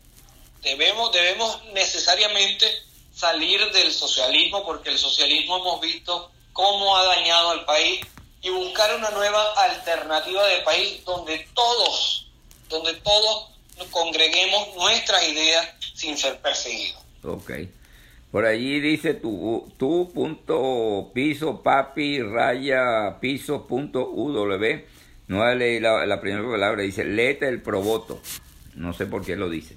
debemos 0.62 1.12
debemos 1.12 1.62
necesariamente 1.72 2.66
salir 3.14 3.70
del 3.72 3.92
socialismo 3.92 4.64
porque 4.64 4.90
el 4.90 4.98
socialismo 4.98 5.58
hemos 5.58 5.80
visto 5.80 6.30
cómo 6.52 6.96
ha 6.96 7.04
dañado 7.04 7.50
al 7.50 7.64
país 7.64 8.00
y 8.40 8.50
buscar 8.50 8.94
una 8.96 9.10
nueva 9.10 9.52
alternativa 9.54 10.46
de 10.46 10.58
país 10.60 11.04
donde 11.04 11.38
todos 11.54 12.26
donde 12.68 12.94
todos 12.94 13.48
congreguemos 13.90 14.74
nuestras 14.76 15.22
ideas 15.28 15.68
sin 15.94 16.16
ser 16.16 16.40
perseguidos. 16.40 17.00
Ok. 17.22 17.50
Por 18.32 18.46
allí 18.46 18.80
dice 18.80 19.12
tu, 19.12 19.70
tu 19.76 20.10
punto 20.12 21.10
piso 21.12 21.62
papi 21.62 22.22
raya 22.22 23.18
piso 23.20 23.66
punto 23.66 24.08
uw. 24.08 24.32
No 25.28 25.54
leído 25.54 25.98
la, 25.98 26.06
la 26.06 26.20
primera 26.20 26.48
palabra. 26.50 26.82
Dice 26.82 27.04
léete 27.04 27.46
el 27.46 27.60
provoto. 27.60 28.20
No 28.74 28.94
sé 28.94 29.04
por 29.04 29.22
qué 29.24 29.36
lo 29.36 29.50
dice. 29.50 29.76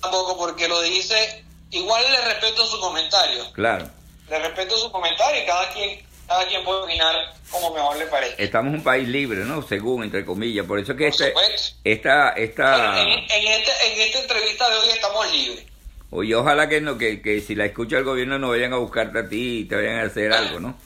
Tampoco 0.00 0.38
porque 0.38 0.68
lo 0.68 0.80
dice, 0.82 1.44
igual 1.70 2.02
le 2.10 2.20
respeto 2.24 2.64
su 2.66 2.80
comentario, 2.80 3.52
Claro. 3.52 3.90
le 4.30 4.38
respeto 4.38 4.78
su 4.78 4.90
comentario 4.90 5.42
y 5.42 5.46
cada 5.46 5.68
quien 5.72 6.00
cada 6.26 6.46
quien 6.46 6.64
puede 6.64 6.84
opinar 6.84 7.16
como 7.50 7.74
mejor 7.74 7.98
le 7.98 8.06
parece. 8.06 8.42
Estamos 8.42 8.72
un 8.72 8.84
país 8.84 9.08
libre, 9.08 9.44
¿no? 9.44 9.60
Según, 9.66 10.04
entre 10.04 10.24
comillas. 10.24 10.64
Por 10.64 10.78
eso 10.78 10.94
que 10.94 11.06
Por 11.06 11.12
este, 11.12 11.28
supuesto. 11.30 11.76
esta, 11.82 12.28
esta, 12.30 13.02
en, 13.02 13.08
en 13.08 13.18
este, 13.48 13.70
en 13.92 14.00
esta 14.00 14.20
entrevista 14.20 14.70
de 14.70 14.76
hoy 14.76 14.88
estamos 14.90 15.32
libres. 15.32 15.66
Oye, 16.10 16.34
ojalá 16.34 16.68
que 16.68 16.80
no, 16.80 16.98
que, 16.98 17.20
que 17.20 17.40
si 17.40 17.54
la 17.54 17.66
escucha 17.66 17.98
el 17.98 18.04
gobierno 18.04 18.38
no 18.38 18.50
vayan 18.50 18.72
a 18.72 18.76
buscarte 18.76 19.18
a 19.18 19.28
ti 19.28 19.60
y 19.60 19.64
te 19.64 19.76
vayan 19.76 20.00
a 20.00 20.02
hacer 20.02 20.32
algo, 20.32 20.60
¿no? 20.60 20.76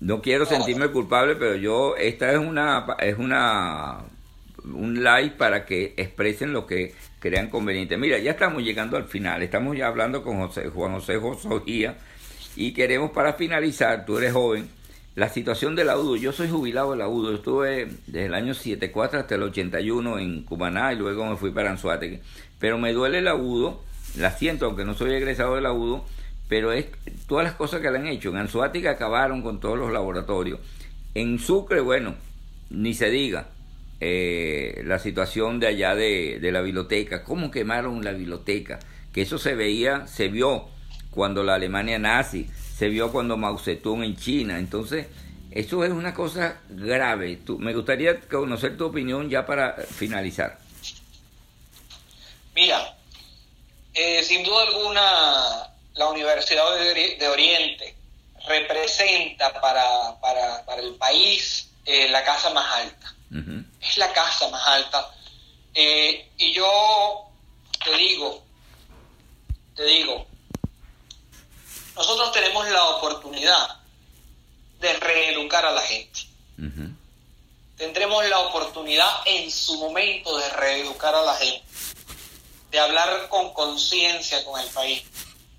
No 0.00 0.22
quiero 0.22 0.46
sentirme 0.46 0.88
culpable, 0.88 1.34
pero 1.34 1.56
yo, 1.56 1.96
esta 1.96 2.30
es 2.32 2.38
una, 2.38 2.86
es 3.00 3.18
una, 3.18 3.98
un 4.64 5.02
live 5.02 5.32
para 5.36 5.64
que 5.64 5.94
expresen 5.96 6.52
lo 6.52 6.66
que 6.66 6.94
crean 7.18 7.48
conveniente. 7.48 7.96
Mira, 7.96 8.18
ya 8.18 8.32
estamos 8.32 8.62
llegando 8.62 8.96
al 8.96 9.04
final, 9.04 9.42
estamos 9.42 9.76
ya 9.76 9.88
hablando 9.88 10.22
con 10.22 10.38
José, 10.38 10.68
Juan 10.68 10.92
José 10.92 11.16
Josogía 11.16 11.96
y 12.54 12.72
queremos 12.72 13.10
para 13.10 13.32
finalizar, 13.32 14.04
tú 14.04 14.18
eres 14.18 14.32
joven, 14.32 14.68
la 15.14 15.28
situación 15.28 15.74
de 15.74 15.84
la 15.84 15.98
UDO. 15.98 16.16
Yo 16.16 16.32
soy 16.32 16.48
jubilado 16.48 16.92
de 16.92 16.98
la 16.98 17.08
UDO, 17.08 17.34
estuve 17.34 17.88
desde 18.06 18.26
el 18.26 18.34
año 18.34 18.54
74 18.54 19.20
hasta 19.20 19.34
el 19.34 19.42
81 19.42 20.18
en 20.20 20.42
Cumaná 20.44 20.92
y 20.92 20.96
luego 20.96 21.26
me 21.26 21.36
fui 21.36 21.50
para 21.50 21.70
Anzuategui. 21.70 22.20
Pero 22.58 22.78
me 22.78 22.92
duele 22.92 23.20
la 23.20 23.34
UDO, 23.34 23.82
la 24.16 24.30
siento, 24.32 24.66
aunque 24.66 24.84
no 24.84 24.94
soy 24.94 25.12
egresado 25.14 25.54
de 25.56 25.60
la 25.62 25.72
UDO, 25.72 26.04
pero 26.48 26.72
es 26.72 26.86
todas 27.26 27.44
las 27.44 27.54
cosas 27.54 27.80
que 27.80 27.90
le 27.90 27.98
han 27.98 28.06
hecho. 28.06 28.30
En 28.30 28.36
Anzuategui 28.36 28.86
acabaron 28.86 29.42
con 29.42 29.60
todos 29.60 29.78
los 29.78 29.92
laboratorios. 29.92 30.60
En 31.14 31.38
Sucre, 31.38 31.80
bueno, 31.80 32.14
ni 32.70 32.94
se 32.94 33.10
diga. 33.10 33.48
eh, 34.00 34.82
la 34.84 34.98
situación 34.98 35.58
de 35.60 35.66
allá 35.68 35.94
de, 35.94 36.38
de 36.40 36.52
la 36.52 36.60
biblioteca, 36.62 37.24
cómo 37.24 37.50
quemaron 37.50 38.04
la 38.04 38.12
biblioteca, 38.12 38.78
que 39.12 39.22
eso 39.22 39.38
se 39.38 39.54
veía, 39.54 40.06
se 40.06 40.28
vio 40.28 40.66
cuando 41.10 41.42
la 41.42 41.54
Alemania 41.54 41.98
nazi, 41.98 42.48
se 42.74 42.88
vio 42.88 43.10
cuando 43.12 43.36
Mao 43.36 43.58
Zedong 43.58 44.04
en 44.04 44.16
China, 44.16 44.58
entonces 44.58 45.08
Eso 45.50 45.84
es 45.84 45.90
una 45.92 46.14
cosa 46.14 46.60
grave. 46.68 47.36
Tú, 47.44 47.58
me 47.58 47.74
gustaría 47.74 48.20
conocer 48.20 48.76
tu 48.76 48.86
opinión 48.86 49.30
ya 49.30 49.46
para 49.46 49.74
finalizar. 49.74 50.58
Mira, 52.54 52.97
eh, 54.00 54.22
sin 54.22 54.44
duda 54.44 54.62
alguna 54.62 55.74
la 55.94 56.08
Universidad 56.08 56.64
de, 56.76 57.28
Oriente 57.28 57.96
representa 58.46 59.60
para, 59.60 60.18
para, 60.20 60.64
para 60.64 60.80
el 60.82 60.94
país 60.94 61.68
eh, 61.84 62.08
la 62.08 62.24
casa 62.24 62.50
más 62.50 62.76
alta. 62.76 63.14
Es 63.80 63.96
la 63.96 64.12
casa 64.12 64.48
más 64.50 64.66
alta. 64.68 65.10
Eh, 65.74 66.30
y 66.38 66.52
yo 66.52 67.28
te 67.84 67.96
digo, 67.96 68.44
te 69.74 69.84
digo, 69.84 70.26
nosotros 71.96 72.30
tenemos 72.30 72.68
la 72.68 72.84
oportunidad 72.90 73.80
de 74.78 74.92
reeducar 74.94 75.66
a 75.66 75.72
la 75.72 75.82
gente. 75.82 76.20
Tendremos 77.76 78.28
la 78.28 78.38
oportunidad 78.40 79.10
en 79.24 79.50
su 79.50 79.76
momento 79.78 80.36
de 80.36 80.48
reeducar 80.50 81.14
a 81.14 81.22
la 81.22 81.34
gente, 81.36 81.64
de 82.70 82.78
hablar 82.78 83.28
con 83.28 83.52
conciencia 83.54 84.44
con 84.44 84.60
el 84.60 84.68
país, 84.68 85.02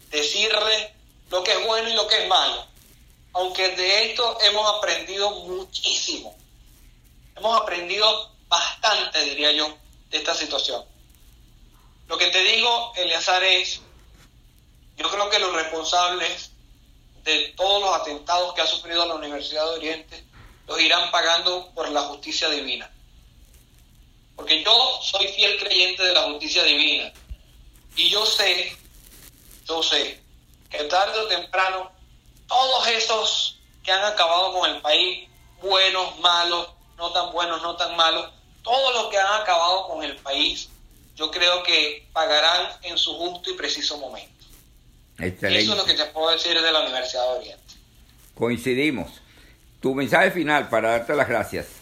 decirle 0.09 0.93
lo 1.29 1.43
que 1.43 1.51
es 1.51 1.65
bueno 1.65 1.89
y 1.89 1.93
lo 1.93 2.07
que 2.07 2.23
es 2.23 2.27
malo. 2.27 2.67
Aunque 3.33 3.69
de 3.75 4.09
esto 4.11 4.37
hemos 4.41 4.77
aprendido 4.77 5.31
muchísimo. 5.31 6.35
Hemos 7.35 7.61
aprendido 7.61 8.31
bastante, 8.47 9.23
diría 9.23 9.51
yo, 9.51 9.77
de 10.09 10.17
esta 10.17 10.33
situación. 10.33 10.83
Lo 12.07 12.17
que 12.17 12.27
te 12.27 12.43
digo, 12.43 12.91
Eleazar, 12.95 13.43
es, 13.43 13.81
yo 14.97 15.09
creo 15.09 15.29
que 15.29 15.39
los 15.39 15.53
responsables 15.53 16.51
de 17.23 17.53
todos 17.55 17.81
los 17.81 17.95
atentados 18.01 18.53
que 18.53 18.61
ha 18.61 18.67
sufrido 18.67 19.05
la 19.05 19.15
Universidad 19.15 19.63
de 19.65 19.75
Oriente 19.75 20.23
los 20.67 20.81
irán 20.81 21.11
pagando 21.11 21.71
por 21.73 21.89
la 21.89 22.01
justicia 22.01 22.49
divina. 22.49 22.91
Porque 24.39 24.63
yo 24.63 24.99
soy 25.01 25.27
fiel 25.27 25.59
creyente 25.59 26.01
de 26.01 26.13
la 26.13 26.21
justicia 26.21 26.63
divina. 26.63 27.11
Y 27.97 28.09
yo 28.09 28.25
sé, 28.25 28.71
yo 29.67 29.83
sé, 29.83 30.17
que 30.69 30.85
tarde 30.85 31.19
o 31.19 31.27
temprano 31.27 31.91
todos 32.47 32.87
esos 32.87 33.59
que 33.83 33.91
han 33.91 34.05
acabado 34.05 34.53
con 34.53 34.71
el 34.71 34.81
país, 34.81 35.27
buenos, 35.61 36.17
malos, 36.19 36.69
no 36.97 37.11
tan 37.11 37.33
buenos, 37.33 37.61
no 37.61 37.75
tan 37.75 37.97
malos, 37.97 38.31
todos 38.63 38.93
los 38.93 39.07
que 39.07 39.17
han 39.17 39.41
acabado 39.41 39.89
con 39.89 40.05
el 40.05 40.15
país, 40.15 40.69
yo 41.17 41.29
creo 41.29 41.61
que 41.63 42.07
pagarán 42.13 42.71
en 42.83 42.97
su 42.97 43.13
justo 43.15 43.51
y 43.51 43.55
preciso 43.55 43.97
momento. 43.97 44.45
Eso 45.17 45.47
es 45.47 45.67
lo 45.67 45.83
que 45.83 45.95
te 45.95 46.05
puedo 46.05 46.31
decir 46.31 46.53
de 46.61 46.71
la 46.71 46.79
Universidad 46.79 47.23
de 47.33 47.39
Oriente. 47.39 47.73
Coincidimos. 48.35 49.11
Tu 49.81 49.93
mensaje 49.93 50.31
final 50.31 50.69
para 50.69 50.91
darte 50.91 51.13
las 51.13 51.27
gracias. 51.27 51.78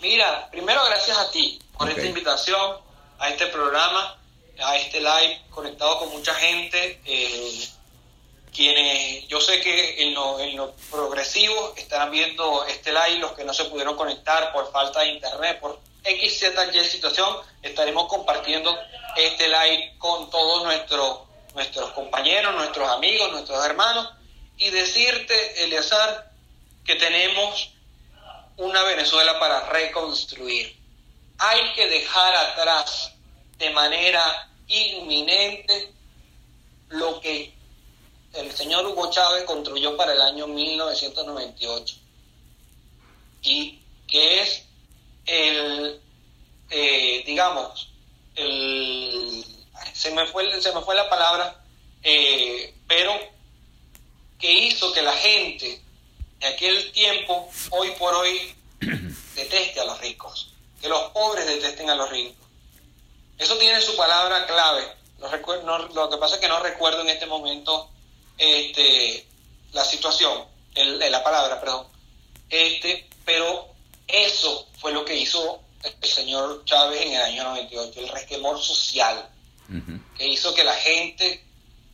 Mira, 0.00 0.48
primero 0.50 0.84
gracias 0.84 1.16
a 1.16 1.30
ti 1.30 1.58
por 1.76 1.88
esta 1.88 2.04
invitación 2.04 2.76
a 3.18 3.30
este 3.30 3.46
programa, 3.46 4.18
a 4.62 4.76
este 4.76 5.00
live 5.00 5.42
conectado 5.50 5.98
con 5.98 6.10
mucha 6.10 6.34
gente. 6.34 7.00
Eh, 7.04 7.68
quienes 8.54 9.28
yo 9.28 9.40
sé 9.40 9.60
que 9.60 10.02
en 10.02 10.14
lo, 10.14 10.40
en 10.40 10.56
lo 10.56 10.72
progresivo 10.90 11.74
estarán 11.76 12.10
viendo 12.10 12.64
este 12.66 12.90
live, 12.90 13.18
los 13.18 13.32
que 13.32 13.44
no 13.44 13.52
se 13.52 13.66
pudieron 13.66 13.96
conectar 13.96 14.52
por 14.52 14.72
falta 14.72 15.00
de 15.00 15.08
internet, 15.08 15.60
por 15.60 15.78
X, 16.04 16.38
Z, 16.38 16.70
Y 16.72 16.84
situación, 16.84 17.36
estaremos 17.62 18.06
compartiendo 18.06 18.74
este 19.16 19.48
live 19.48 19.94
con 19.98 20.30
todos 20.30 20.64
nuestros 20.64 21.26
nuestros 21.54 21.90
compañeros, 21.92 22.54
nuestros 22.54 22.88
amigos, 22.90 23.32
nuestros 23.32 23.64
hermanos, 23.64 24.10
y 24.58 24.68
decirte, 24.70 25.64
Eleazar, 25.64 26.30
que 26.84 26.96
tenemos 26.96 27.70
una 28.56 28.82
Venezuela 28.84 29.38
para 29.38 29.68
reconstruir. 29.68 30.76
Hay 31.38 31.72
que 31.74 31.86
dejar 31.88 32.34
atrás 32.34 33.12
de 33.58 33.70
manera 33.70 34.50
inminente 34.68 35.92
lo 36.88 37.20
que 37.20 37.54
el 38.34 38.52
señor 38.52 38.86
Hugo 38.86 39.10
Chávez 39.10 39.44
construyó 39.44 39.96
para 39.96 40.12
el 40.12 40.20
año 40.20 40.46
1998 40.46 41.96
y 43.42 43.78
que 44.06 44.42
es 44.42 44.62
el, 45.26 46.00
eh, 46.70 47.22
digamos, 47.26 47.90
el, 48.34 49.44
se 49.92 50.10
me 50.12 50.26
fue, 50.26 50.60
se 50.60 50.72
me 50.72 50.82
fue 50.82 50.94
la 50.94 51.08
palabra, 51.08 51.64
eh, 52.02 52.74
pero 52.86 53.18
que 54.38 54.52
hizo 54.52 54.92
que 54.92 55.02
la 55.02 55.14
gente 55.14 55.80
de 56.40 56.46
aquel 56.46 56.92
tiempo, 56.92 57.50
hoy 57.70 57.90
por 57.98 58.14
hoy, 58.14 58.54
deteste 59.34 59.80
a 59.80 59.84
los 59.84 60.00
ricos, 60.00 60.52
que 60.80 60.88
los 60.88 61.10
pobres 61.10 61.46
detesten 61.46 61.90
a 61.90 61.94
los 61.94 62.10
ricos. 62.10 62.46
Eso 63.38 63.56
tiene 63.58 63.80
su 63.80 63.96
palabra 63.96 64.46
clave. 64.46 64.84
Lo, 65.18 65.88
lo 65.88 66.10
que 66.10 66.16
pasa 66.18 66.36
es 66.36 66.40
que 66.40 66.48
no 66.48 66.60
recuerdo 66.60 67.00
en 67.00 67.08
este 67.08 67.26
momento 67.26 67.90
este, 68.38 69.26
la 69.72 69.84
situación, 69.84 70.44
el, 70.74 70.98
la 70.98 71.22
palabra, 71.22 71.60
perdón. 71.60 71.86
Este, 72.48 73.08
pero 73.24 73.68
eso 74.06 74.68
fue 74.78 74.92
lo 74.92 75.04
que 75.04 75.16
hizo 75.16 75.60
el 75.82 76.08
señor 76.08 76.64
Chávez 76.64 77.02
en 77.02 77.14
el 77.14 77.22
año 77.22 77.44
98, 77.44 78.00
el 78.00 78.08
resquemor 78.08 78.60
social, 78.60 79.28
que 80.16 80.26
hizo 80.26 80.54
que 80.54 80.64
la 80.64 80.74
gente 80.74 81.44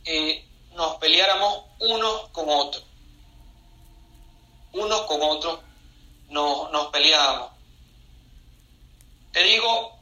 eh, 0.05 0.45
nos 0.75 0.95
peleáramos 0.97 1.65
unos 1.79 2.29
con 2.29 2.49
otros. 2.49 2.83
Unos 4.73 5.01
con 5.03 5.21
otros 5.21 5.59
nos, 6.29 6.71
nos 6.71 6.87
peleábamos. 6.87 7.51
Te 9.31 9.43
digo, 9.43 9.97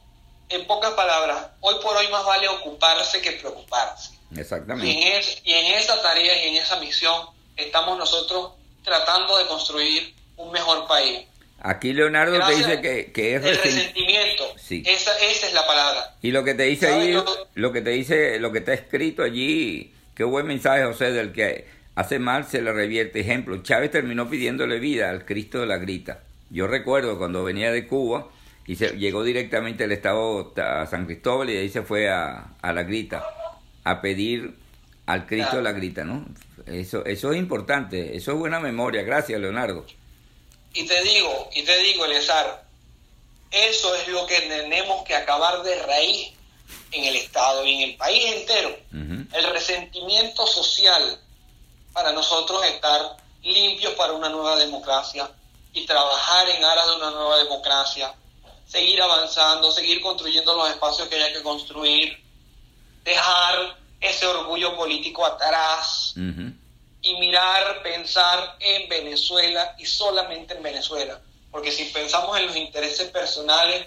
en 0.48 0.66
pocas 0.66 0.92
palabras, 0.92 1.48
hoy 1.60 1.76
por 1.82 1.96
hoy 1.96 2.08
más 2.08 2.24
vale 2.24 2.48
ocuparse 2.48 3.20
que 3.20 3.32
preocuparse. 3.32 4.12
Exactamente. 4.36 4.90
Y 4.90 5.02
en, 5.02 5.22
y 5.44 5.52
en 5.52 5.74
esa 5.78 6.00
tarea 6.02 6.44
y 6.44 6.48
en 6.48 6.62
esa 6.62 6.78
misión 6.80 7.26
estamos 7.56 7.98
nosotros 7.98 8.52
tratando 8.84 9.38
de 9.38 9.46
construir 9.46 10.14
un 10.36 10.50
mejor 10.50 10.86
país. 10.86 11.26
Aquí 11.64 11.92
Leonardo 11.92 12.44
te 12.44 12.56
dice 12.56 12.80
que, 12.80 13.12
que 13.12 13.36
es 13.36 13.44
el 13.44 13.56
resentimiento. 13.56 14.52
Sí. 14.58 14.82
Esa, 14.84 15.16
esa, 15.18 15.46
es 15.46 15.54
la 15.54 15.64
palabra. 15.64 16.16
Y 16.20 16.32
lo 16.32 16.42
que 16.42 16.54
te 16.54 16.64
dice 16.64 16.88
allí, 16.88 17.16
lo 17.54 17.72
que 17.72 17.80
te 17.80 17.90
dice, 17.90 18.40
lo 18.40 18.50
que 18.50 18.58
está 18.58 18.72
escrito 18.72 19.22
allí, 19.22 19.94
qué 20.16 20.24
buen 20.24 20.46
mensaje, 20.46 20.84
José, 20.84 21.12
del 21.12 21.32
que 21.32 21.68
hace 21.94 22.18
mal 22.18 22.46
se 22.46 22.62
le 22.62 22.72
revierte. 22.72 23.20
Ejemplo, 23.20 23.62
Chávez 23.62 23.90
terminó 23.90 24.28
pidiéndole 24.28 24.78
vida 24.78 25.10
al 25.10 25.24
Cristo 25.24 25.60
de 25.60 25.66
la 25.66 25.78
Grita. 25.78 26.22
Yo 26.50 26.66
recuerdo 26.66 27.18
cuando 27.18 27.44
venía 27.44 27.72
de 27.72 27.86
Cuba 27.86 28.28
y 28.66 28.76
se 28.76 28.96
llegó 28.98 29.24
directamente 29.24 29.84
al 29.84 29.92
estado 29.92 30.52
a 30.56 30.86
San 30.86 31.06
Cristóbal 31.06 31.50
y 31.50 31.56
ahí 31.56 31.68
se 31.68 31.82
fue 31.82 32.10
a, 32.10 32.54
a 32.60 32.72
la 32.72 32.82
Grita 32.82 33.24
a 33.84 34.00
pedir 34.00 34.54
al 35.06 35.26
Cristo 35.26 35.56
de 35.56 35.62
la 35.62 35.72
Grita, 35.72 36.04
¿no? 36.04 36.26
Eso, 36.66 37.04
eso 37.04 37.32
es 37.32 37.38
importante, 37.38 38.16
eso 38.16 38.32
es 38.32 38.38
buena 38.38 38.60
memoria. 38.60 39.02
Gracias, 39.02 39.40
Leonardo. 39.40 39.84
Y 40.74 40.86
te 40.86 41.02
digo, 41.02 41.50
y 41.54 41.64
te 41.64 41.76
digo, 41.82 42.04
Elezar, 42.04 42.64
eso 43.50 43.94
es 43.96 44.08
lo 44.08 44.26
que 44.26 44.40
tenemos 44.40 45.04
que 45.04 45.14
acabar 45.14 45.62
de 45.62 45.82
raíz 45.82 46.32
en 46.92 47.04
el 47.04 47.16
Estado 47.16 47.66
y 47.66 47.74
en 47.74 47.90
el 47.90 47.96
país 47.96 48.24
entero. 48.32 48.76
El 48.92 49.52
resentimiento 49.52 50.46
social 50.46 51.18
para 51.92 52.12
nosotros 52.12 52.64
estar 52.64 53.16
limpios 53.42 53.94
para 53.94 54.12
una 54.12 54.28
nueva 54.28 54.56
democracia 54.56 55.30
y 55.72 55.86
trabajar 55.86 56.48
en 56.48 56.64
aras 56.64 56.86
de 56.86 56.96
una 56.96 57.10
nueva 57.10 57.38
democracia, 57.38 58.14
seguir 58.66 59.00
avanzando, 59.02 59.70
seguir 59.70 60.00
construyendo 60.00 60.54
los 60.54 60.68
espacios 60.70 61.08
que 61.08 61.16
haya 61.16 61.32
que 61.32 61.42
construir, 61.42 62.22
dejar 63.04 63.76
ese 64.00 64.26
orgullo 64.26 64.76
político 64.76 65.24
atrás 65.24 66.14
y 66.16 67.14
mirar, 67.18 67.82
pensar 67.82 68.56
en 68.60 68.88
Venezuela 68.88 69.74
y 69.78 69.86
solamente 69.86 70.54
en 70.54 70.62
Venezuela. 70.62 71.20
Porque 71.50 71.70
si 71.70 71.84
pensamos 71.86 72.36
en 72.38 72.46
los 72.46 72.56
intereses 72.56 73.08
personales, 73.10 73.86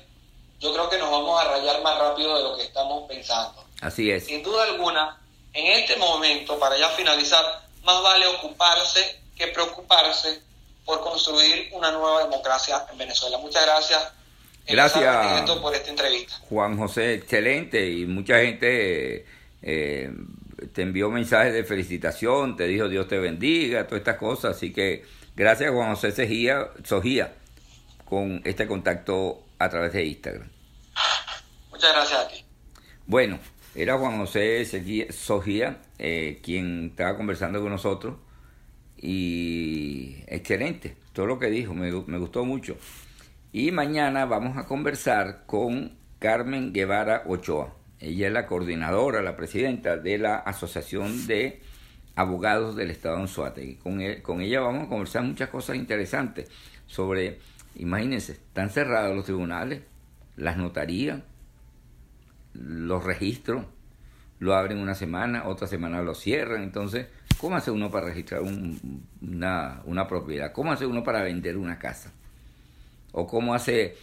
yo 0.59 0.73
creo 0.73 0.89
que 0.89 0.97
nos 0.97 1.11
vamos 1.11 1.39
a 1.41 1.45
rayar 1.45 1.81
más 1.81 1.97
rápido 1.97 2.37
de 2.37 2.43
lo 2.43 2.57
que 2.57 2.63
estamos 2.63 3.07
pensando. 3.07 3.63
Así 3.81 4.09
es. 4.09 4.25
Sin 4.25 4.43
duda 4.43 4.63
alguna, 4.63 5.19
en 5.53 5.67
este 5.79 5.95
momento, 5.97 6.57
para 6.59 6.77
ya 6.77 6.89
finalizar, 6.89 7.64
más 7.85 8.01
vale 8.03 8.27
ocuparse 8.27 9.21
que 9.35 9.47
preocuparse 9.47 10.41
por 10.85 11.01
construir 11.01 11.69
una 11.73 11.91
nueva 11.91 12.23
democracia 12.23 12.85
en 12.91 12.97
Venezuela. 12.97 13.37
Muchas 13.37 13.65
gracias. 13.65 14.13
Gracias 14.67 15.51
por 15.61 15.75
esta 15.75 15.89
entrevista. 15.89 16.35
Juan 16.49 16.77
José, 16.77 17.15
excelente 17.15 17.87
y 17.87 18.05
mucha 18.05 18.39
gente 18.39 19.25
eh, 19.61 20.11
te 20.73 20.81
envió 20.81 21.09
mensajes 21.09 21.53
de 21.53 21.63
felicitación, 21.63 22.55
te 22.55 22.65
dijo 22.65 22.87
Dios 22.87 23.07
te 23.07 23.19
bendiga, 23.19 23.85
todas 23.85 23.99
estas 23.99 24.17
cosas. 24.17 24.57
Así 24.57 24.73
que 24.73 25.05
gracias 25.35 25.71
Juan 25.71 25.93
José 25.93 26.11
Sogía, 26.11 26.71
Sogía 26.83 27.33
con 28.05 28.41
este 28.45 28.67
contacto 28.67 29.43
a 29.59 29.69
través 29.69 29.93
de 29.93 30.05
Instagram. 30.05 30.49
Muchas 31.69 31.93
gracias 31.93 32.19
a 32.19 32.27
ti. 32.27 32.43
Bueno, 33.05 33.39
era 33.75 33.97
Juan 33.97 34.17
José 34.17 34.65
Sogía 35.11 35.77
eh, 35.99 36.39
quien 36.43 36.87
estaba 36.91 37.17
conversando 37.17 37.61
con 37.61 37.71
nosotros 37.71 38.15
y 38.97 40.17
excelente, 40.27 40.95
todo 41.13 41.25
lo 41.25 41.39
que 41.39 41.49
dijo, 41.49 41.73
me, 41.73 41.91
me 41.91 42.17
gustó 42.17 42.45
mucho. 42.45 42.77
Y 43.51 43.71
mañana 43.71 44.25
vamos 44.25 44.57
a 44.57 44.65
conversar 44.65 45.43
con 45.45 45.93
Carmen 46.19 46.73
Guevara 46.73 47.23
Ochoa. 47.27 47.73
Ella 47.99 48.27
es 48.27 48.33
la 48.33 48.45
coordinadora, 48.47 49.21
la 49.21 49.37
presidenta 49.37 49.97
de 49.97 50.17
la 50.17 50.35
Asociación 50.35 51.27
de 51.27 51.61
Abogados 52.15 52.75
del 52.75 52.91
Estado 52.91 53.15
de 53.15 53.21
Anzuategui. 53.21 53.75
Con, 53.75 54.01
con 54.21 54.41
ella 54.41 54.59
vamos 54.59 54.87
a 54.87 54.89
conversar 54.89 55.23
muchas 55.23 55.49
cosas 55.49 55.77
interesantes 55.77 56.49
sobre, 56.85 57.39
imagínense, 57.75 58.33
están 58.33 58.69
cerrados 58.69 59.15
los 59.15 59.25
tribunales, 59.25 59.81
las 60.35 60.57
notarías, 60.57 61.21
los 62.53 63.03
registros, 63.03 63.65
lo 64.45 64.55
abren 64.55 64.77
una 64.77 64.95
semana, 64.95 65.47
otra 65.47 65.67
semana 65.67 66.01
lo 66.01 66.13
cierran. 66.13 66.63
Entonces, 66.63 67.07
¿cómo 67.39 67.55
hace 67.55 67.71
uno 67.71 67.89
para 67.89 68.07
registrar 68.07 68.41
una, 68.41 69.81
una 69.85 70.07
propiedad? 70.07 70.51
¿Cómo 70.53 70.71
hace 70.71 70.85
uno 70.85 71.03
para 71.03 71.23
vender 71.23 71.57
una 71.57 71.79
casa? 71.79 72.11
¿O 73.11 73.27
cómo 73.27 73.53
hace 73.53 73.97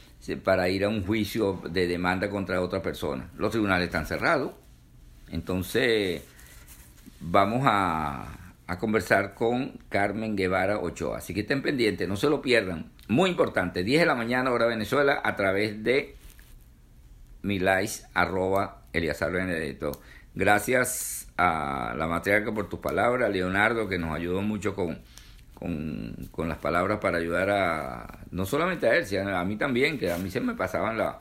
para 0.44 0.68
ir 0.68 0.84
a 0.84 0.88
un 0.88 1.04
juicio 1.06 1.62
de 1.70 1.86
demanda 1.86 2.28
contra 2.28 2.60
otra 2.60 2.82
persona? 2.82 3.30
Los 3.38 3.52
tribunales 3.52 3.86
están 3.86 4.06
cerrados. 4.06 4.52
Entonces, 5.30 6.22
vamos 7.20 7.62
a, 7.64 8.54
a 8.66 8.78
conversar 8.78 9.34
con 9.34 9.78
Carmen 9.88 10.36
Guevara 10.36 10.78
Ochoa. 10.78 11.18
Así 11.18 11.32
que 11.32 11.40
estén 11.40 11.62
pendientes, 11.62 12.08
no 12.08 12.16
se 12.16 12.28
lo 12.28 12.42
pierdan. 12.42 12.90
Muy 13.06 13.30
importante, 13.30 13.84
10 13.84 14.00
de 14.00 14.06
la 14.06 14.14
mañana 14.14 14.50
hora 14.50 14.66
Venezuela 14.66 15.20
a 15.22 15.36
través 15.36 15.84
de 15.84 16.16
milais 17.42 18.06
arroba. 18.12 18.82
Gracias 20.34 21.28
a 21.36 21.94
la 21.96 22.06
matriarca 22.06 22.52
por 22.52 22.68
tus 22.68 22.80
palabras, 22.80 23.30
Leonardo 23.30 23.88
que 23.88 23.98
nos 23.98 24.14
ayudó 24.14 24.42
mucho 24.42 24.74
con, 24.74 24.98
con, 25.54 26.48
las 26.48 26.58
palabras 26.58 26.98
para 27.00 27.18
ayudar 27.18 27.50
a, 27.50 28.18
no 28.30 28.46
solamente 28.46 28.86
a 28.86 28.96
él, 28.96 29.06
sino 29.06 29.36
a 29.36 29.44
mí 29.44 29.56
también, 29.56 29.98
que 29.98 30.10
a 30.10 30.18
mí 30.18 30.30
se 30.30 30.40
me 30.40 30.54
pasaban 30.54 30.96
la, 30.96 31.20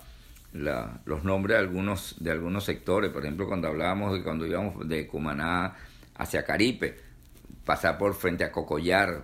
los 0.53 1.23
nombres 1.23 1.57
de 1.57 1.59
algunos, 1.59 2.15
de 2.19 2.31
algunos 2.31 2.63
sectores, 2.63 3.11
por 3.11 3.23
ejemplo 3.23 3.47
cuando 3.47 3.67
hablábamos 3.67 4.13
de 4.13 4.23
cuando 4.23 4.45
íbamos 4.45 4.87
de 4.87 5.07
Cumaná 5.07 5.75
hacia 6.15 6.45
Caripe, 6.45 6.97
pasar 7.65 7.97
por 7.97 8.13
frente 8.13 8.43
a 8.43 8.51
Cocollar, 8.51 9.23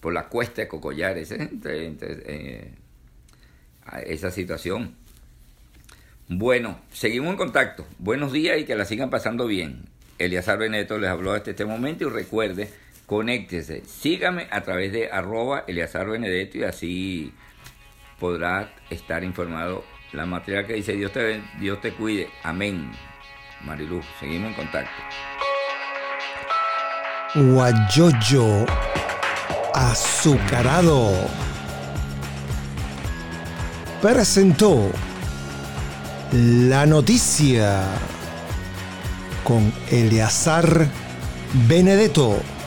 por 0.00 0.12
la 0.12 0.28
cuesta 0.28 0.62
de 0.62 0.68
Cocollar, 0.68 1.16
eh, 1.18 2.74
esa 4.06 4.30
situación. 4.30 4.94
Bueno, 6.32 6.78
seguimos 6.92 7.32
en 7.32 7.36
contacto. 7.36 7.84
Buenos 7.98 8.30
días 8.30 8.56
y 8.60 8.64
que 8.64 8.76
la 8.76 8.84
sigan 8.84 9.10
pasando 9.10 9.48
bien. 9.48 9.86
Eliazar 10.16 10.58
Beneto 10.58 10.96
les 10.96 11.10
habló 11.10 11.32
hasta 11.32 11.50
este 11.50 11.64
momento 11.64 12.06
y 12.06 12.08
recuerde, 12.08 12.70
conéctese, 13.06 13.82
sígame 13.84 14.46
a 14.52 14.60
través 14.60 14.92
de 14.92 15.10
arroba 15.10 15.64
Eliazar 15.66 16.08
Benedetto 16.08 16.58
y 16.58 16.62
así 16.62 17.34
podrá 18.20 18.72
estar 18.90 19.24
informado 19.24 19.82
la 20.12 20.24
materia 20.24 20.64
que 20.64 20.74
dice 20.74 20.92
Dios 20.92 21.10
te, 21.10 21.42
Dios 21.58 21.80
te 21.80 21.92
cuide. 21.94 22.28
Amén. 22.44 22.92
Mariluz, 23.64 24.04
seguimos 24.20 24.50
en 24.50 24.54
contacto. 24.54 25.02
Guayoyo 27.34 28.66
azucarado 29.74 31.10
presentó 34.00 34.92
la 36.32 36.86
noticia 36.86 37.82
con 39.42 39.72
Eleazar 39.88 40.88
Benedetto. 41.66 42.59